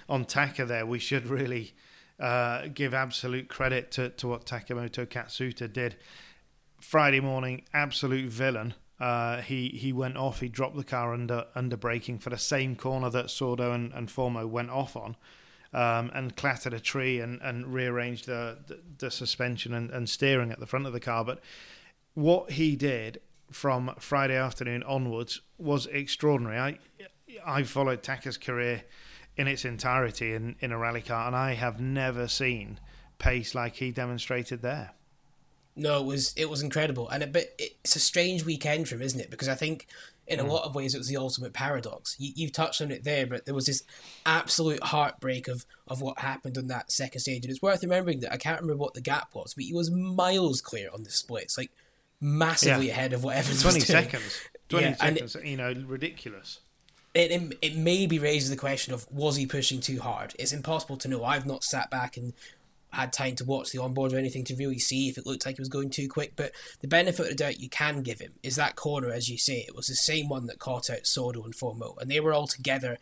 on 0.07 0.25
Taka 0.25 0.65
there. 0.65 0.85
We 0.85 0.99
should 0.99 1.27
really 1.27 1.73
uh, 2.19 2.67
give 2.73 2.93
absolute 2.93 3.47
credit 3.47 3.91
to, 3.91 4.09
to 4.09 4.27
what 4.27 4.45
Takamoto 4.45 5.05
Katsuta 5.05 5.71
did 5.71 5.95
Friday 6.79 7.19
morning. 7.19 7.63
Absolute 7.73 8.29
villain. 8.29 8.75
Uh, 8.99 9.41
he 9.41 9.69
he 9.69 9.93
went 9.93 10.17
off. 10.17 10.41
He 10.41 10.49
dropped 10.49 10.75
the 10.75 10.83
car 10.83 11.13
under 11.13 11.45
under 11.55 11.77
braking 11.77 12.19
for 12.19 12.29
the 12.29 12.37
same 12.37 12.75
corner 12.75 13.09
that 13.09 13.27
Sordo 13.27 13.73
and, 13.73 13.91
and 13.93 14.09
Fourmaux 14.09 14.47
went 14.47 14.69
off 14.69 14.95
on 14.95 15.15
um, 15.73 16.11
and 16.13 16.35
clattered 16.35 16.73
a 16.73 16.79
tree 16.79 17.19
and, 17.19 17.41
and 17.41 17.73
rearranged 17.73 18.25
the, 18.25 18.57
the, 18.67 18.79
the 18.97 19.11
suspension 19.11 19.73
and, 19.73 19.89
and 19.91 20.09
steering 20.09 20.51
at 20.51 20.59
the 20.59 20.65
front 20.65 20.87
of 20.87 20.93
the 20.93 20.99
car. 20.99 21.23
But 21.23 21.41
what 22.13 22.51
he 22.51 22.75
did 22.75 23.21
from 23.51 23.93
Friday 23.99 24.35
afternoon 24.35 24.83
onwards 24.83 25.41
was 25.57 25.85
extraordinary. 25.87 26.57
I 26.57 26.79
I 27.45 27.63
followed 27.63 28.03
Taka's 28.03 28.37
career 28.37 28.83
in 29.37 29.47
its 29.47 29.63
entirety 29.63 30.33
in, 30.33 30.55
in 30.59 30.71
a 30.71 30.77
rally 30.77 31.01
car, 31.01 31.27
and 31.27 31.35
I 31.35 31.53
have 31.53 31.79
never 31.79 32.27
seen 32.27 32.79
pace 33.19 33.55
like 33.55 33.75
he 33.75 33.91
demonstrated 33.91 34.61
there. 34.61 34.91
No, 35.75 36.01
it 36.01 36.05
was 36.05 36.33
it 36.35 36.49
was 36.49 36.61
incredible, 36.61 37.07
and 37.09 37.31
but 37.31 37.53
it's 37.57 37.95
a 37.95 37.99
strange 37.99 38.43
weekend 38.43 38.89
for 38.89 38.95
him, 38.95 39.01
isn't 39.01 39.19
it? 39.19 39.29
Because 39.29 39.47
I 39.47 39.55
think 39.55 39.87
in 40.29 40.39
a 40.39 40.43
mm. 40.43 40.49
lot 40.49 40.65
of 40.65 40.75
ways 40.75 40.93
it 40.93 40.99
was 40.99 41.07
the 41.07 41.17
ultimate 41.17 41.53
paradox. 41.53 42.15
You, 42.19 42.31
you've 42.35 42.51
touched 42.51 42.81
on 42.81 42.91
it 42.91 43.03
there, 43.03 43.25
but 43.25 43.45
there 43.45 43.55
was 43.55 43.65
this 43.65 43.83
absolute 44.25 44.83
heartbreak 44.83 45.47
of, 45.47 45.65
of 45.87 46.01
what 46.01 46.19
happened 46.19 46.57
on 46.57 46.67
that 46.67 46.91
second 46.91 47.21
stage. 47.21 47.43
And 47.43 47.51
it's 47.51 47.61
worth 47.61 47.83
remembering 47.83 48.19
that 48.21 48.33
I 48.33 48.37
can't 48.37 48.61
remember 48.61 48.81
what 48.81 48.93
the 48.93 49.01
gap 49.01 49.33
was, 49.33 49.53
but 49.53 49.63
he 49.63 49.73
was 49.73 49.91
miles 49.91 50.61
clear 50.61 50.89
on 50.93 51.03
the 51.03 51.09
splits, 51.09 51.57
like 51.57 51.71
massively 52.21 52.87
yeah. 52.87 52.93
ahead 52.93 53.13
of 53.13 53.23
what 53.23 53.35
Evans 53.35 53.61
20 53.61 53.79
seconds. 53.81 54.41
20 54.69 54.85
yeah, 54.85 54.95
seconds, 54.95 55.35
it, 55.35 55.45
you 55.45 55.57
know, 55.57 55.73
ridiculous. 55.87 56.59
It, 57.15 57.31
it, 57.31 57.57
it 57.61 57.75
maybe 57.75 58.19
raises 58.19 58.51
the 58.51 58.55
question 58.55 58.93
of 58.93 59.11
was 59.11 59.35
he 59.35 59.47
pushing 59.47 59.81
too 59.81 59.99
hard? 59.99 60.35
It's 60.37 60.51
impossible 60.51 60.97
to 60.97 61.07
know. 61.07 61.23
I've 61.23 61.47
not 61.47 61.63
sat 61.63 61.89
back 61.89 62.17
and 62.17 62.33
had 62.91 63.13
time 63.13 63.35
to 63.35 63.45
watch 63.45 63.71
the 63.71 63.81
onboard 63.81 64.13
or 64.13 64.17
anything 64.17 64.43
to 64.45 64.55
really 64.55 64.79
see 64.79 65.09
if 65.09 65.17
it 65.17 65.25
looked 65.25 65.45
like 65.45 65.53
it 65.53 65.59
was 65.59 65.69
going 65.69 65.89
too 65.89 66.07
quick. 66.07 66.33
But 66.35 66.51
the 66.81 66.87
benefit 66.87 67.23
of 67.23 67.29
the 67.29 67.35
doubt 67.35 67.59
you 67.59 67.69
can 67.69 68.01
give 68.01 68.19
him 68.19 68.33
is 68.43 68.55
that 68.55 68.75
corner, 68.75 69.11
as 69.11 69.29
you 69.29 69.37
say, 69.37 69.65
it 69.67 69.75
was 69.75 69.87
the 69.87 69.95
same 69.95 70.29
one 70.29 70.47
that 70.47 70.59
caught 70.59 70.89
out 70.89 71.03
Sordo 71.03 71.45
and 71.45 71.55
Fourmaux, 71.55 71.99
and 71.99 72.09
they 72.09 72.19
were 72.19 72.33
all 72.33 72.47
together 72.47 72.97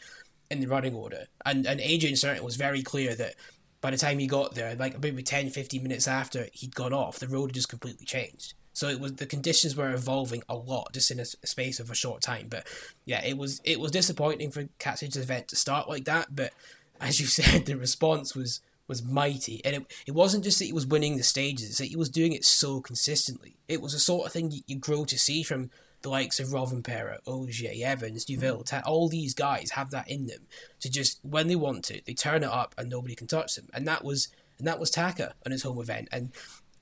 in 0.50 0.60
the 0.60 0.68
running 0.68 0.94
order. 0.94 1.26
And 1.46 1.66
and 1.66 1.80
Adrian 1.80 2.16
Certain 2.16 2.44
was 2.44 2.56
very 2.56 2.84
clear 2.84 3.16
that 3.16 3.36
by 3.82 3.92
the 3.92 3.98
time 3.98 4.20
he 4.20 4.28
got 4.28 4.56
there, 4.56 4.76
like 4.76 5.02
maybe 5.02 5.24
10, 5.24 5.50
15 5.50 5.84
minutes 5.84 6.08
after 6.08 6.48
he'd 6.54 6.76
gone 6.76 6.94
off, 6.94 7.20
the 7.20 7.28
road 7.28 7.52
had 7.52 7.56
just 7.56 7.70
completely 7.70 8.06
changed. 8.06 8.54
So 8.74 8.90
it 8.90 9.00
was 9.00 9.14
the 9.14 9.26
conditions 9.26 9.76
were 9.76 9.92
evolving 9.92 10.44
a 10.48 10.56
lot 10.56 10.94
just 10.94 11.10
in 11.10 11.20
a 11.20 11.26
space 11.26 11.80
of 11.80 11.90
a 11.90 11.96
short 11.96 12.22
time. 12.22 12.48
But 12.50 12.68
yeah, 13.06 13.24
it 13.26 13.38
was 13.38 13.62
it 13.64 13.80
was 13.80 13.92
disappointing 13.92 14.52
for 14.52 14.70
Katsuta's 14.80 15.18
event 15.18 15.48
to 15.48 15.56
start 15.56 15.90
like 15.90 16.06
that. 16.06 16.36
But 16.36 16.54
as 17.02 17.20
you 17.20 17.26
said, 17.28 17.66
the 17.66 17.76
response 17.76 18.36
was 18.36 18.62
was 18.88 19.04
mighty. 19.04 19.62
And 19.66 19.76
it, 19.76 19.86
it 20.08 20.12
wasn't 20.12 20.44
just 20.44 20.60
that 20.60 20.66
he 20.66 20.74
was 20.74 20.88
winning 20.88 21.18
the 21.18 21.24
stages, 21.24 21.70
it's 21.70 21.78
that 21.80 21.86
he 21.86 21.96
was 21.96 22.10
doing 22.10 22.34
it 22.34 22.46
so 22.46 22.82
consistently. 22.82 23.58
It 23.68 23.82
was 23.82 23.94
the 23.94 24.00
sort 24.00 24.28
of 24.28 24.34
thing 24.34 24.52
you, 24.52 24.62
you 24.68 24.78
grow 24.78 25.06
to 25.06 25.18
see 25.18 25.44
from 25.44 25.70
the 26.04 26.10
likes 26.10 26.40
of 26.40 26.48
Rovanperä, 26.48 27.18
Ogier, 27.26 27.72
Evans, 27.84 28.30
Neuville, 28.30 28.64
all 28.86 29.10
these 29.10 29.34
guys 29.34 29.72
have 29.72 29.90
that 29.92 30.10
in 30.10 30.28
them 30.28 30.48
to 30.80 30.92
just 30.92 31.20
when 31.24 31.48
they 31.48 31.56
want 31.56 31.86
to, 31.86 32.02
they 32.06 32.14
turn 32.14 32.44
it 32.44 32.50
up 32.50 32.76
and 32.78 32.90
nobody 32.90 33.16
can 33.16 33.28
touch 33.28 33.56
them. 33.56 33.68
And 33.74 33.88
that 33.88 34.04
was 34.04 34.30
and 34.58 34.68
that 34.68 34.80
was 34.80 34.90
Taka 34.90 35.34
on 35.46 35.52
his 35.52 35.64
home 35.64 35.80
event. 35.80 36.08
And 36.12 36.32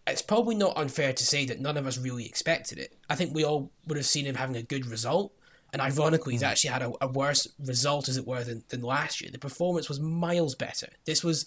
it's 0.08 0.22
probably 0.22 0.56
not 0.56 0.78
unfair 0.78 1.13
to 1.13 1.26
say 1.26 1.46
that 1.46 1.60
none 1.60 1.78
of 1.78 1.88
us 1.88 1.98
really 1.98 2.26
expected 2.26 2.78
it. 2.78 2.96
I 3.10 3.15
think 3.15 3.34
we 3.34 3.44
all 3.44 3.72
would 3.88 3.98
have 3.98 4.06
seen 4.06 4.26
him 4.26 4.36
having 4.36 4.56
a 4.56 4.62
good 4.62 4.86
result. 4.86 5.34
And 5.74 5.82
ironically, 5.82 6.34
he's 6.34 6.44
mm. 6.44 6.48
actually 6.48 6.70
had 6.70 6.84
a, 6.84 6.91
a 7.02 7.08
worse 7.08 7.48
result, 7.60 8.08
as 8.08 8.15
it 8.15 8.26
were, 8.26 8.44
than, 8.44 8.63
than 8.70 8.82
last 8.82 9.20
year. 9.20 9.30
The 9.32 9.39
performance 9.39 9.89
was 9.89 10.00
miles 10.00 10.56
better. 10.56 10.88
This 11.06 11.24
was 11.24 11.46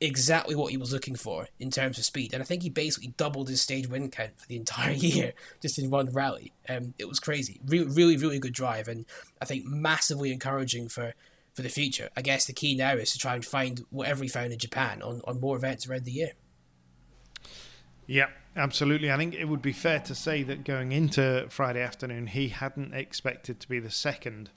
exactly 0.00 0.54
what 0.54 0.70
he 0.70 0.76
was 0.76 0.92
looking 0.92 1.14
for 1.14 1.48
in 1.58 1.70
terms 1.70 1.98
of 1.98 2.04
speed. 2.04 2.32
And 2.32 2.42
I 2.42 2.46
think 2.46 2.62
he 2.62 2.70
basically 2.70 3.14
doubled 3.16 3.48
his 3.48 3.60
stage 3.60 3.86
win 3.88 4.10
count 4.10 4.38
for 4.38 4.46
the 4.46 4.56
entire 4.56 4.92
year 4.94 5.32
just 5.62 5.78
in 5.78 5.90
one 5.90 6.10
rally. 6.10 6.52
Um, 6.68 6.94
it 6.98 7.08
was 7.08 7.20
crazy. 7.20 7.60
Re- 7.64 7.84
really, 7.84 8.16
really 8.16 8.38
good 8.38 8.52
drive. 8.52 8.88
And 8.88 9.06
I 9.40 9.44
think 9.44 9.64
massively 9.64 10.32
encouraging 10.32 10.88
for, 10.88 11.14
for 11.52 11.62
the 11.62 11.68
future. 11.68 12.10
I 12.16 12.22
guess 12.22 12.44
the 12.44 12.52
key 12.52 12.74
now 12.74 12.94
is 12.94 13.12
to 13.12 13.18
try 13.18 13.34
and 13.34 13.44
find 13.44 13.84
whatever 13.90 14.22
he 14.22 14.28
found 14.28 14.52
in 14.52 14.58
Japan 14.58 15.00
on, 15.02 15.20
on 15.24 15.40
more 15.40 15.56
events 15.56 15.88
around 15.88 16.04
the 16.04 16.12
year. 16.12 16.32
Yeah, 18.06 18.28
absolutely. 18.56 19.10
I 19.10 19.16
think 19.16 19.34
it 19.34 19.46
would 19.46 19.62
be 19.62 19.72
fair 19.72 20.00
to 20.00 20.14
say 20.14 20.42
that 20.42 20.64
going 20.64 20.92
into 20.92 21.46
Friday 21.48 21.80
afternoon, 21.80 22.26
he 22.26 22.48
hadn't 22.48 22.92
expected 22.92 23.60
to 23.60 23.68
be 23.68 23.78
the 23.78 23.90
second 23.90 24.50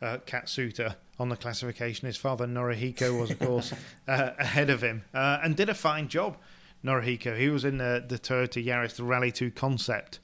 uh, 0.00 0.18
Katsuta 0.26 0.96
on 1.18 1.28
the 1.28 1.36
classification. 1.36 2.06
His 2.06 2.16
father 2.16 2.46
Norihiko 2.46 3.18
was, 3.18 3.30
of 3.30 3.38
course, 3.38 3.72
uh, 4.08 4.30
ahead 4.38 4.70
of 4.70 4.82
him 4.82 5.04
uh, 5.14 5.38
and 5.42 5.56
did 5.56 5.68
a 5.68 5.74
fine 5.74 6.08
job. 6.08 6.36
Norihiko, 6.84 7.38
he 7.38 7.48
was 7.48 7.64
in 7.64 7.78
the, 7.78 8.04
the 8.06 8.18
Toyota 8.18 8.64
Yaris 8.64 8.96
the 8.96 9.04
Rally 9.04 9.30
Two 9.30 9.50
concept 9.50 10.18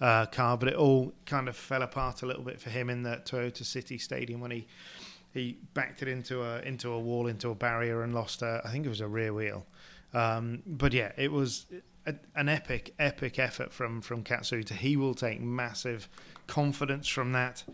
uh, 0.00 0.26
car, 0.26 0.56
but 0.56 0.68
it 0.68 0.74
all 0.74 1.12
kind 1.26 1.48
of 1.48 1.56
fell 1.56 1.82
apart 1.82 2.22
a 2.22 2.26
little 2.26 2.42
bit 2.42 2.60
for 2.60 2.70
him 2.70 2.88
in 2.88 3.02
the 3.02 3.20
Toyota 3.24 3.64
City 3.64 3.98
Stadium 3.98 4.40
when 4.40 4.50
he 4.50 4.66
he 5.34 5.58
backed 5.74 6.00
it 6.02 6.08
into 6.08 6.42
a 6.42 6.60
into 6.62 6.90
a 6.90 6.98
wall, 6.98 7.26
into 7.26 7.50
a 7.50 7.54
barrier, 7.54 8.02
and 8.02 8.14
lost. 8.14 8.42
A, 8.42 8.62
I 8.64 8.70
think 8.70 8.86
it 8.86 8.88
was 8.88 9.00
a 9.00 9.08
rear 9.08 9.34
wheel. 9.34 9.66
Um, 10.14 10.62
but 10.66 10.94
yeah, 10.94 11.12
it 11.16 11.30
was 11.30 11.66
a, 12.06 12.14
an 12.34 12.48
epic, 12.48 12.94
epic 12.98 13.38
effort 13.38 13.72
from 13.72 14.00
from 14.00 14.24
Katsuta. 14.24 14.72
He 14.72 14.96
will 14.96 15.14
take 15.14 15.40
massive 15.40 16.08
confidence 16.46 17.06
from 17.08 17.32
that 17.32 17.64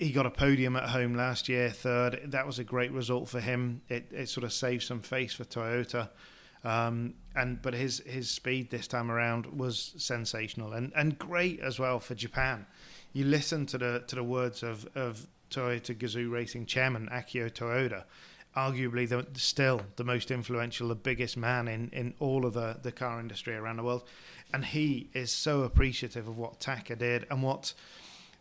he 0.00 0.12
got 0.12 0.24
a 0.24 0.30
podium 0.30 0.76
at 0.76 0.88
home 0.88 1.14
last 1.14 1.46
year, 1.46 1.68
third. 1.68 2.20
That 2.24 2.46
was 2.46 2.58
a 2.58 2.64
great 2.64 2.90
result 2.90 3.28
for 3.28 3.38
him. 3.38 3.82
It, 3.90 4.10
it 4.10 4.30
sort 4.30 4.44
of 4.44 4.52
saved 4.52 4.82
some 4.82 5.02
face 5.02 5.34
for 5.34 5.44
Toyota. 5.44 6.08
Um, 6.64 7.14
and 7.36 7.60
but 7.60 7.74
his 7.74 7.98
his 8.06 8.30
speed 8.30 8.70
this 8.70 8.86
time 8.86 9.10
around 9.10 9.46
was 9.46 9.94
sensational 9.98 10.72
and, 10.72 10.90
and 10.96 11.18
great 11.18 11.60
as 11.60 11.78
well 11.78 12.00
for 12.00 12.14
Japan. 12.14 12.66
You 13.12 13.26
listen 13.26 13.66
to 13.66 13.78
the 13.78 14.04
to 14.06 14.16
the 14.16 14.24
words 14.24 14.62
of, 14.62 14.88
of 14.94 15.26
Toyota 15.50 15.94
Gazoo 15.94 16.30
Racing 16.30 16.64
chairman 16.64 17.08
Akio 17.12 17.50
Toyoda, 17.50 18.04
arguably 18.56 19.06
the, 19.06 19.26
still 19.38 19.82
the 19.96 20.04
most 20.04 20.30
influential, 20.30 20.88
the 20.88 20.94
biggest 20.94 21.36
man 21.36 21.68
in, 21.68 21.90
in 21.92 22.14
all 22.20 22.46
of 22.46 22.54
the, 22.54 22.78
the 22.82 22.92
car 22.92 23.20
industry 23.20 23.54
around 23.54 23.76
the 23.76 23.82
world, 23.82 24.04
and 24.52 24.64
he 24.64 25.10
is 25.12 25.30
so 25.30 25.62
appreciative 25.62 26.26
of 26.28 26.38
what 26.38 26.60
Taka 26.60 26.96
did 26.96 27.26
and 27.30 27.42
what 27.42 27.74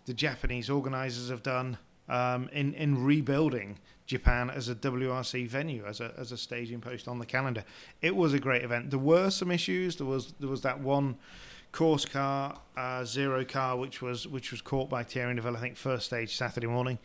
the 0.10 0.16
Japanese 0.16 0.72
organisers 0.72 1.30
have 1.30 1.43
done 1.43 1.78
um, 2.10 2.49
in 2.51 2.74
in 2.74 3.03
rebuilding 3.03 3.78
Japan 4.07 4.49
as 4.49 4.68
a 4.68 4.74
WRC 4.74 5.47
venue, 5.47 5.86
as 5.86 6.01
a 6.01 6.12
as 6.18 6.32
a 6.32 6.38
staging 6.38 6.82
post 6.82 7.07
on 7.07 7.20
the 7.20 7.28
calendar. 7.28 7.64
It 8.01 8.16
was 8.16 8.34
a 8.34 8.39
great 8.39 8.64
event. 8.64 8.89
There 8.89 8.97
were 8.97 9.30
some 9.30 9.51
issues. 9.51 9.97
There 9.97 10.07
was 10.07 10.34
there 10.39 10.49
was 10.49 10.62
that 10.62 10.80
one 10.80 11.18
course 11.72 12.05
car, 12.05 12.60
uh, 12.76 13.05
zero 13.05 13.45
car, 13.45 13.78
which 13.78 14.01
was 14.01 14.28
which 14.28 14.49
was 14.49 14.62
caught 14.62 14.89
by 14.89 15.03
Thierry 15.03 15.36
Neuville, 15.36 15.55
I 15.55 15.60
think 15.60 15.78
first 15.78 16.07
stage 16.07 16.36
Saturday 16.36 16.66
morning. 16.66 16.97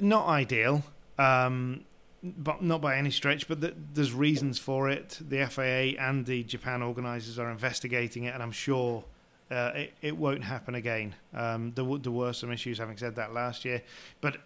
Not 0.00 0.28
ideal. 0.28 0.84
Um, 1.18 1.86
but 2.22 2.62
not 2.62 2.80
by 2.80 2.96
any 2.96 3.10
stretch. 3.10 3.48
But 3.48 3.60
the, 3.60 3.74
there's 3.92 4.12
reasons 4.12 4.60
for 4.60 4.88
it. 4.88 5.18
The 5.20 5.44
FIA 5.48 5.98
and 5.98 6.24
the 6.24 6.44
Japan 6.44 6.82
organisers 6.82 7.36
are 7.36 7.50
investigating 7.50 8.24
it, 8.24 8.32
and 8.32 8.44
I'm 8.44 8.52
sure 8.52 9.04
uh, 9.50 9.72
it, 9.74 9.92
it 10.00 10.16
won't 10.16 10.44
happen 10.44 10.74
again. 10.74 11.14
Um, 11.34 11.72
there, 11.74 11.84
there 11.98 12.12
were 12.12 12.32
some 12.32 12.50
issues, 12.50 12.78
having 12.78 12.96
said 12.96 13.16
that, 13.16 13.32
last 13.32 13.64
year, 13.64 13.82
but 14.20 14.38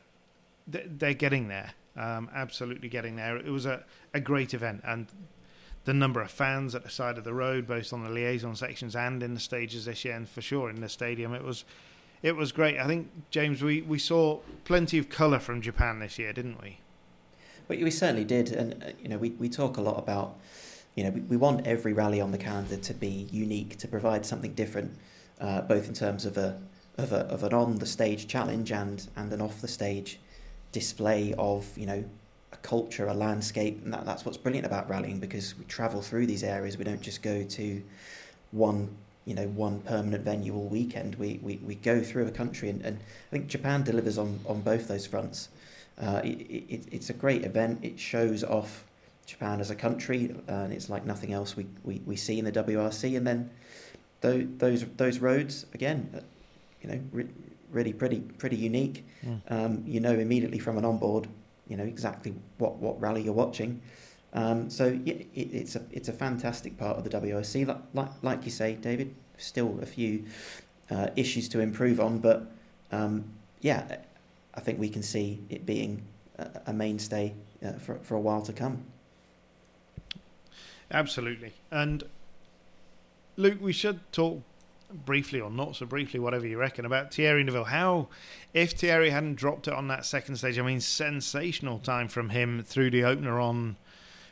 they're 0.67 1.15
getting 1.15 1.49
there. 1.49 1.73
Um, 1.97 2.31
absolutely 2.35 2.89
getting 2.89 3.17
there. 3.17 3.37
It 3.37 3.51
was 3.51 3.67
a, 3.67 3.85
a 4.15 4.21
great 4.21 4.55
event, 4.55 4.83
and 4.85 5.07
the 5.85 5.95
number 5.95 6.21
of 6.21 6.31
fans 6.31 6.75
at 6.75 6.85
the 6.85 6.91
side 6.91 7.19
of 7.19 7.25
the 7.25 7.33
road, 7.33 7.67
both 7.67 7.93
on 7.93 8.05
the 8.05 8.11
liaison 8.11 8.55
sections 8.55 8.95
and 8.95 9.23
in 9.23 9.35
the 9.35 9.41
stages 9.41 9.87
this 9.87 10.05
year, 10.05 10.15
and 10.15 10.29
for 10.29 10.41
sure 10.41 10.71
in 10.71 10.81
the 10.81 10.89
stadium, 10.89 11.35
it 11.35 11.43
was 11.43 11.65
it 12.23 12.37
was 12.37 12.53
great. 12.53 12.79
I 12.79 12.87
think 12.87 13.11
James, 13.31 13.63
we, 13.63 13.83
we 13.83 13.99
saw 13.99 14.41
plenty 14.65 14.99
of 14.99 15.09
colour 15.09 15.39
from 15.39 15.61
Japan 15.61 16.01
this 16.01 16.19
year, 16.19 16.33
didn't 16.33 16.61
we? 16.61 16.79
Well, 17.69 17.79
we 17.79 17.91
certainly 17.91 18.25
did, 18.25 18.51
and 18.51 18.83
uh, 18.83 18.87
you 19.03 19.09
know 19.09 19.19
we, 19.19 19.31
we 19.31 19.49
talk 19.49 19.77
a 19.77 19.81
lot 19.81 19.99
about 19.99 20.37
you 20.99 21.05
know 21.05 21.11
we, 21.11 21.21
we 21.21 21.37
want 21.37 21.65
every 21.65 21.93
rally 21.93 22.21
on 22.21 22.33
the 22.33 22.39
calendar 22.39 22.77
to 22.77 22.93
be 22.93 23.29
unique, 23.31 23.79
to 23.79 23.87
provide 23.87 24.27
something 24.27 24.53
different, 24.55 24.91
uh, 25.41 25.61
both 25.61 25.87
in 25.87 25.95
terms 25.95 26.27
of 26.27 26.37
a 26.37 26.61
of 26.97 27.13
a 27.13 27.21
of 27.27 27.45
an 27.45 27.55
on 27.55 27.77
the 27.77 27.87
stage 27.87 28.27
challenge 28.27 28.73
and 28.73 29.07
and 29.15 29.33
an 29.33 29.41
off 29.41 29.61
the 29.61 29.69
stage 29.69 30.19
display 30.73 31.33
of 31.39 31.65
you 31.79 31.87
know 31.87 32.05
a 32.53 32.57
culture, 32.57 33.07
a 33.07 33.15
landscape, 33.15 33.81
and 33.85 33.95
that, 33.95 34.05
that's 34.07 34.25
what's 34.25 34.37
brilliant 34.37 34.67
about 34.67 34.91
rallying 34.91 35.21
because 35.21 35.57
we 35.57 35.65
travel 35.67 36.03
through 36.03 36.27
these 36.27 36.43
areas. 36.43 36.77
We 36.77 36.83
don't 36.83 37.01
just 37.01 37.23
go 37.23 37.45
to 37.45 37.81
one 38.51 38.89
you 39.25 39.37
know 39.37 39.47
one 39.47 39.79
permanent 39.83 40.25
venue 40.25 40.57
all 40.57 40.67
weekend. 40.67 41.15
We 41.15 41.39
we, 41.45 41.59
we 41.59 41.77
go 41.77 42.03
through 42.03 42.27
a 42.27 42.33
country, 42.33 42.71
and, 42.71 42.83
and 42.85 42.99
I 42.99 43.31
think 43.31 43.47
Japan 43.47 43.85
delivers 43.85 44.19
on, 44.19 44.41
on 44.49 44.63
both 44.63 44.89
those 44.89 45.07
fronts. 45.07 45.49
Uh, 45.97 46.23
it, 46.25 46.41
it, 46.75 46.89
it's 46.91 47.09
a 47.09 47.13
great 47.13 47.45
event. 47.45 47.79
It 47.85 48.01
shows 48.01 48.43
off 48.43 48.85
Japan 49.29 49.61
as 49.61 49.71
a 49.71 49.75
country, 49.75 50.35
and 50.49 50.73
it's 50.73 50.89
like 50.89 51.05
nothing 51.05 51.35
else 51.35 51.55
we, 51.55 51.67
we, 51.85 52.01
we 52.07 52.17
see 52.17 52.39
in 52.39 52.47
the 52.47 52.53
WRC. 52.53 53.15
And 53.15 53.27
then 53.27 53.51
those 54.23 54.47
those 54.57 54.85
those 54.97 55.19
roads 55.19 55.67
again, 55.75 56.11
uh, 56.17 56.21
you 56.83 56.91
know, 56.91 57.01
re- 57.13 57.29
really 57.71 57.93
pretty 57.93 58.21
pretty 58.21 58.57
unique. 58.57 59.07
Mm. 59.25 59.41
Um, 59.49 59.83
you 59.87 60.01
know 60.01 60.13
immediately 60.13 60.59
from 60.59 60.79
an 60.79 60.87
onboard, 60.87 61.29
you 61.69 61.77
know 61.77 61.85
exactly 61.85 62.35
what, 62.57 62.77
what 62.77 62.99
rally 63.01 63.23
you're 63.23 63.35
watching. 63.35 63.83
Um, 64.33 64.71
so 64.71 64.99
yeah, 65.05 65.15
it, 65.15 65.29
it's 65.35 65.77
a 65.77 65.83
it's 65.93 66.09
a 66.09 66.13
fantastic 66.15 66.79
part 66.79 66.97
of 66.97 67.05
the 67.05 67.11
WRC. 67.11 67.67
Like 67.67 67.83
like, 67.93 68.11
like 68.23 68.45
you 68.47 68.51
say, 68.51 68.77
David, 68.77 69.15
still 69.37 69.79
a 69.83 69.87
few 69.87 70.25
uh, 70.91 71.09
issues 71.17 71.51
to 71.51 71.61
improve 71.61 72.01
on, 72.01 72.19
but 72.19 72.51
um, 72.93 73.27
yeah, 73.61 73.99
I 74.55 74.61
think 74.61 74.81
we 74.81 74.89
can 74.89 75.03
see 75.03 75.45
it 75.51 75.67
being 75.67 76.03
a, 76.39 76.49
a 76.69 76.73
mainstay 76.73 77.35
uh, 77.63 77.73
for 77.73 77.97
for 77.97 78.15
a 78.15 78.21
while 78.21 78.41
to 78.41 78.55
come. 78.55 78.85
Absolutely, 80.91 81.55
and 81.71 82.05
Luke, 83.37 83.59
we 83.61 83.73
should 83.73 84.01
talk 84.13 84.43
briefly 84.93 85.41
or 85.41 85.51
not 85.51 85.77
so 85.77 85.87
briefly, 85.87 86.19
whatever 86.19 86.47
you 86.47 86.59
reckon, 86.59 86.85
about 86.85 87.13
Thierry 87.13 87.45
Neuville. 87.45 87.65
How, 87.65 88.09
if 88.55 88.73
Thierry 88.73 89.11
hadn't 89.11 89.37
dropped 89.37 89.69
it 89.69 89.75
on 89.75 89.89
that 89.89 90.07
second 90.07 90.37
stage, 90.37 90.59
I 90.59 90.63
mean, 90.63 90.81
sensational 90.81 91.79
time 91.79 92.09
from 92.09 92.31
him 92.31 92.63
through 92.63 92.91
the 92.91 93.05
opener 93.05 93.39
on 93.41 93.77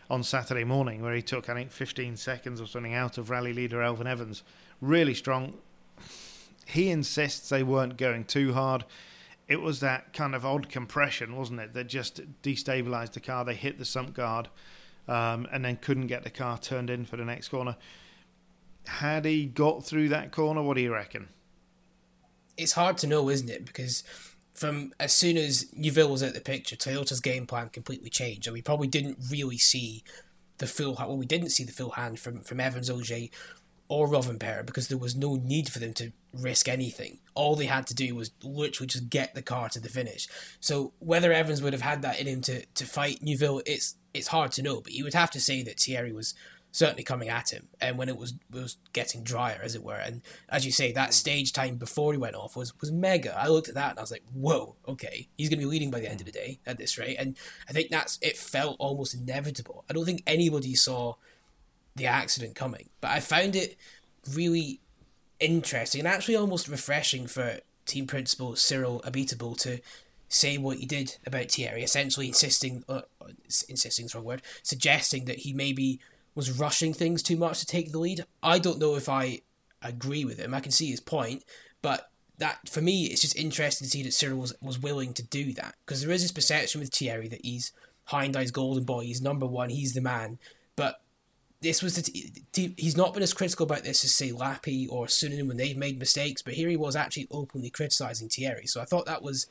on 0.08 0.22
Saturday 0.22 0.62
morning, 0.62 1.02
where 1.02 1.14
he 1.14 1.22
took 1.22 1.48
I 1.48 1.54
think 1.54 1.72
15 1.72 2.16
seconds 2.16 2.60
or 2.60 2.66
something 2.66 2.94
out 2.94 3.18
of 3.18 3.28
rally 3.28 3.52
leader 3.52 3.78
Elfyn 3.78 4.06
Evans. 4.06 4.44
Really 4.80 5.14
strong. 5.14 5.54
He 6.64 6.90
insists 6.90 7.48
they 7.48 7.62
weren't 7.64 7.96
going 7.96 8.24
too 8.24 8.52
hard. 8.52 8.84
It 9.48 9.60
was 9.60 9.80
that 9.80 10.12
kind 10.12 10.34
of 10.34 10.44
odd 10.44 10.68
compression, 10.68 11.36
wasn't 11.36 11.60
it, 11.60 11.74
that 11.74 11.88
just 11.88 12.20
destabilised 12.42 13.12
the 13.12 13.20
car. 13.20 13.44
They 13.44 13.54
hit 13.54 13.78
the 13.78 13.84
sump 13.84 14.14
guard 14.14 14.48
um, 15.08 15.46
and 15.52 15.64
then 15.64 15.76
couldn't 15.76 16.06
get 16.06 16.24
the 16.24 16.30
car 16.30 16.58
turned 16.58 16.90
in 16.90 17.04
for 17.04 17.16
the 17.16 17.24
next 17.24 17.48
corner 17.48 17.76
had 18.88 19.24
he 19.24 19.46
got 19.46 19.84
through 19.84 20.08
that 20.10 20.32
corner? 20.32 20.62
What 20.62 20.76
do 20.76 20.82
you 20.82 20.92
reckon? 20.92 21.28
It's 22.56 22.72
hard 22.72 22.98
to 22.98 23.06
know, 23.06 23.28
isn't 23.28 23.50
it? 23.50 23.66
Because 23.66 24.02
from 24.54 24.92
as 24.98 25.12
soon 25.12 25.36
as 25.36 25.66
Neuville 25.74 26.10
was 26.10 26.22
out 26.22 26.34
the 26.34 26.40
picture, 26.40 26.76
Toyota's 26.76 27.20
game 27.20 27.46
plan 27.46 27.68
completely 27.68 28.10
changed, 28.10 28.46
and 28.46 28.54
we 28.54 28.62
probably 28.62 28.88
didn't 28.88 29.18
really 29.30 29.58
see 29.58 30.02
the 30.58 30.66
full. 30.66 30.94
Well, 30.94 31.16
we 31.16 31.26
didn't 31.26 31.50
see 31.50 31.64
the 31.64 31.72
full 31.72 31.90
hand 31.90 32.18
from 32.18 32.40
from 32.40 32.60
Evans, 32.60 32.88
Ogier, 32.88 33.28
or 33.88 34.08
Rovanperä 34.08 34.66
because 34.66 34.88
there 34.88 34.98
was 34.98 35.16
no 35.16 35.36
need 35.36 35.68
for 35.68 35.78
them 35.78 35.92
to 35.94 36.12
risk 36.32 36.68
anything. 36.68 37.18
All 37.34 37.56
they 37.56 37.66
had 37.66 37.86
to 37.88 37.94
do 37.94 38.14
was 38.14 38.30
literally 38.42 38.88
just 38.88 39.08
get 39.08 39.34
the 39.34 39.42
car 39.42 39.68
to 39.70 39.80
the 39.80 39.88
finish. 39.88 40.28
So 40.60 40.92
whether 40.98 41.32
Evans 41.32 41.62
would 41.62 41.72
have 41.72 41.82
had 41.82 42.02
that 42.02 42.20
in 42.20 42.26
him 42.26 42.40
to, 42.42 42.64
to 42.66 42.84
fight 42.84 43.22
Neuville, 43.22 43.62
it's 43.66 43.96
it's 44.12 44.28
hard 44.28 44.52
to 44.52 44.62
know. 44.62 44.80
But 44.80 44.92
you 44.92 45.04
would 45.04 45.14
have 45.14 45.30
to 45.32 45.40
say 45.40 45.62
that 45.62 45.78
Thierry 45.78 46.12
was 46.12 46.34
certainly 46.76 47.02
coming 47.02 47.30
at 47.30 47.50
him, 47.52 47.68
and 47.80 47.96
when 47.96 48.08
it 48.08 48.18
was 48.18 48.34
was 48.50 48.76
getting 48.92 49.22
drier, 49.22 49.60
as 49.62 49.74
it 49.74 49.82
were. 49.82 49.94
And 49.96 50.22
as 50.48 50.66
you 50.66 50.72
say, 50.72 50.92
that 50.92 51.14
stage 51.14 51.52
time 51.52 51.76
before 51.76 52.12
he 52.12 52.18
went 52.18 52.36
off 52.36 52.56
was 52.56 52.78
was 52.80 52.92
mega. 52.92 53.36
I 53.36 53.48
looked 53.48 53.68
at 53.68 53.74
that 53.74 53.90
and 53.90 53.98
I 53.98 54.02
was 54.02 54.10
like, 54.10 54.24
"Whoa, 54.32 54.76
okay, 54.86 55.28
he's 55.36 55.48
going 55.48 55.58
to 55.58 55.64
be 55.64 55.70
leading 55.70 55.90
by 55.90 56.00
the 56.00 56.10
end 56.10 56.20
of 56.20 56.26
the 56.26 56.32
day 56.32 56.60
at 56.66 56.76
this 56.76 56.98
rate." 56.98 57.16
And 57.18 57.36
I 57.68 57.72
think 57.72 57.90
that's 57.90 58.18
it 58.20 58.36
felt 58.36 58.76
almost 58.78 59.14
inevitable. 59.14 59.84
I 59.88 59.94
don't 59.94 60.04
think 60.04 60.22
anybody 60.26 60.74
saw 60.74 61.14
the 61.96 62.06
accident 62.06 62.54
coming, 62.54 62.88
but 63.00 63.10
I 63.10 63.20
found 63.20 63.56
it 63.56 63.76
really 64.32 64.80
interesting 65.40 66.00
and 66.00 66.08
actually 66.08 66.36
almost 66.36 66.68
refreshing 66.68 67.26
for 67.26 67.58
team 67.84 68.06
principal 68.06 68.56
Cyril 68.56 69.00
Abiteboul 69.04 69.58
to 69.60 69.80
say 70.28 70.58
what 70.58 70.78
he 70.78 70.86
did 70.86 71.16
about 71.26 71.50
Thierry, 71.50 71.82
essentially 71.82 72.28
insisting, 72.28 72.84
uh, 72.88 73.02
insisting 73.68 74.06
is 74.06 74.14
wrong 74.14 74.24
word, 74.24 74.42
suggesting 74.62 75.26
that 75.26 75.38
he 75.38 75.52
maybe 75.52 76.00
was 76.34 76.58
rushing 76.58 76.92
things 76.92 77.22
too 77.22 77.36
much 77.36 77.60
to 77.60 77.66
take 77.66 77.92
the 77.92 77.98
lead. 77.98 78.24
I 78.42 78.58
don't 78.58 78.78
know 78.78 78.96
if 78.96 79.08
I 79.08 79.40
agree 79.82 80.24
with 80.24 80.38
him. 80.38 80.52
I 80.52 80.60
can 80.60 80.72
see 80.72 80.90
his 80.90 81.00
point, 81.00 81.44
but 81.80 82.10
that 82.38 82.68
for 82.68 82.80
me, 82.80 83.04
it's 83.04 83.22
just 83.22 83.36
interesting 83.36 83.86
to 83.86 83.90
see 83.90 84.02
that 84.02 84.12
Cyril 84.12 84.38
was, 84.38 84.54
was 84.60 84.78
willing 84.78 85.14
to 85.14 85.22
do 85.22 85.52
that 85.54 85.74
because 85.84 86.02
there 86.02 86.10
is 86.10 86.22
this 86.22 86.32
perception 86.32 86.80
with 86.80 86.92
Thierry 86.92 87.28
that 87.28 87.44
he's 87.44 87.72
Hyundai's 88.10 88.50
golden 88.50 88.84
boy, 88.84 89.04
he's 89.04 89.22
number 89.22 89.46
one, 89.46 89.70
he's 89.70 89.94
the 89.94 90.00
man. 90.00 90.38
But 90.74 91.00
this 91.60 91.82
was 91.82 91.96
the 91.96 92.02
t- 92.52 92.74
he's 92.76 92.96
not 92.96 93.14
been 93.14 93.22
as 93.22 93.32
critical 93.32 93.64
about 93.64 93.82
this 93.82 94.04
as 94.04 94.14
say 94.14 94.30
Lappi 94.30 94.86
or 94.90 95.06
Suninen 95.06 95.48
when 95.48 95.56
they've 95.56 95.76
made 95.76 95.98
mistakes, 95.98 96.42
but 96.42 96.54
here 96.54 96.68
he 96.68 96.76
was 96.76 96.96
actually 96.96 97.28
openly 97.30 97.70
criticizing 97.70 98.28
Thierry. 98.28 98.66
So 98.66 98.80
I 98.80 98.84
thought 98.84 99.06
that 99.06 99.22
was 99.22 99.46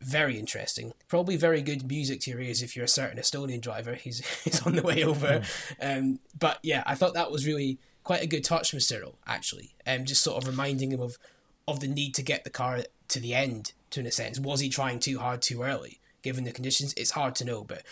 very 0.00 0.38
interesting. 0.38 0.92
Probably 1.08 1.36
very 1.36 1.62
good 1.62 1.86
music 1.88 2.20
to 2.22 2.30
your 2.30 2.40
ears 2.40 2.62
if 2.62 2.74
you're 2.74 2.86
a 2.86 2.88
certain 2.88 3.18
Estonian 3.18 3.60
driver. 3.60 3.94
He's 3.94 4.26
he's 4.44 4.66
on 4.66 4.76
the 4.76 4.82
way 4.82 5.04
over. 5.04 5.42
Mm. 5.80 5.98
Um, 5.98 6.18
but 6.38 6.58
yeah, 6.62 6.82
I 6.86 6.94
thought 6.94 7.14
that 7.14 7.30
was 7.30 7.46
really 7.46 7.78
quite 8.04 8.22
a 8.22 8.26
good 8.26 8.44
touch 8.44 8.70
from 8.70 8.80
Cyril, 8.80 9.18
actually. 9.26 9.74
Um, 9.86 10.04
just 10.04 10.22
sort 10.22 10.42
of 10.42 10.48
reminding 10.48 10.92
him 10.92 11.00
of 11.00 11.18
of 11.68 11.80
the 11.80 11.88
need 11.88 12.14
to 12.14 12.22
get 12.22 12.44
the 12.44 12.50
car 12.50 12.80
to 13.08 13.20
the 13.20 13.34
end, 13.34 13.72
to 13.90 14.00
in 14.00 14.06
a 14.06 14.10
sense. 14.10 14.40
Was 14.40 14.60
he 14.60 14.68
trying 14.68 14.98
too 14.98 15.18
hard 15.18 15.42
too 15.42 15.62
early, 15.62 16.00
given 16.22 16.44
the 16.44 16.52
conditions? 16.52 16.94
It's 16.96 17.12
hard 17.12 17.34
to 17.36 17.44
know, 17.44 17.62
but 17.62 17.82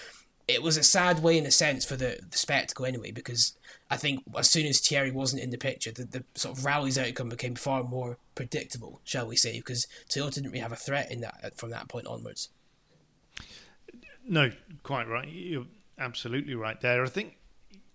it 0.51 0.63
was 0.63 0.77
a 0.77 0.83
sad 0.83 1.23
way 1.23 1.39
in 1.39 1.47
a 1.47 1.51
sense 1.51 1.85
for 1.85 1.97
the, 1.97 2.19
the 2.31 2.39
spectacle 2.39 2.87
anyway, 2.87 3.11
because 3.11 3.55
I 3.91 3.97
think 3.97 4.23
as 4.37 4.49
soon 4.49 4.67
as 4.67 4.81
Thierry 4.81 5.11
wasn't 5.11 5.43
in 5.43 5.51
the 5.51 5.59
picture, 5.59 5.91
the, 5.91 6.05
the 6.05 6.25
sort 6.35 6.57
of 6.57 6.65
rally's 6.65 6.99
outcome 6.99 7.29
became 7.29 7.55
far 7.55 7.83
more 7.83 8.19
predictable, 8.35 9.01
shall 9.05 9.27
we 9.27 9.37
say, 9.37 9.59
because 9.59 9.87
Toyota 10.09 10.35
didn't 10.35 10.51
really 10.51 10.61
have 10.61 10.73
a 10.73 10.77
threat 10.77 11.11
in 11.11 11.21
that 11.21 11.53
from 11.57 11.71
that 11.71 11.89
point 11.89 12.07
onwards. 12.07 12.49
No, 14.27 14.51
quite 14.83 15.09
right. 15.09 15.29
You're 15.29 15.67
absolutely 15.99 16.55
right 16.55 16.81
there. 16.81 17.03
I 17.03 17.09
think 17.09 17.37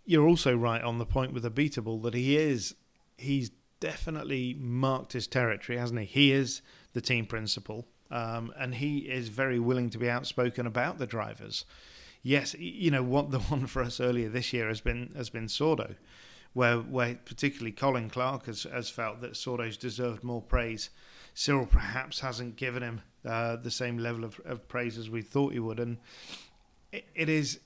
you're 0.05 0.27
also 0.27 0.55
right 0.55 0.81
on 0.81 0.97
the 0.97 1.05
point 1.05 1.33
with 1.33 1.43
Abiteboul 1.43 2.03
that 2.03 2.13
he 2.13 2.37
is 2.37 2.75
he's 3.17 3.51
definitely 3.79 4.55
marked 4.59 5.13
his 5.13 5.27
territory, 5.27 5.77
hasn't 5.77 5.99
he? 5.99 6.05
He 6.05 6.31
is 6.31 6.61
the 6.93 7.01
team 7.01 7.25
principal, 7.25 7.87
um, 8.11 8.51
and 8.57 8.75
he 8.75 8.99
is 8.99 9.29
very 9.29 9.59
willing 9.59 9.89
to 9.91 9.97
be 9.97 10.09
outspoken 10.09 10.67
about 10.67 10.97
the 10.97 11.07
drivers 11.07 11.65
yes, 12.25 12.55
you 12.57 12.89
know 12.91 13.03
what 13.03 13.31
the 13.31 13.39
one 13.53 13.67
for 13.67 13.81
us 13.81 14.01
earlier 14.01 14.27
this 14.27 14.51
year 14.51 14.67
has 14.67 14.81
been 14.81 15.13
has 15.15 15.29
been 15.29 15.45
Sordo, 15.45 15.95
where 16.51 16.79
where 16.79 17.15
particularly 17.23 17.71
Colin 17.71 18.09
Clark 18.09 18.47
has 18.47 18.63
has 18.63 18.89
felt 18.89 19.21
that 19.21 19.33
Sordo's 19.33 19.77
deserved 19.77 20.23
more 20.23 20.41
praise. 20.41 20.89
Cyril 21.33 21.65
perhaps 21.65 22.21
hasn't 22.21 22.55
given 22.55 22.81
him 22.81 23.01
uh, 23.25 23.57
the 23.57 23.71
same 23.71 23.97
level 23.97 24.23
of, 24.23 24.39
of 24.45 24.67
praise 24.67 24.97
as 24.97 25.09
we 25.09 25.21
thought 25.21 25.53
he 25.53 25.59
would, 25.59 25.79
and 25.79 25.97
it, 26.91 27.05
it 27.13 27.29
is 27.29 27.59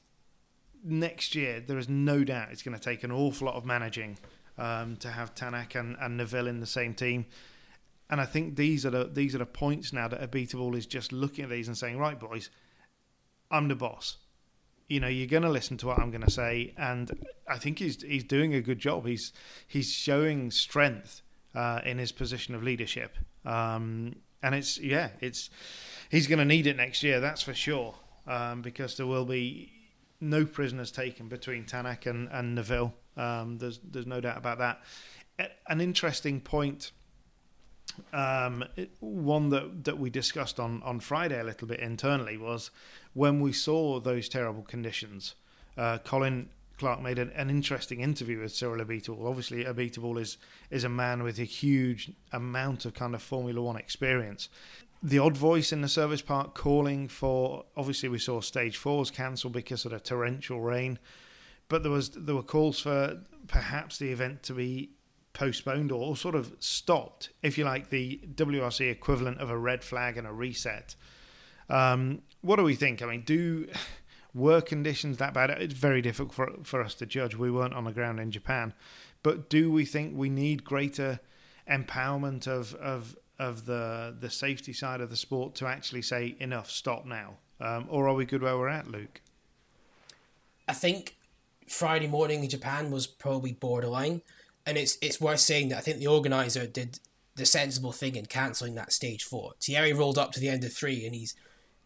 next 0.83 1.33
year. 1.33 1.63
There 1.65 1.77
is 1.77 1.87
no 1.87 2.23
doubt 2.23 2.49
it's 2.51 2.63
going 2.63 2.77
to 2.77 2.83
take 2.83 3.03
an 3.03 3.11
awful 3.11 3.47
lot 3.47 3.55
of 3.55 3.65
managing 3.65 4.17
um, 4.57 4.97
to 4.97 5.09
have 5.09 5.35
Tänak 5.35 5.79
and, 5.79 5.95
and 6.01 6.17
Neuville 6.17 6.47
in 6.47 6.59
the 6.59 6.65
same 6.65 6.93
team. 6.93 7.25
And 8.09 8.19
I 8.19 8.25
think 8.25 8.55
these 8.55 8.87
are 8.87 8.89
the 8.89 9.05
these 9.05 9.35
are 9.35 9.39
the 9.39 9.45
points 9.45 9.93
now 9.93 10.07
that 10.07 10.19
Abiteboul 10.19 10.75
is 10.75 10.87
just 10.87 11.13
looking 11.13 11.43
at 11.43 11.51
these 11.51 11.67
and 11.67 11.77
saying, 11.77 11.99
right, 11.99 12.19
boys, 12.19 12.49
I'm 13.51 13.67
the 13.67 13.75
boss 13.75 14.17
you 14.89 14.99
know 14.99 15.07
you're 15.07 15.27
going 15.27 15.43
to 15.43 15.49
listen 15.49 15.77
to 15.77 15.87
what 15.87 15.99
I'm 15.99 16.11
going 16.11 16.23
to 16.23 16.31
say, 16.31 16.73
and 16.77 17.09
I 17.47 17.57
think 17.57 17.79
he's 17.79 18.01
he's 18.01 18.23
doing 18.23 18.53
a 18.53 18.61
good 18.61 18.79
job. 18.79 19.05
He's 19.05 19.31
he's 19.65 19.91
showing 19.91 20.51
strength 20.51 21.21
uh, 21.55 21.81
in 21.85 21.99
his 21.99 22.11
position 22.11 22.55
of 22.55 22.63
leadership, 22.63 23.15
um, 23.45 24.15
and 24.43 24.55
it's 24.55 24.79
yeah, 24.79 25.09
it's 25.21 25.49
he's 26.09 26.27
going 26.27 26.39
to 26.39 26.45
need 26.45 26.67
it 26.67 26.75
next 26.75 27.03
year. 27.03 27.19
That's 27.19 27.43
for 27.43 27.53
sure, 27.53 27.95
um, 28.27 28.61
because 28.61 28.97
there 28.97 29.07
will 29.07 29.25
be 29.25 29.71
no 30.19 30.45
prisoners 30.45 30.91
taken 30.91 31.29
between 31.29 31.65
Tänak 31.65 32.05
and, 32.05 32.27
and 32.31 32.55
Neuville. 32.55 32.93
Um, 33.15 33.59
there's 33.59 33.79
there's 33.83 34.07
no 34.07 34.19
doubt 34.19 34.37
about 34.37 34.57
that. 34.57 34.81
An 35.67 35.79
interesting 35.79 36.41
point, 36.41 36.91
um, 38.13 38.65
one 38.99 39.49
that, 39.49 39.83
that 39.85 39.99
we 39.99 40.09
discussed 40.09 40.59
on, 40.59 40.81
on 40.83 40.99
Friday 40.99 41.39
a 41.39 41.43
little 41.43 41.67
bit 41.67 41.79
internally 41.79 42.37
was 42.37 42.71
when 43.13 43.39
we 43.39 43.51
saw 43.51 43.99
those 43.99 44.29
terrible 44.29 44.63
conditions. 44.63 45.35
Uh, 45.77 45.97
Colin 45.99 46.49
Clark 46.79 47.01
made 47.01 47.19
an, 47.19 47.31
an, 47.35 47.49
interesting 47.49 47.99
interview 47.99 48.39
with 48.39 48.55
Cyril 48.55 48.83
Abiteboul. 48.83 49.27
Obviously, 49.27 49.65
Abiteboul 49.65 50.19
is 50.19 50.37
is 50.71 50.83
a 50.83 50.89
man 50.89 51.23
with 51.23 51.37
a 51.37 51.43
huge 51.43 52.11
amount 52.31 52.85
of 52.85 52.93
kind 52.93 53.13
of 53.13 53.21
Formula 53.21 53.61
One 53.61 53.75
experience. 53.75 54.49
The 55.03 55.19
odd 55.19 55.37
voice 55.37 55.71
in 55.71 55.81
the 55.81 55.87
service 55.87 56.21
park 56.21 56.55
calling 56.55 57.07
for 57.07 57.65
obviously 57.77 58.09
we 58.09 58.19
saw 58.19 58.41
stage 58.41 58.77
fours 58.77 59.11
cancelled 59.11 59.53
because 59.53 59.85
of 59.85 59.91
the 59.91 59.99
torrential 59.99 60.61
rain, 60.61 60.99
but 61.67 61.83
there 61.83 61.91
was 61.91 62.11
there 62.11 62.35
were 62.35 62.43
calls 62.43 62.79
for 62.79 63.19
perhaps 63.47 63.97
the 63.97 64.11
event 64.11 64.43
to 64.43 64.53
be 64.53 64.91
postponed 65.39 65.89
or 65.89 66.17
sort 66.17 66.35
of 66.35 66.53
stopped, 66.59 67.29
if 67.41 67.57
you 67.57 67.63
like, 67.63 67.89
the 67.89 68.19
WRC 68.35 68.91
equivalent 68.91 69.39
of 69.39 69.49
a 69.49 69.57
red 69.57 69.85
flag 69.85 70.17
and 70.17 70.27
a 70.27 70.33
reset. 70.33 70.95
Um, 71.69 72.23
what 72.41 72.57
do 72.57 72.63
we 72.63 72.75
think? 72.75 73.01
I 73.01 73.05
mean, 73.05 73.21
do 73.21 73.69
were 74.33 74.59
conditions 74.59 75.17
that 75.17 75.33
bad? 75.33 75.49
It's 75.49 75.73
very 75.73 76.01
difficult 76.01 76.33
for 76.33 76.51
for 76.63 76.81
us 76.81 76.93
to 76.95 77.05
judge. 77.05 77.35
We 77.35 77.49
weren't 77.49 77.73
on 77.73 77.85
the 77.85 77.93
ground 77.93 78.19
in 78.19 78.31
Japan, 78.31 78.73
but 79.23 79.49
do 79.49 79.71
we 79.71 79.85
think 79.85 80.13
we 80.13 80.29
need 80.29 80.65
greater 80.65 81.21
empowerment 81.71 82.45
of 82.45 82.75
of 82.75 83.15
of 83.39 83.65
the 83.65 84.13
the 84.19 84.29
safety 84.29 84.73
side 84.73 84.99
of 84.99 85.09
the 85.09 85.15
sport 85.15 85.55
to 85.55 85.67
actually 85.67 86.01
say 86.01 86.35
enough, 86.39 86.69
stop 86.69 87.05
now, 87.05 87.37
um, 87.61 87.85
or 87.89 88.09
are 88.09 88.13
we 88.13 88.25
good 88.25 88.41
where 88.41 88.57
we're 88.57 88.67
at, 88.67 88.91
Luke? 88.91 89.21
I 90.67 90.73
think 90.73 91.15
Friday 91.65 92.07
morning 92.07 92.43
in 92.43 92.49
Japan 92.49 92.91
was 92.91 93.07
probably 93.07 93.53
borderline, 93.53 94.21
and 94.69 94.77
it's 94.77 94.99
it's 95.01 95.19
worth 95.19 95.39
saying 95.39 95.69
that 95.69 95.79
I 95.79 95.81
think 95.81 95.97
the 95.97 96.07
organizer 96.07 96.67
did 96.67 96.99
the 97.35 97.45
sensible 97.45 97.91
thing 97.91 98.15
in 98.15 98.27
cancelling 98.27 98.75
that 98.75 98.93
stage 98.93 99.23
four. 99.23 99.53
Thierry 99.59 99.93
rolled 99.93 100.19
up 100.19 100.31
to 100.33 100.39
the 100.39 100.49
end 100.49 100.63
of 100.63 100.71
three, 100.71 101.05
and 101.05 101.15
he's 101.15 101.33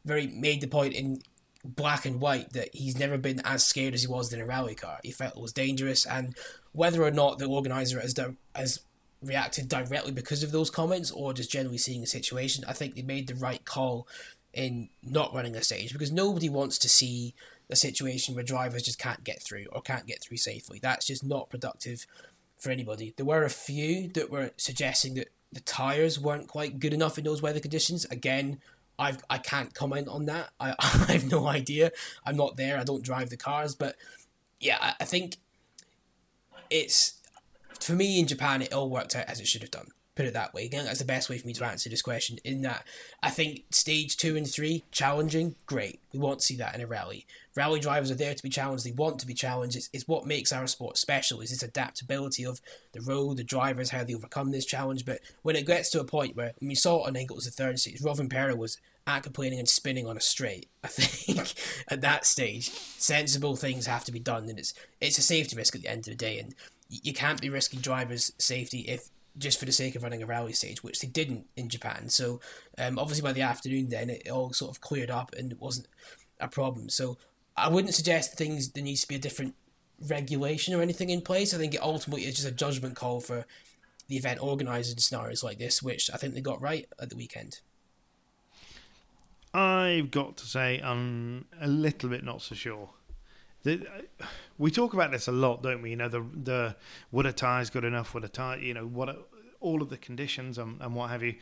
very 0.03 0.27
made 0.27 0.59
the 0.59 0.67
point 0.67 0.93
in 0.93 1.21
black 1.63 2.05
and 2.05 2.19
white 2.19 2.51
that 2.51 2.75
he's 2.75 2.99
never 2.99 3.17
been 3.17 3.39
as 3.45 3.65
scared 3.65 3.93
as 3.93 4.01
he 4.01 4.07
was 4.07 4.33
in 4.33 4.41
a 4.41 4.45
rally 4.45 4.75
car. 4.75 4.99
He 5.01 5.11
felt 5.11 5.37
it 5.37 5.41
was 5.41 5.53
dangerous, 5.53 6.05
and 6.05 6.35
whether 6.73 7.01
or 7.01 7.11
not 7.11 7.39
the 7.39 7.45
organizer 7.45 8.01
has 8.01 8.13
done, 8.13 8.35
has 8.53 8.81
reacted 9.21 9.69
directly 9.69 10.11
because 10.11 10.43
of 10.43 10.51
those 10.51 10.69
comments 10.69 11.09
or 11.09 11.33
just 11.33 11.49
generally 11.49 11.77
seeing 11.77 12.01
the 12.01 12.07
situation, 12.07 12.65
I 12.67 12.73
think 12.73 12.95
they 12.95 13.01
made 13.01 13.27
the 13.27 13.35
right 13.35 13.63
call 13.63 14.09
in 14.53 14.89
not 15.01 15.33
running 15.33 15.55
a 15.55 15.63
stage 15.63 15.93
because 15.93 16.11
nobody 16.11 16.49
wants 16.49 16.77
to 16.79 16.89
see 16.89 17.33
a 17.69 17.75
situation 17.77 18.35
where 18.35 18.43
drivers 18.43 18.83
just 18.83 18.99
can't 18.99 19.23
get 19.23 19.41
through 19.41 19.67
or 19.71 19.81
can't 19.81 20.05
get 20.05 20.21
through 20.21 20.37
safely. 20.37 20.79
That's 20.81 21.07
just 21.07 21.23
not 21.23 21.49
productive 21.49 22.05
for 22.63 22.71
anybody. 22.71 23.13
There 23.17 23.25
were 23.25 23.43
a 23.43 23.49
few 23.49 24.07
that 24.09 24.31
were 24.31 24.51
suggesting 24.55 25.15
that 25.15 25.27
the 25.51 25.59
tyres 25.59 26.19
weren't 26.19 26.47
quite 26.47 26.79
good 26.79 26.93
enough 26.93 27.17
in 27.17 27.25
those 27.25 27.41
weather 27.41 27.59
conditions. 27.59 28.05
Again, 28.05 28.59
I've 28.97 29.21
I 29.29 29.37
can't 29.37 29.73
comment 29.73 30.07
on 30.07 30.25
that. 30.25 30.49
I 30.59 30.73
I 30.79 31.11
have 31.11 31.29
no 31.29 31.47
idea. 31.47 31.91
I'm 32.25 32.37
not 32.37 32.55
there. 32.55 32.79
I 32.79 32.83
don't 32.83 33.03
drive 33.03 33.29
the 33.29 33.37
cars, 33.37 33.75
but 33.75 33.97
yeah, 34.59 34.77
I, 34.79 34.93
I 35.01 35.03
think 35.03 35.37
it's 36.69 37.21
for 37.81 37.93
me 37.93 38.19
in 38.19 38.27
Japan. 38.27 38.61
It 38.61 38.73
all 38.73 38.89
worked 38.89 39.15
out 39.15 39.25
as 39.27 39.41
it 39.41 39.47
should 39.47 39.61
have 39.61 39.71
done 39.71 39.89
put 40.15 40.25
it 40.25 40.33
that 40.33 40.53
way. 40.53 40.65
Again, 40.65 40.85
that's 40.85 40.99
the 40.99 41.05
best 41.05 41.29
way 41.29 41.37
for 41.37 41.47
me 41.47 41.53
to 41.53 41.65
answer 41.65 41.89
this 41.89 42.01
question. 42.01 42.37
In 42.43 42.61
that, 42.61 42.85
I 43.21 43.29
think 43.29 43.63
stage 43.71 44.17
two 44.17 44.35
and 44.35 44.47
three 44.47 44.83
challenging, 44.91 45.55
great. 45.65 45.99
We 46.13 46.19
want 46.19 46.39
to 46.39 46.45
see 46.45 46.55
that 46.57 46.75
in 46.75 46.81
a 46.81 46.87
rally. 46.87 47.25
Rally 47.55 47.79
drivers 47.79 48.11
are 48.11 48.15
there 48.15 48.33
to 48.33 48.43
be 48.43 48.49
challenged. 48.49 48.85
They 48.85 48.91
want 48.91 49.19
to 49.19 49.27
be 49.27 49.33
challenged. 49.33 49.75
It's, 49.75 49.89
it's 49.93 50.07
what 50.07 50.25
makes 50.25 50.51
our 50.51 50.67
sport 50.67 50.97
special. 50.97 51.41
Is 51.41 51.49
this 51.49 51.63
adaptability 51.63 52.45
of 52.45 52.61
the 52.91 53.01
road, 53.01 53.37
the 53.37 53.43
drivers, 53.43 53.89
how 53.89 54.03
they 54.03 54.15
overcome 54.15 54.51
this 54.51 54.65
challenge. 54.65 55.05
But 55.05 55.19
when 55.41 55.55
it 55.55 55.67
gets 55.67 55.89
to 55.91 55.99
a 55.99 56.05
point 56.05 56.35
where 56.35 56.53
we 56.61 56.75
saw 56.75 57.05
it, 57.05 57.09
I 57.09 57.13
think 57.13 57.31
it 57.31 57.35
was 57.35 57.45
the 57.45 57.51
third 57.51 57.79
stage. 57.79 57.99
Rovanperä 58.01 58.57
was 58.57 58.79
aquaplaning 59.05 59.59
and 59.59 59.67
spinning 59.67 60.07
on 60.07 60.17
a 60.17 60.21
straight. 60.21 60.67
I 60.83 60.87
think 60.87 61.53
at 61.87 62.01
that 62.01 62.25
stage, 62.25 62.69
sensible 62.69 63.55
things 63.55 63.85
have 63.85 64.05
to 64.05 64.11
be 64.11 64.19
done, 64.19 64.49
and 64.49 64.59
it's 64.59 64.73
it's 65.01 65.17
a 65.17 65.21
safety 65.21 65.55
risk 65.55 65.75
at 65.75 65.81
the 65.81 65.89
end 65.89 65.99
of 65.99 66.05
the 66.05 66.15
day, 66.15 66.39
and 66.39 66.55
you 66.89 67.13
can't 67.13 67.41
be 67.41 67.49
risking 67.49 67.79
drivers' 67.79 68.33
safety 68.37 68.79
if 68.81 69.09
just 69.37 69.59
for 69.59 69.65
the 69.65 69.71
sake 69.71 69.95
of 69.95 70.03
running 70.03 70.21
a 70.21 70.25
rally 70.25 70.53
stage, 70.53 70.83
which 70.83 70.99
they 70.99 71.07
didn't 71.07 71.47
in 71.55 71.69
Japan. 71.69 72.09
So 72.09 72.39
um, 72.77 72.99
obviously 72.99 73.23
by 73.23 73.33
the 73.33 73.41
afternoon, 73.41 73.89
then 73.89 74.09
it 74.09 74.29
all 74.29 74.53
sort 74.53 74.71
of 74.71 74.81
cleared 74.81 75.09
up 75.09 75.33
and 75.35 75.51
it 75.51 75.59
wasn't 75.59 75.87
a 76.39 76.47
problem. 76.47 76.89
So 76.89 77.17
I 77.57 77.69
wouldn't 77.69 77.95
suggest 77.95 78.37
things 78.37 78.69
there 78.69 78.83
needs 78.83 79.01
to 79.01 79.07
be 79.07 79.15
a 79.15 79.19
different 79.19 79.55
regulation 80.07 80.73
or 80.73 80.81
anything 80.81 81.09
in 81.09 81.21
place. 81.21 81.53
I 81.53 81.57
think 81.57 81.73
it 81.73 81.81
ultimately 81.81 82.25
is 82.25 82.35
just 82.35 82.47
a 82.47 82.51
judgment 82.51 82.95
call 82.95 83.21
for 83.21 83.45
the 84.07 84.17
event 84.17 84.41
organisers 84.41 84.93
in 84.93 84.99
scenarios 84.99 85.43
like 85.43 85.59
this, 85.59 85.81
which 85.81 86.09
I 86.13 86.17
think 86.17 86.33
they 86.33 86.41
got 86.41 86.61
right 86.61 86.87
at 86.99 87.09
the 87.09 87.15
weekend. 87.15 87.59
I've 89.53 90.09
got 90.11 90.37
to 90.37 90.45
say 90.45 90.81
I'm 90.83 91.45
a 91.61 91.67
little 91.67 92.09
bit 92.09 92.23
not 92.23 92.41
so 92.41 92.55
sure. 92.55 92.89
We 94.57 94.71
talk 94.71 94.93
about 94.93 95.11
this 95.11 95.27
a 95.27 95.31
lot, 95.31 95.63
don't 95.63 95.81
we? 95.81 95.91
You 95.91 95.95
know, 95.95 96.09
the 96.09 96.25
the 96.33 96.75
would 97.11 97.25
a 97.25 97.33
tires 97.33 97.69
good 97.69 97.83
enough? 97.83 98.13
Would 98.13 98.23
a 98.23 98.29
tire, 98.29 98.59
you 98.59 98.73
know, 98.73 98.85
what 98.85 99.29
all 99.59 99.81
of 99.81 99.89
the 99.89 99.97
conditions 99.97 100.57
and, 100.57 100.79
and 100.81 100.93
what 100.93 101.09
have 101.09 101.23
you. 101.23 101.35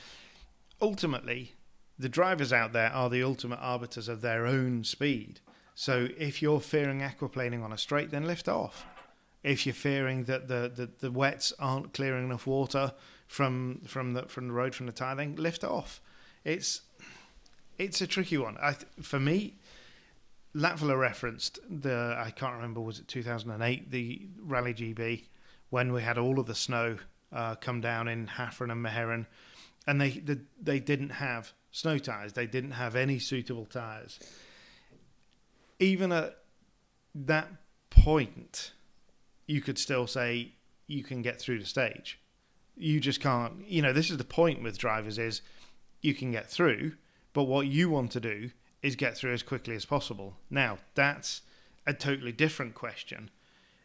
Ultimately, 0.82 1.56
the 2.00 2.10
drivers 2.10 2.54
out 2.54 2.72
there 2.72 2.92
are 2.92 3.10
the 3.10 3.24
ultimate 3.24 3.60
arbiters 3.60 4.08
of 4.08 4.22
their 4.22 4.46
own 4.46 4.84
speed. 4.84 5.40
So 5.76 6.10
if 6.18 6.42
you're 6.42 6.60
fearing 6.60 7.02
aquaplaning 7.02 7.64
on 7.64 7.74
a 7.74 7.78
straight, 7.78 8.12
then 8.12 8.26
lift 8.26 8.48
off. 8.48 8.86
If 9.44 9.66
you're 9.66 9.74
fearing 9.74 10.26
that 10.26 10.48
the, 10.48 10.72
the, 10.74 10.90
the 11.00 11.12
wets 11.12 11.52
aren't 11.60 11.94
clearing 11.94 12.26
enough 12.26 12.46
water 12.46 12.94
from 13.28 13.82
from 13.86 14.14
the 14.14 14.24
from 14.24 14.48
the 14.48 14.54
road 14.54 14.76
from 14.76 14.86
the 14.86 14.92
tire, 14.92 15.16
then 15.16 15.36
lift 15.36 15.64
off. 15.64 16.00
It's 16.44 16.82
it's 17.78 18.02
a 18.02 18.08
tricky 18.08 18.38
one. 18.38 18.58
I, 18.58 18.76
for 19.02 19.20
me, 19.20 19.56
Latvala 20.56 21.00
referenced 21.00 21.60
the 21.70 22.16
I 22.18 22.32
can't 22.32 22.56
remember 22.56 22.82
was 22.82 23.00
it 23.00 23.08
2008 23.08 23.90
the 23.90 24.28
Rally 24.42 24.74
GB 24.74 25.24
when 25.70 25.94
we 25.94 26.02
had 26.02 26.18
all 26.18 26.40
of 26.40 26.48
the 26.48 26.56
snow 26.56 26.98
uh, 27.32 27.56
come 27.56 27.82
down 27.82 28.08
in 28.08 28.28
Hafren 28.28 28.72
and 28.72 28.86
Myherin, 28.86 29.26
and 29.88 30.00
they, 30.00 30.10
they 30.10 30.38
they 30.62 30.80
didn't 30.80 31.10
have 31.10 31.54
snow 31.72 31.98
tires. 31.98 32.34
They 32.34 32.46
didn't 32.46 32.72
have 32.72 32.96
any 32.96 33.20
suitable 33.20 33.66
tires. 33.66 34.20
Even 35.80 36.12
at 36.12 36.38
that 37.16 37.48
point, 37.90 38.74
you 39.48 39.62
could 39.62 39.80
still 39.80 40.06
say 40.08 40.54
you 40.88 41.04
can 41.04 41.22
get 41.22 41.40
through 41.40 41.60
the 41.60 41.66
stage. 41.66 42.20
You 42.76 43.00
just 43.00 43.22
can't. 43.22 43.66
You 43.68 43.82
know, 43.82 43.94
this 43.94 44.12
is 44.12 44.18
the 44.18 44.24
point 44.24 44.62
with 44.62 44.78
drivers 44.78 45.18
is 45.18 45.42
you 46.02 46.14
can 46.14 46.32
get 46.32 46.50
through, 46.50 46.94
but 47.34 47.44
what 47.44 47.68
you 47.68 47.90
want 47.90 48.12
to 48.12 48.20
do 48.20 48.52
is 48.82 48.96
get 48.96 49.16
through 49.16 49.34
as 49.34 49.44
quickly 49.44 49.76
as 49.76 49.86
possible. 49.86 50.38
Now, 50.50 50.80
that's 50.96 51.42
a 51.86 51.94
totally 51.94 52.32
different 52.32 52.76
question. 52.76 53.30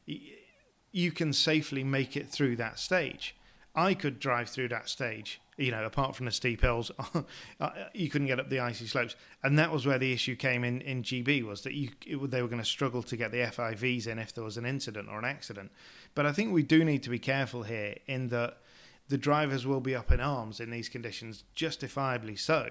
You 0.07 1.13
can 1.13 1.33
safely 1.33 1.85
make 1.85 2.17
it 2.17 2.29
through 2.29 2.57
that 2.57 2.79
stage. 2.79 3.35
I 3.75 3.93
could 3.93 4.19
drive 4.19 4.49
through 4.49 4.69
that 4.69 4.89
stage, 4.89 5.39
you 5.59 5.71
know, 5.71 5.85
apart 5.85 6.17
from 6.17 6.25
the 6.25 6.33
steep 6.33 6.63
hills, 6.63 6.91
you 7.93 8.09
couldn't 8.09 8.27
get 8.27 8.41
up 8.41 8.49
the 8.49 8.61
icy 8.61 8.87
slopes. 8.87 9.17
And 9.45 9.59
that 9.59 9.71
was 9.71 9.85
where 9.85 9.99
the 9.99 10.13
issue 10.15 10.35
came 10.35 10.65
in, 10.65 10.81
in 10.81 11.03
GB 11.03 11.43
was 11.45 11.61
that 11.63 11.75
you, 11.75 11.91
it, 12.07 12.31
they 12.31 12.41
were 12.41 12.49
going 12.49 12.63
to 12.63 12.67
struggle 12.67 13.03
to 13.03 13.17
get 13.19 13.33
the 13.33 13.39
FIVs 13.39 14.07
in 14.07 14.19
if 14.19 14.35
there 14.35 14.45
was 14.45 14.57
an 14.57 14.65
incident 14.65 15.09
or 15.11 15.19
an 15.19 15.27
accident. 15.27 15.71
But 16.15 16.25
I 16.25 16.33
think 16.33 16.53
we 16.53 16.63
do 16.63 16.87
need 16.87 17.03
to 17.03 17.11
be 17.11 17.19
careful 17.19 17.65
here 17.65 17.97
in 18.07 18.29
that 18.29 18.57
the 19.09 19.19
drivers 19.19 19.67
will 19.67 19.81
be 19.81 19.95
up 19.95 20.11
in 20.11 20.21
arms 20.21 20.59
in 20.59 20.71
these 20.71 20.89
conditions, 20.89 21.45
justifiably 21.55 22.37
so. 22.37 22.71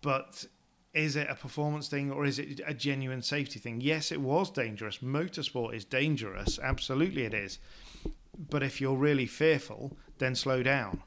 But 0.00 0.46
is 0.94 1.16
it 1.16 1.28
a 1.28 1.34
performance 1.34 1.88
thing 1.88 2.12
or 2.12 2.24
is 2.24 2.38
it 2.38 2.60
a 2.64 2.72
genuine 2.72 3.20
safety 3.20 3.58
thing? 3.58 3.80
Yes, 3.80 4.12
it 4.12 4.20
was 4.20 4.50
dangerous. 4.50 4.98
Motorsport 4.98 5.74
is 5.74 5.84
dangerous. 5.84 6.58
Absolutely, 6.62 7.24
it 7.24 7.34
is. 7.34 7.58
But 8.36 8.62
if 8.62 8.80
you're 8.80 8.96
really 8.96 9.26
fearful, 9.26 9.96
then 10.18 10.36
slow 10.36 10.62
down. 10.62 11.02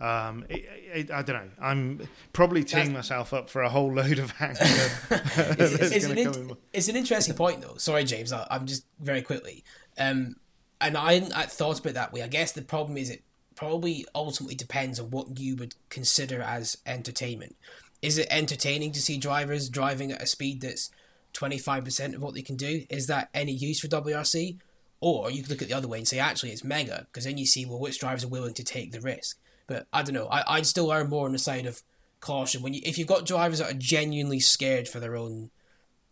Um, 0.00 0.44
it, 0.48 0.64
it, 0.92 1.10
I 1.12 1.22
don't 1.22 1.36
know. 1.36 1.50
I'm 1.60 2.08
probably 2.32 2.64
teeing 2.64 2.92
That's, 2.92 3.10
myself 3.10 3.32
up 3.32 3.48
for 3.48 3.62
a 3.62 3.68
whole 3.68 3.92
load 3.92 4.18
of 4.18 4.34
anger. 4.40 4.58
it's, 5.10 5.92
it's, 5.92 6.04
an 6.04 6.18
in, 6.18 6.56
it's, 6.72 6.88
an 6.88 6.96
interesting 6.96 7.34
point, 7.36 7.60
though. 7.60 7.76
Sorry, 7.76 8.02
James. 8.04 8.32
I, 8.32 8.46
am 8.50 8.66
just 8.66 8.84
very 9.00 9.22
quickly. 9.22 9.64
Um, 9.96 10.36
and 10.80 10.96
I 10.96 11.14
hadn't 11.14 11.32
thought 11.52 11.78
about 11.78 11.90
it 11.90 11.94
that 11.94 12.12
way. 12.12 12.22
I 12.22 12.28
guess 12.28 12.50
the 12.50 12.62
problem 12.62 12.96
is 12.96 13.10
it 13.10 13.22
probably 13.54 14.04
ultimately 14.14 14.56
depends 14.56 14.98
on 14.98 15.10
what 15.10 15.38
you 15.38 15.54
would 15.56 15.76
consider 15.88 16.42
as 16.42 16.78
entertainment 16.86 17.54
is 18.02 18.18
it 18.18 18.26
entertaining 18.30 18.92
to 18.92 19.00
see 19.00 19.16
drivers 19.16 19.68
driving 19.68 20.12
at 20.12 20.22
a 20.22 20.26
speed 20.26 20.60
that's 20.60 20.90
25% 21.34 22.14
of 22.14 22.22
what 22.22 22.34
they 22.34 22.42
can 22.42 22.56
do? 22.56 22.84
Is 22.90 23.06
that 23.06 23.30
any 23.32 23.52
use 23.52 23.80
for 23.80 23.88
WRC? 23.88 24.58
Or 25.00 25.30
you 25.30 25.42
could 25.42 25.50
look 25.50 25.62
at 25.62 25.68
the 25.68 25.74
other 25.74 25.88
way 25.88 25.98
and 25.98 26.06
say, 26.06 26.18
actually, 26.18 26.50
it's 26.50 26.62
mega, 26.62 27.06
because 27.06 27.24
then 27.24 27.38
you 27.38 27.46
see, 27.46 27.64
well, 27.66 27.80
which 27.80 27.98
drivers 27.98 28.24
are 28.24 28.28
willing 28.28 28.54
to 28.54 28.64
take 28.64 28.92
the 28.92 29.00
risk? 29.00 29.36
But 29.66 29.86
I 29.92 30.02
don't 30.02 30.14
know. 30.14 30.28
I, 30.28 30.56
I'd 30.56 30.66
still 30.66 30.92
err 30.92 31.04
more 31.04 31.26
on 31.26 31.32
the 31.32 31.38
side 31.38 31.66
of 31.66 31.82
caution. 32.20 32.62
When 32.62 32.74
you, 32.74 32.82
If 32.84 32.98
you've 32.98 33.08
got 33.08 33.26
drivers 33.26 33.58
that 33.58 33.70
are 33.70 33.78
genuinely 33.78 34.38
scared 34.38 34.88
for 34.88 35.00
their 35.00 35.16
own 35.16 35.50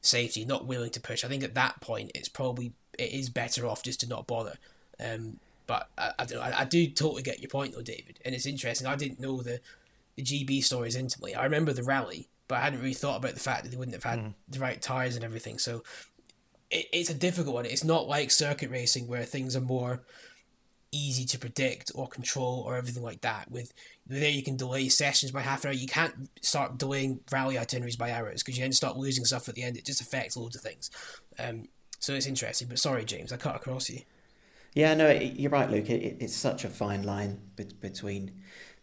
safety, 0.01 0.45
not 0.45 0.67
willing 0.67 0.91
to 0.91 1.01
push. 1.01 1.25
I 1.25 1.29
think 1.29 1.45
at 1.45 1.55
that 1.55 1.81
point 1.81 2.13
it's 2.15 2.29
probably 2.29 2.73
it 2.99 3.13
is 3.13 3.31
better 3.31 3.67
off 3.67 3.83
just 3.83 4.01
to 4.01 4.09
not 4.09 4.27
bother. 4.27 4.57
Um, 4.99 5.39
but 5.67 5.89
I, 5.97 6.13
I 6.19 6.25
don't 6.25 6.39
know. 6.39 6.45
I, 6.45 6.61
I, 6.61 6.65
do 6.65 6.89
totally 6.89 7.23
get 7.23 7.41
your 7.41 7.49
point 7.49 7.75
though, 7.75 7.83
David, 7.83 8.19
and 8.25 8.35
it's 8.35 8.47
interesting. 8.47 8.87
I 8.87 8.97
didn't 8.97 9.21
know 9.21 9.43
the 9.43 9.61
the 10.17 10.23
GB 10.23 10.63
stories 10.63 10.97
intimately. 10.97 11.35
I 11.35 11.45
remember 11.45 11.73
the 11.73 11.83
rally, 11.83 12.29
but 12.49 12.57
I 12.57 12.61
hadn't 12.61 12.81
really 12.81 12.95
thought 12.95 13.17
about 13.17 13.35
the 13.35 13.41
fact 13.41 13.65
that 13.65 13.71
they 13.71 13.77
wouldn't 13.77 13.95
have 13.95 14.05
had 14.05 14.19
mm. 14.19 14.35
the 14.49 14.59
right 14.59 14.81
tires 14.81 15.17
and 15.17 15.25
everything. 15.25 15.59
So 15.59 15.83
it, 16.71 16.87
it's 16.93 17.11
a 17.11 17.15
difficult 17.15 17.55
one. 17.55 17.67
It's 17.67 17.85
not 17.85 18.09
like 18.09 18.31
circuit 18.31 18.71
racing 18.71 19.07
where 19.07 19.25
things 19.25 19.57
are 19.57 19.61
more 19.61 20.03
easy 20.93 21.25
to 21.25 21.39
predict 21.39 21.93
or 21.95 22.09
control 22.09 22.65
or 22.67 22.77
everything 22.77 23.03
like 23.03 23.21
that. 23.21 23.51
With 23.51 23.73
there, 24.07 24.31
you 24.31 24.43
can 24.43 24.57
delay 24.57 24.89
sessions 24.89 25.33
by 25.33 25.43
half 25.43 25.65
an 25.65 25.69
hour. 25.69 25.75
You 25.75 25.87
can't 25.87 26.29
start 26.43 26.79
delaying 26.79 27.21
rally 27.31 27.59
itineraries 27.59 27.97
by 27.97 28.13
hours 28.13 28.43
because 28.43 28.59
you 28.59 28.65
then 28.65 28.73
start 28.73 28.97
losing 28.97 29.25
stuff 29.25 29.49
at 29.49 29.55
the 29.55 29.63
end. 29.63 29.77
It 29.77 29.87
just 29.87 30.01
affects 30.01 30.37
loads 30.37 30.57
of 30.57 30.63
things. 30.63 30.91
Um, 31.39 31.69
so 32.01 32.15
it's 32.15 32.27
interesting. 32.27 32.69
But 32.69 32.79
sorry, 32.79 33.05
James, 33.05 33.33
I 33.33 33.37
cut 33.37 33.57
across 33.57 33.89
you. 33.89 34.01
Yeah, 34.75 34.95
no, 34.95 35.11
you're 35.11 35.51
right, 35.51 35.71
Luke. 35.71 35.91
It, 35.91 36.17
it's 36.21 36.35
such 36.35 36.65
a 36.65 36.69
fine 36.69 37.03
line 37.03 37.41
between 37.81 38.33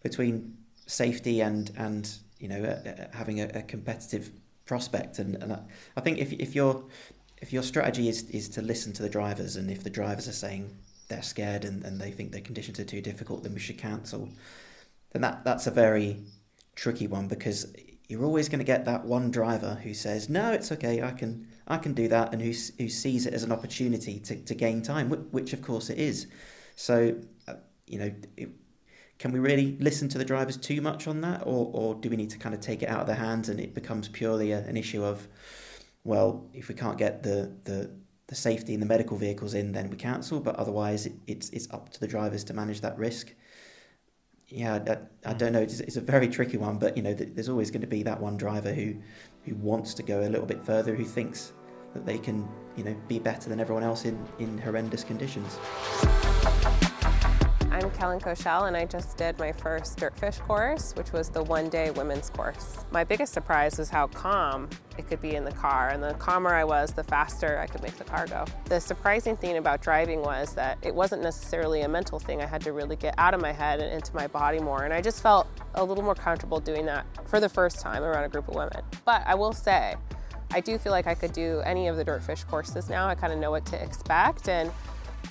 between 0.04 0.58
safety 0.88 1.42
and 1.42 1.72
and 1.78 2.10
you 2.40 2.48
know 2.48 2.64
uh, 2.64 2.90
uh, 2.90 3.16
having 3.16 3.42
a, 3.42 3.50
a, 3.54 3.62
competitive 3.62 4.32
prospect. 4.66 5.20
And, 5.20 5.36
and 5.36 5.54
I 5.96 6.02
think 6.02 6.18
if 6.18 6.34
if 6.34 6.56
your 6.56 6.84
if 7.38 7.54
your 7.54 7.64
strategy 7.64 8.10
is 8.10 8.24
is 8.30 8.50
to 8.50 8.62
listen 8.62 8.94
to 8.94 9.04
the 9.04 9.10
drivers, 9.10 9.56
and 9.56 9.70
if 9.70 9.84
the 9.84 9.90
drivers 9.90 10.28
are 10.28 10.34
saying 10.34 10.76
they're 11.08 11.22
scared 11.22 11.64
and, 11.64 11.84
and 11.86 12.02
they 12.02 12.12
think 12.12 12.32
the 12.32 12.42
conditions 12.42 12.80
are 12.80 12.86
too 12.86 13.02
difficult, 13.02 13.44
then 13.44 13.54
we 13.54 13.60
should 13.60 13.78
cancel. 13.78 14.30
Then 15.12 15.22
that 15.22 15.44
that's 15.44 15.68
a 15.68 15.72
very 15.72 16.24
tricky 16.76 17.08
one 17.08 17.28
because 17.28 17.74
you're 18.08 18.24
always 18.24 18.48
going 18.48 18.60
to 18.60 18.66
get 18.66 18.86
that 18.86 19.06
one 19.06 19.32
driver 19.32 19.80
who 19.84 19.94
says, 19.94 20.30
"No, 20.30 20.52
it's 20.52 20.72
okay. 20.72 21.02
I 21.02 21.12
can 21.12 21.48
I 21.68 21.78
can 21.78 21.94
do 21.94 22.08
that," 22.08 22.34
and 22.34 22.42
who 22.42 22.54
who 22.78 22.90
sees 22.90 23.26
it 23.26 23.34
as 23.34 23.44
an 23.44 23.52
opportunity 23.52 24.20
to, 24.20 24.36
to 24.36 24.56
gain 24.56 24.82
time, 24.82 25.10
which 25.10 25.54
of 25.54 25.62
course 25.62 25.90
it 25.90 25.98
is. 25.98 26.28
So, 26.76 27.16
uh, 27.48 27.56
you 27.88 28.00
know, 28.00 28.12
it, 28.38 28.50
can 29.20 29.32
we 29.32 29.40
really 29.40 29.78
listen 29.80 30.08
to 30.10 30.18
the 30.18 30.26
drivers 30.26 30.58
too 30.58 30.82
much 30.82 31.08
on 31.08 31.22
that, 31.22 31.42
or 31.46 31.72
or 31.74 31.96
do 31.96 32.10
we 32.10 32.18
need 32.18 32.30
to 32.32 32.38
kind 32.38 32.54
of 32.54 32.62
take 32.62 32.84
it 32.84 32.90
out 32.90 33.02
of 33.02 33.08
their 33.08 33.16
hands 33.16 33.50
and 33.50 33.60
it 33.60 33.74
becomes 33.74 34.08
purely 34.08 34.52
a, 34.52 34.60
an 34.60 34.78
issue 34.78 35.04
of, 35.04 35.28
well, 36.04 36.48
if 36.54 36.68
we 36.68 36.76
can't 36.76 36.98
get 36.98 37.24
the 37.24 37.52
the 37.64 37.90
the 38.28 38.36
safety 38.36 38.74
and 38.74 38.82
the 38.82 38.88
medical 38.88 39.18
vehicles 39.18 39.54
in, 39.54 39.72
then 39.72 39.90
we 39.90 39.98
cancel. 39.98 40.40
But 40.40 40.56
otherwise, 40.58 41.06
it, 41.08 41.14
it's 41.26 41.50
it's 41.50 41.68
up 41.72 41.90
to 41.90 42.00
the 42.00 42.08
drivers 42.08 42.44
to 42.46 42.54
manage 42.54 42.82
that 42.82 42.98
risk. 42.98 43.34
Yeah, 44.50 44.80
I, 45.26 45.32
I 45.32 45.34
don't 45.34 45.52
know. 45.52 45.62
It's, 45.62 45.82
it's, 45.82 45.98
a 45.98 46.02
very 46.02 46.30
tricky 46.30 46.56
one, 46.56 46.78
but 46.78 46.96
you 46.96 47.04
know, 47.04 47.14
there's 47.14 47.50
always 47.50 47.70
going 47.70 47.82
to 47.82 47.88
be 47.88 48.02
that 48.04 48.22
one 48.22 48.38
driver 48.38 48.74
who 48.74 48.96
who 49.46 49.56
wants 49.56 49.94
to 49.96 50.04
go 50.04 50.22
a 50.22 50.30
little 50.30 50.46
bit 50.46 50.62
further, 50.64 50.96
who 50.96 51.04
thinks 51.04 51.54
that 51.94 52.06
they 52.06 52.18
can, 52.18 52.48
you 52.76 52.84
know, 52.84 52.96
be 53.08 53.20
better 53.20 53.50
than 53.50 53.60
everyone 53.60 53.84
else 53.84 54.06
in 54.06 54.24
in 54.40 54.58
horrendous 54.58 55.04
conditions. 55.04 55.58
I'm 57.70 57.92
Kellen 57.92 58.20
Koshel, 58.20 58.68
and 58.68 58.78
I 58.78 58.86
just 58.86 59.18
did 59.18 59.38
my 59.38 59.52
first 59.52 59.98
Dirtfish 59.98 60.40
course, 60.40 60.94
which 60.96 61.12
was 61.12 61.30
the 61.30 61.44
one 61.44 61.68
day 61.68 61.92
women's 61.92 62.30
course. 62.30 62.78
My 62.92 63.04
biggest 63.04 63.34
surprise 63.34 63.78
was 63.78 63.90
how 63.90 64.08
calm 64.08 64.70
it 64.98 65.08
could 65.08 65.22
be 65.22 65.36
in 65.36 65.44
the 65.44 65.52
car, 65.52 65.90
and 65.90 66.02
the 66.02 66.14
calmer 66.14 66.56
I 66.56 66.64
was, 66.64 66.94
the 66.94 67.04
faster 67.04 67.60
I 67.60 67.68
could 67.68 67.84
make 67.84 67.98
the 67.98 68.06
car 68.06 68.26
go. 68.26 68.46
The 68.66 68.80
surprising 68.80 69.36
thing 69.36 69.58
about 69.58 69.82
driving 69.82 70.22
was 70.22 70.54
that 70.56 70.78
it 70.82 70.96
wasn't 70.96 71.22
necessarily 71.24 71.82
a 71.82 71.90
mental 71.90 72.20
thing. 72.20 72.42
I 72.42 72.46
had 72.46 72.62
to 72.62 72.72
really 72.72 72.96
get 72.96 73.14
out 73.18 73.34
of 73.34 73.42
my 73.42 73.52
head 73.52 73.82
and 73.82 73.94
into 73.94 74.16
my 74.16 74.28
body 74.28 74.60
more, 74.60 74.84
and 74.84 74.94
I 74.94 75.02
just 75.02 75.22
felt 75.22 75.48
a 75.76 75.84
little 75.84 76.04
more 76.04 76.16
comfortable 76.16 76.62
doing 76.62 76.86
that 76.86 77.06
for 77.28 77.40
the 77.42 77.50
first 77.50 77.82
time 77.82 78.02
around 78.02 78.24
a 78.24 78.30
group 78.30 78.48
of 78.48 78.56
women. 78.56 78.82
But 79.04 79.24
I 79.26 79.36
will 79.36 79.54
say, 79.54 79.96
I 80.52 80.62
do 80.62 80.78
feel 80.78 80.94
like 80.94 81.06
I 81.06 81.14
could 81.14 81.34
do 81.34 81.62
any 81.66 81.90
of 81.90 81.98
the 81.98 82.06
Dirtfish 82.06 82.48
courses 82.48 82.90
now. 82.90 83.08
I 83.08 83.16
kind 83.16 83.34
of 83.34 83.40
know 83.40 83.52
what 83.52 83.66
to 83.68 83.84
expect, 83.84 84.48
and 84.48 84.72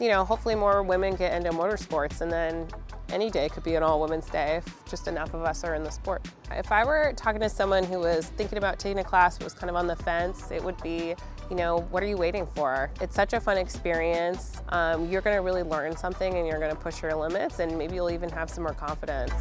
you 0.00 0.08
know, 0.08 0.24
hopefully 0.24 0.54
more 0.54 0.82
women 0.82 1.14
get 1.16 1.34
into 1.34 1.50
motorsports 1.50 2.20
and 2.20 2.30
then 2.30 2.68
any 3.10 3.30
day 3.30 3.48
could 3.48 3.62
be 3.62 3.74
an 3.76 3.82
all 3.82 4.00
women's 4.00 4.28
day 4.28 4.56
if 4.56 4.84
just 4.88 5.08
enough 5.08 5.32
of 5.32 5.42
us 5.42 5.64
are 5.64 5.74
in 5.74 5.82
the 5.82 5.90
sport. 5.90 6.26
If 6.50 6.72
I 6.72 6.84
were 6.84 7.12
talking 7.16 7.40
to 7.40 7.48
someone 7.48 7.84
who 7.84 8.00
was 8.00 8.26
thinking 8.26 8.58
about 8.58 8.78
taking 8.78 8.98
a 8.98 9.04
class 9.04 9.38
but 9.38 9.44
was 9.44 9.54
kind 9.54 9.70
of 9.70 9.76
on 9.76 9.86
the 9.86 9.96
fence, 9.96 10.50
it 10.50 10.62
would 10.62 10.80
be, 10.82 11.14
you 11.48 11.56
know, 11.56 11.80
what 11.90 12.02
are 12.02 12.06
you 12.06 12.16
waiting 12.16 12.46
for? 12.54 12.90
It's 13.00 13.14
such 13.14 13.32
a 13.32 13.40
fun 13.40 13.58
experience. 13.58 14.60
Um, 14.70 15.08
you're 15.08 15.22
going 15.22 15.36
to 15.36 15.42
really 15.42 15.62
learn 15.62 15.96
something 15.96 16.34
and 16.34 16.46
you're 16.46 16.58
going 16.58 16.74
to 16.74 16.80
push 16.80 17.02
your 17.02 17.14
limits 17.14 17.60
and 17.60 17.76
maybe 17.78 17.94
you'll 17.94 18.10
even 18.10 18.28
have 18.30 18.50
some 18.50 18.64
more 18.64 18.74
confidence. 18.74 19.32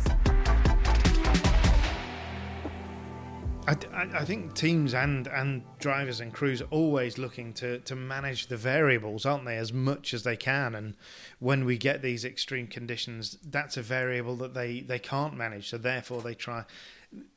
I, 3.68 3.76
I, 4.14 4.26
think 4.26 4.54
teams 4.54 4.94
and, 4.94 5.26
and 5.28 5.64
drivers 5.80 6.20
and 6.20 6.32
crews 6.32 6.62
are 6.62 6.68
always 6.70 7.18
looking 7.18 7.52
to, 7.54 7.80
to 7.80 7.96
manage 7.96 8.48
the 8.48 8.58
variables, 8.58 9.26
aren't 9.26 9.46
they, 9.46 9.58
as 9.58 9.74
much 9.74 10.14
as 10.14 10.24
they 10.24 10.38
can. 10.38 10.76
And 10.76 10.96
when 11.40 11.66
we 11.66 11.78
get 11.78 12.04
these 12.04 12.24
extreme 12.24 12.68
conditions, 12.68 13.38
that's 13.44 13.76
a 13.76 13.82
variable 13.82 14.36
that 14.38 14.54
they, 14.54 14.82
they 14.82 15.00
can't 15.00 15.36
manage. 15.36 15.70
So 15.70 15.78
therefore, 15.80 16.22
they 16.22 16.36
try. 16.36 16.66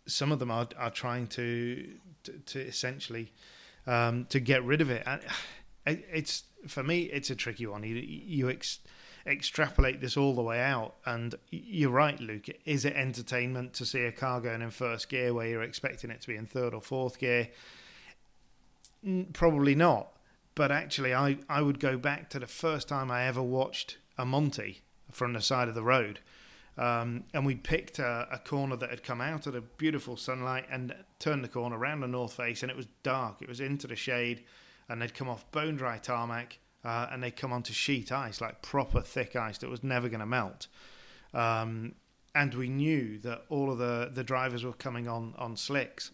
Some 0.07 0.31
of 0.31 0.39
them 0.39 0.51
are, 0.51 0.69
are 0.77 0.91
trying 0.91 1.29
to 1.29 1.89
to, 2.25 2.33
to 2.33 2.61
essentially 2.61 3.33
um, 3.87 4.27
to 4.27 4.41
get 4.41 4.63
rid 4.65 4.81
of 4.81 4.91
it. 4.91 5.03
And 5.07 5.23
it's 5.87 6.45
for 6.67 6.83
me, 6.83 7.03
it's 7.03 7.31
a 7.31 7.37
tricky 7.37 7.67
one. 7.67 7.83
You 7.85 7.97
you 7.97 8.49
extrapolate 9.27 10.01
this 10.01 10.17
all 10.17 10.35
the 10.35 10.43
way 10.43 10.61
out. 10.61 10.95
And 11.05 11.35
you're 11.51 11.91
right, 11.91 12.19
Luke. 12.21 12.47
Is 12.65 12.85
it 12.85 12.95
entertainment 12.95 13.75
to 13.75 13.87
see 13.87 14.05
a 14.05 14.13
car 14.13 14.41
going 14.41 14.63
in 14.63 14.71
first 14.71 15.09
gear 15.09 15.35
where 15.35 15.47
you're 15.47 15.63
expecting 15.63 16.11
it 16.11 16.21
to 16.23 16.29
be 16.29 16.37
in 16.37 16.47
third 16.47 16.75
or 16.75 16.81
fourth 16.81 17.19
gear? 17.19 17.49
Probably 19.33 19.75
not. 19.75 20.13
But 20.55 20.73
actually, 20.73 21.15
I, 21.15 21.39
I 21.49 21.63
would 21.63 21.79
go 21.79 21.97
back 21.97 22.31
to 22.31 22.39
the 22.39 22.47
first 22.47 22.89
time 22.89 23.11
I 23.11 23.25
ever 23.27 23.43
watched 23.43 23.99
a 24.17 24.25
Monte 24.25 24.83
from 25.13 25.33
the 25.33 25.41
side 25.41 25.69
of 25.69 25.75
the 25.75 25.83
road. 25.83 26.19
Um, 26.77 27.25
and 27.35 27.45
we 27.45 27.57
picked 27.57 27.99
a, 27.99 28.29
a, 28.31 28.39
corner 28.39 28.77
that 28.77 28.91
had 28.91 29.03
come 29.03 29.21
out 29.21 29.49
of 29.49 29.53
the 29.53 29.61
beautiful 29.61 30.17
sunlight 30.17 30.67
and 30.71 30.95
turned 31.19 31.43
the 31.43 31.49
corner 31.49 31.77
around 31.77 32.01
the 32.01 32.07
north 32.07 32.35
face, 32.35 32.63
and 32.63 32.71
it 32.71 32.77
was 32.77 32.87
dark. 33.03 33.43
It 33.43 33.49
was 33.49 33.61
into 33.61 33.89
the 33.89 33.97
shade, 33.97 34.45
and 34.89 35.03
they'd 35.03 35.13
come 35.13 35.29
off 35.29 35.51
bone 35.51 35.77
dry 35.77 35.99
tarmac 35.99 36.59
uh, 36.89 37.07
and 37.13 37.23
they 37.23 37.31
come 37.31 37.53
onto 37.53 37.75
sheet 37.75 38.11
ice, 38.11 38.41
like 38.41 38.63
proper 38.63 39.03
thick 39.03 39.37
ice 39.37 39.59
that 39.59 39.69
was 39.69 39.85
never 39.85 40.09
going 40.09 40.21
to 40.21 40.27
melt. 40.27 40.69
Um, 41.35 41.97
and 42.35 42.55
we 42.55 42.71
knew 42.71 43.19
that 43.19 43.43
all 43.51 43.71
of 43.71 43.77
the, 43.77 44.11
the 44.11 44.25
drivers 44.25 44.65
were 44.65 44.73
coming 44.73 45.07
on 45.07 45.35
on 45.37 45.55
slicks. 45.57 46.13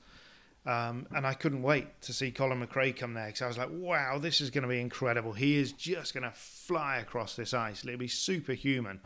Um, 0.66 1.06
and 1.14 1.26
I 1.26 1.34
couldn't 1.34 1.62
wait 1.62 2.00
to 2.02 2.12
see 2.12 2.32
Colin 2.32 2.66
McRae 2.66 2.96
come 2.96 3.14
there 3.14 3.26
because 3.26 3.42
I 3.42 3.46
was 3.46 3.58
like, 3.58 3.68
wow, 3.70 4.18
this 4.18 4.40
is 4.40 4.50
going 4.50 4.62
to 4.62 4.68
be 4.68 4.80
incredible. 4.80 5.32
He 5.32 5.58
is 5.58 5.70
just 5.72 6.12
going 6.12 6.24
to 6.24 6.32
fly 6.32 6.96
across 6.96 7.36
this 7.36 7.54
ice. 7.54 7.84
It'll 7.84 7.96
be 7.96 8.08
superhuman. 8.08 9.00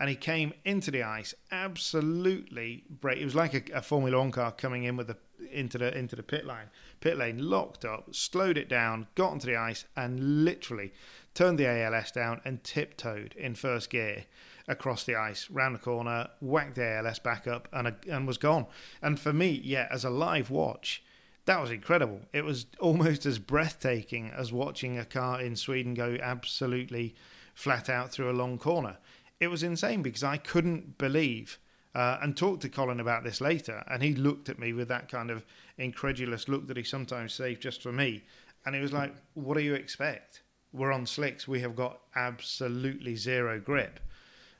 And 0.00 0.08
he 0.08 0.16
came 0.16 0.54
into 0.64 0.90
the 0.90 1.02
ice 1.02 1.34
absolutely 1.52 2.84
break. 2.88 3.20
It 3.20 3.24
was 3.24 3.34
like 3.34 3.54
a, 3.54 3.78
a 3.78 3.82
Formula 3.82 4.18
One 4.18 4.32
car 4.32 4.50
coming 4.50 4.84
in 4.84 4.96
with 4.96 5.08
the 5.08 5.18
into 5.52 5.78
the 5.78 5.96
into 5.96 6.16
the 6.16 6.22
pit 6.22 6.46
line 6.46 6.70
pit 7.00 7.16
lane, 7.16 7.38
locked 7.38 7.84
up, 7.84 8.14
slowed 8.14 8.58
it 8.58 8.68
down, 8.68 9.06
got 9.14 9.32
onto 9.32 9.46
the 9.46 9.56
ice, 9.56 9.84
and 9.96 10.44
literally 10.44 10.92
turned 11.34 11.58
the 11.58 11.66
ALS 11.66 12.12
down 12.12 12.40
and 12.44 12.62
tiptoed 12.62 13.34
in 13.36 13.54
first 13.54 13.90
gear 13.90 14.24
across 14.68 15.04
the 15.04 15.16
ice, 15.16 15.50
round 15.50 15.74
the 15.74 15.78
corner, 15.78 16.28
whacked 16.40 16.76
the 16.76 16.84
ALS 16.84 17.18
back 17.18 17.46
up, 17.46 17.68
and 17.72 17.94
and 18.08 18.26
was 18.26 18.38
gone. 18.38 18.66
And 19.02 19.18
for 19.18 19.32
me, 19.32 19.60
yeah, 19.64 19.88
as 19.90 20.04
a 20.04 20.10
live 20.10 20.50
watch, 20.50 21.02
that 21.46 21.60
was 21.60 21.70
incredible. 21.70 22.20
It 22.32 22.44
was 22.44 22.66
almost 22.80 23.26
as 23.26 23.38
breathtaking 23.38 24.30
as 24.30 24.52
watching 24.52 24.98
a 24.98 25.04
car 25.04 25.40
in 25.40 25.56
Sweden 25.56 25.94
go 25.94 26.16
absolutely 26.22 27.14
flat 27.54 27.88
out 27.88 28.10
through 28.10 28.30
a 28.30 28.32
long 28.32 28.58
corner. 28.58 28.98
It 29.40 29.48
was 29.48 29.62
insane 29.62 30.02
because 30.02 30.22
I 30.22 30.36
couldn't 30.36 30.98
believe 30.98 31.58
uh, 31.94 32.18
and 32.22 32.36
talked 32.36 32.62
to 32.62 32.68
Colin 32.68 33.00
about 33.00 33.24
this 33.24 33.40
later, 33.40 33.82
and 33.88 34.02
he 34.02 34.14
looked 34.14 34.48
at 34.48 34.58
me 34.58 34.72
with 34.72 34.88
that 34.88 35.08
kind 35.08 35.30
of 35.30 35.44
incredulous 35.76 36.48
look 36.48 36.68
that 36.68 36.76
he 36.76 36.84
sometimes 36.84 37.32
saves 37.32 37.58
just 37.58 37.82
for 37.82 37.90
me, 37.90 38.22
and 38.64 38.74
he 38.74 38.80
was 38.80 38.92
like, 38.92 39.12
"What 39.34 39.56
do 39.56 39.62
you 39.62 39.74
expect? 39.74 40.42
We're 40.72 40.92
on 40.92 41.06
slicks. 41.06 41.48
We 41.48 41.60
have 41.60 41.74
got 41.74 42.00
absolutely 42.14 43.16
zero 43.16 43.58
grip." 43.58 43.98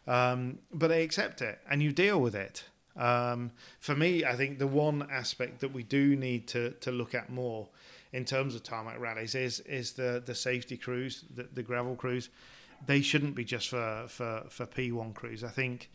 Um, 0.08 0.58
but 0.72 0.88
they 0.88 1.04
accept 1.04 1.40
it, 1.40 1.60
and 1.70 1.82
you 1.82 1.92
deal 1.92 2.20
with 2.20 2.34
it. 2.34 2.64
Um, 2.96 3.52
for 3.78 3.94
me, 3.94 4.24
I 4.24 4.34
think 4.34 4.58
the 4.58 4.66
one 4.66 5.06
aspect 5.08 5.60
that 5.60 5.72
we 5.72 5.84
do 5.84 6.16
need 6.16 6.48
to 6.48 6.70
to 6.80 6.90
look 6.90 7.14
at 7.14 7.30
more 7.30 7.68
in 8.12 8.24
terms 8.24 8.56
of 8.56 8.64
tarmac 8.64 8.98
rallies 8.98 9.36
is 9.36 9.60
is 9.60 9.92
the 9.92 10.20
the 10.24 10.34
safety 10.34 10.76
crews, 10.76 11.24
the, 11.32 11.46
the 11.52 11.62
gravel 11.62 11.94
crews. 11.94 12.28
They 12.86 13.00
shouldn't 13.02 13.34
be 13.34 13.44
just 13.44 13.68
for 13.68 14.06
for 14.08 14.44
for 14.48 14.66
P1 14.66 15.14
crews. 15.14 15.44
I 15.44 15.48
think 15.48 15.90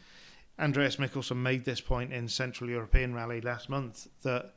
Andreas 0.59 0.97
Mikkelsen 0.97 1.38
made 1.38 1.65
this 1.65 1.81
point 1.81 2.13
in 2.13 2.27
Central 2.27 2.69
European 2.69 3.13
Rally 3.13 3.41
last 3.41 3.69
month 3.69 4.07
that 4.23 4.53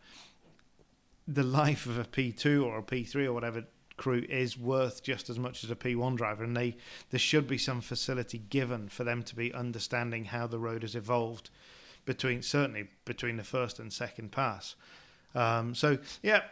the 1.26 1.42
life 1.42 1.86
of 1.86 1.98
a 1.98 2.04
P2 2.04 2.64
or 2.64 2.78
a 2.78 2.82
P3 2.82 3.26
or 3.26 3.32
whatever 3.32 3.64
crew 3.96 4.24
is 4.28 4.56
worth 4.56 5.02
just 5.02 5.28
as 5.28 5.38
much 5.38 5.62
as 5.64 5.70
a 5.70 5.76
P1 5.76 6.16
driver, 6.16 6.44
and 6.44 6.56
they 6.56 6.76
there 7.10 7.18
should 7.18 7.46
be 7.46 7.58
some 7.58 7.80
facility 7.80 8.38
given 8.38 8.88
for 8.88 9.04
them 9.04 9.22
to 9.24 9.36
be 9.36 9.52
understanding 9.52 10.26
how 10.26 10.46
the 10.46 10.58
road 10.58 10.82
has 10.82 10.94
evolved 10.94 11.50
between 12.06 12.40
certainly 12.40 12.88
between 13.04 13.36
the 13.36 13.44
first 13.44 13.78
and 13.78 13.92
second 13.92 14.32
pass. 14.32 14.76
Um, 15.34 15.74
so 15.74 15.98
yeah, 16.22 16.42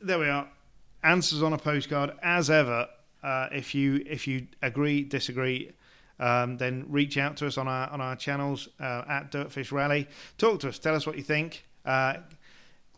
there 0.00 0.18
we 0.18 0.28
are. 0.28 0.48
answers 1.02 1.42
on 1.42 1.52
a 1.52 1.58
postcard 1.58 2.12
as 2.22 2.50
ever. 2.50 2.88
Uh, 3.22 3.48
if 3.52 3.74
you 3.74 4.02
if 4.06 4.26
you 4.26 4.48
agree, 4.62 5.04
disagree, 5.04 5.72
um, 6.18 6.56
then 6.58 6.86
reach 6.88 7.16
out 7.16 7.36
to 7.36 7.46
us 7.46 7.56
on 7.56 7.68
our 7.68 7.88
on 7.90 8.00
our 8.00 8.16
channels 8.16 8.68
uh, 8.80 9.02
at 9.08 9.30
Dirtfish 9.30 9.70
Rally. 9.72 10.08
Talk 10.38 10.60
to 10.60 10.68
us. 10.68 10.78
Tell 10.78 10.94
us 10.94 11.06
what 11.06 11.16
you 11.16 11.22
think. 11.22 11.64
Uh, 11.84 12.14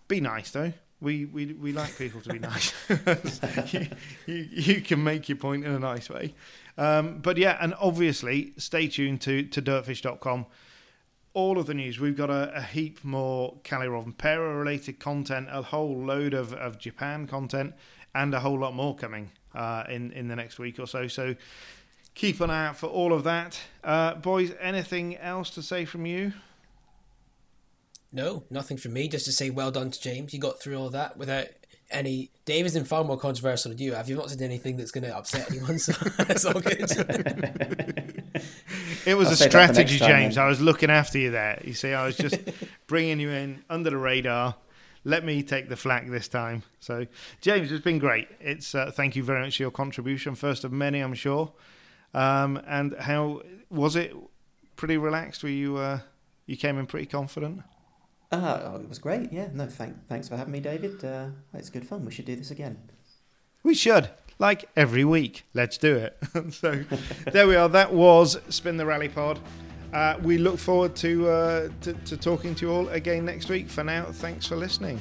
be 0.09 0.21
nice 0.21 0.51
though. 0.51 0.73
We, 1.01 1.27
we 1.27 1.53
we 1.53 1.73
like 1.73 1.99
people 1.99 2.23
to 2.23 2.33
be 2.33 2.39
nice. 2.39 2.73
you, 3.75 3.89
you, 4.27 4.35
you 4.35 4.81
can 4.81 5.05
make 5.05 5.29
your 5.29 5.37
point 5.37 5.65
in 5.65 5.73
a 5.73 5.79
nice 5.79 6.09
way. 6.09 6.35
Um, 6.79 7.19
but 7.19 7.37
yeah, 7.37 7.59
and 7.61 7.75
obviously 7.79 8.55
stay 8.57 8.89
tuned 8.89 9.21
to 9.23 9.43
to 9.45 9.61
dirtfish.com. 9.61 10.47
All 11.35 11.59
of 11.59 11.67
the 11.67 11.75
news. 11.75 11.99
We've 11.99 12.17
got 12.17 12.31
a, 12.31 12.55
a 12.55 12.63
heap 12.63 13.05
more 13.05 13.57
Kalle 13.65 13.89
Rovanperä 13.89 14.59
related 14.59 15.01
content, 15.01 15.49
a 15.51 15.63
whole 15.63 15.97
load 15.97 16.33
of, 16.33 16.53
of 16.53 16.79
Japan 16.79 17.27
content, 17.27 17.75
and 18.15 18.33
a 18.33 18.41
whole 18.41 18.59
lot 18.59 18.75
more 18.75 18.95
coming 18.95 19.33
uh, 19.55 19.85
in 19.89 20.13
in 20.13 20.29
the 20.29 20.37
next 20.37 20.59
week 20.59 20.79
or 20.79 20.87
so. 20.87 21.09
So 21.09 21.35
keep 22.15 22.41
an 22.41 22.51
eye 22.51 22.67
out 22.69 22.77
for 22.77 22.87
all 22.87 23.13
of 23.13 23.25
that, 23.25 23.61
uh, 23.83 24.15
boys. 24.15 24.53
Anything 24.61 25.17
else 25.17 25.51
to 25.51 25.63
say 25.63 25.85
from 25.85 26.07
you? 26.07 26.33
No, 28.13 28.45
nothing 28.51 28.77
from 28.77 28.93
me. 28.93 29.09
Just 29.09 29.25
to 29.27 29.33
say 29.33 29.51
well 29.51 29.71
done 29.71 29.91
to 29.91 30.01
James. 30.01 30.33
You 30.33 30.41
got 30.41 30.61
through 30.61 30.77
all 30.77 30.91
that 30.91 31.17
without 31.17 31.47
any. 31.91 32.31
Dave 32.45 32.67
is 32.67 32.77
in 32.77 32.85
far 32.85 33.03
more 33.05 33.19
controversial 33.19 33.71
than 33.71 33.79
you 33.79 33.95
have. 33.95 34.09
You've 34.09 34.19
not 34.19 34.31
said 34.31 34.43
anything 34.43 34.77
that's 34.77 34.91
going 34.93 35.05
to 35.05 35.17
upset 35.17 35.51
anyone, 35.51 35.79
so 35.81 35.93
that's 36.25 36.45
all 36.45 36.61
good. 36.61 38.13
It 39.07 39.17
was 39.17 39.29
I'll 39.29 39.35
a 39.35 39.37
save 39.37 39.53
that 39.53 39.67
for 39.69 39.75
strategy, 39.75 39.99
time, 39.99 40.09
James. 40.09 40.35
then. 40.37 40.45
I 40.45 40.49
was 40.49 40.61
looking 40.61 40.91
after 40.91 41.19
you 41.19 41.31
there. 41.31 41.61
You 41.63 41.75
see, 41.75 41.93
I 41.93 42.07
was 42.07 42.17
just 42.17 42.39
bringing 42.87 43.21
you 43.21 43.31
in 43.31 43.63
under 43.69 43.91
the 43.91 43.99
radar. 43.99 44.57
Let 45.05 45.25
me 45.25 45.43
take 45.43 45.69
the 45.69 45.77
flak 45.77 46.09
this 46.09 46.29
time. 46.29 46.63
So, 46.81 47.07
James, 47.41 47.71
it's 47.71 47.85
been 47.85 47.99
great. 47.99 48.29
It's 48.41 48.75
uh, 48.75 48.91
thank 48.91 49.17
you 49.17 49.23
very 49.23 49.43
much 49.43 49.59
for 49.59 49.63
your 49.65 49.71
contribution. 49.71 50.35
First 50.35 50.65
of 50.65 50.73
many, 50.73 51.01
I'm 51.01 51.15
sure. 51.15 51.53
Um, 52.15 52.61
and 52.67 52.95
how 52.99 53.43
was 53.71 53.97
it? 53.97 54.15
Pretty 54.77 54.97
relaxed. 54.97 55.43
Were 55.43 55.51
you? 55.51 55.77
Uh, 55.77 56.01
you 56.47 56.57
came 56.57 56.79
in 56.79 56.87
pretty 56.87 57.07
confident. 57.07 57.63
Uh, 58.33 58.61
oh, 58.65 58.77
it 58.77 58.89
was 58.89 58.99
great. 58.99 59.33
Yeah, 59.33 59.49
no, 59.53 59.67
thank, 59.67 60.09
thanks 60.09 60.29
for 60.29 60.37
having 60.37 60.53
me, 60.53 60.61
David. 60.61 61.05
Uh, 61.05 61.29
it's 61.53 61.71
good 61.71 61.87
fun. 61.87 62.05
We 62.05 62.13
should 62.13 62.25
do 62.25 62.37
this 62.37 62.51
again. 62.51 62.77
We 63.63 63.75
should, 63.75 64.11
like 64.39 64.69
every 64.77 65.05
week. 65.05 65.45
Let's 65.55 65.79
do 65.79 65.97
it. 65.97 66.19
so 66.53 66.85
there 67.31 67.47
we 67.47 67.57
are. 67.57 67.69
That 67.69 67.95
was 67.95 68.39
Spin 68.49 68.77
the 68.77 68.87
Rally 68.87 69.09
Pod. 69.09 69.39
Uh, 69.95 70.19
we 70.25 70.39
look 70.39 70.59
forward 70.59 70.97
to, 70.97 71.29
uh, 71.29 71.69
to 71.81 71.93
to 71.93 72.17
talking 72.17 72.53
to 72.57 72.67
you 72.67 72.73
all 72.73 72.89
again 72.89 73.25
next 73.25 73.49
week. 73.49 73.71
For 73.71 73.85
now, 73.85 74.07
thanks 74.11 74.45
for 74.45 74.57
listening. 74.57 75.01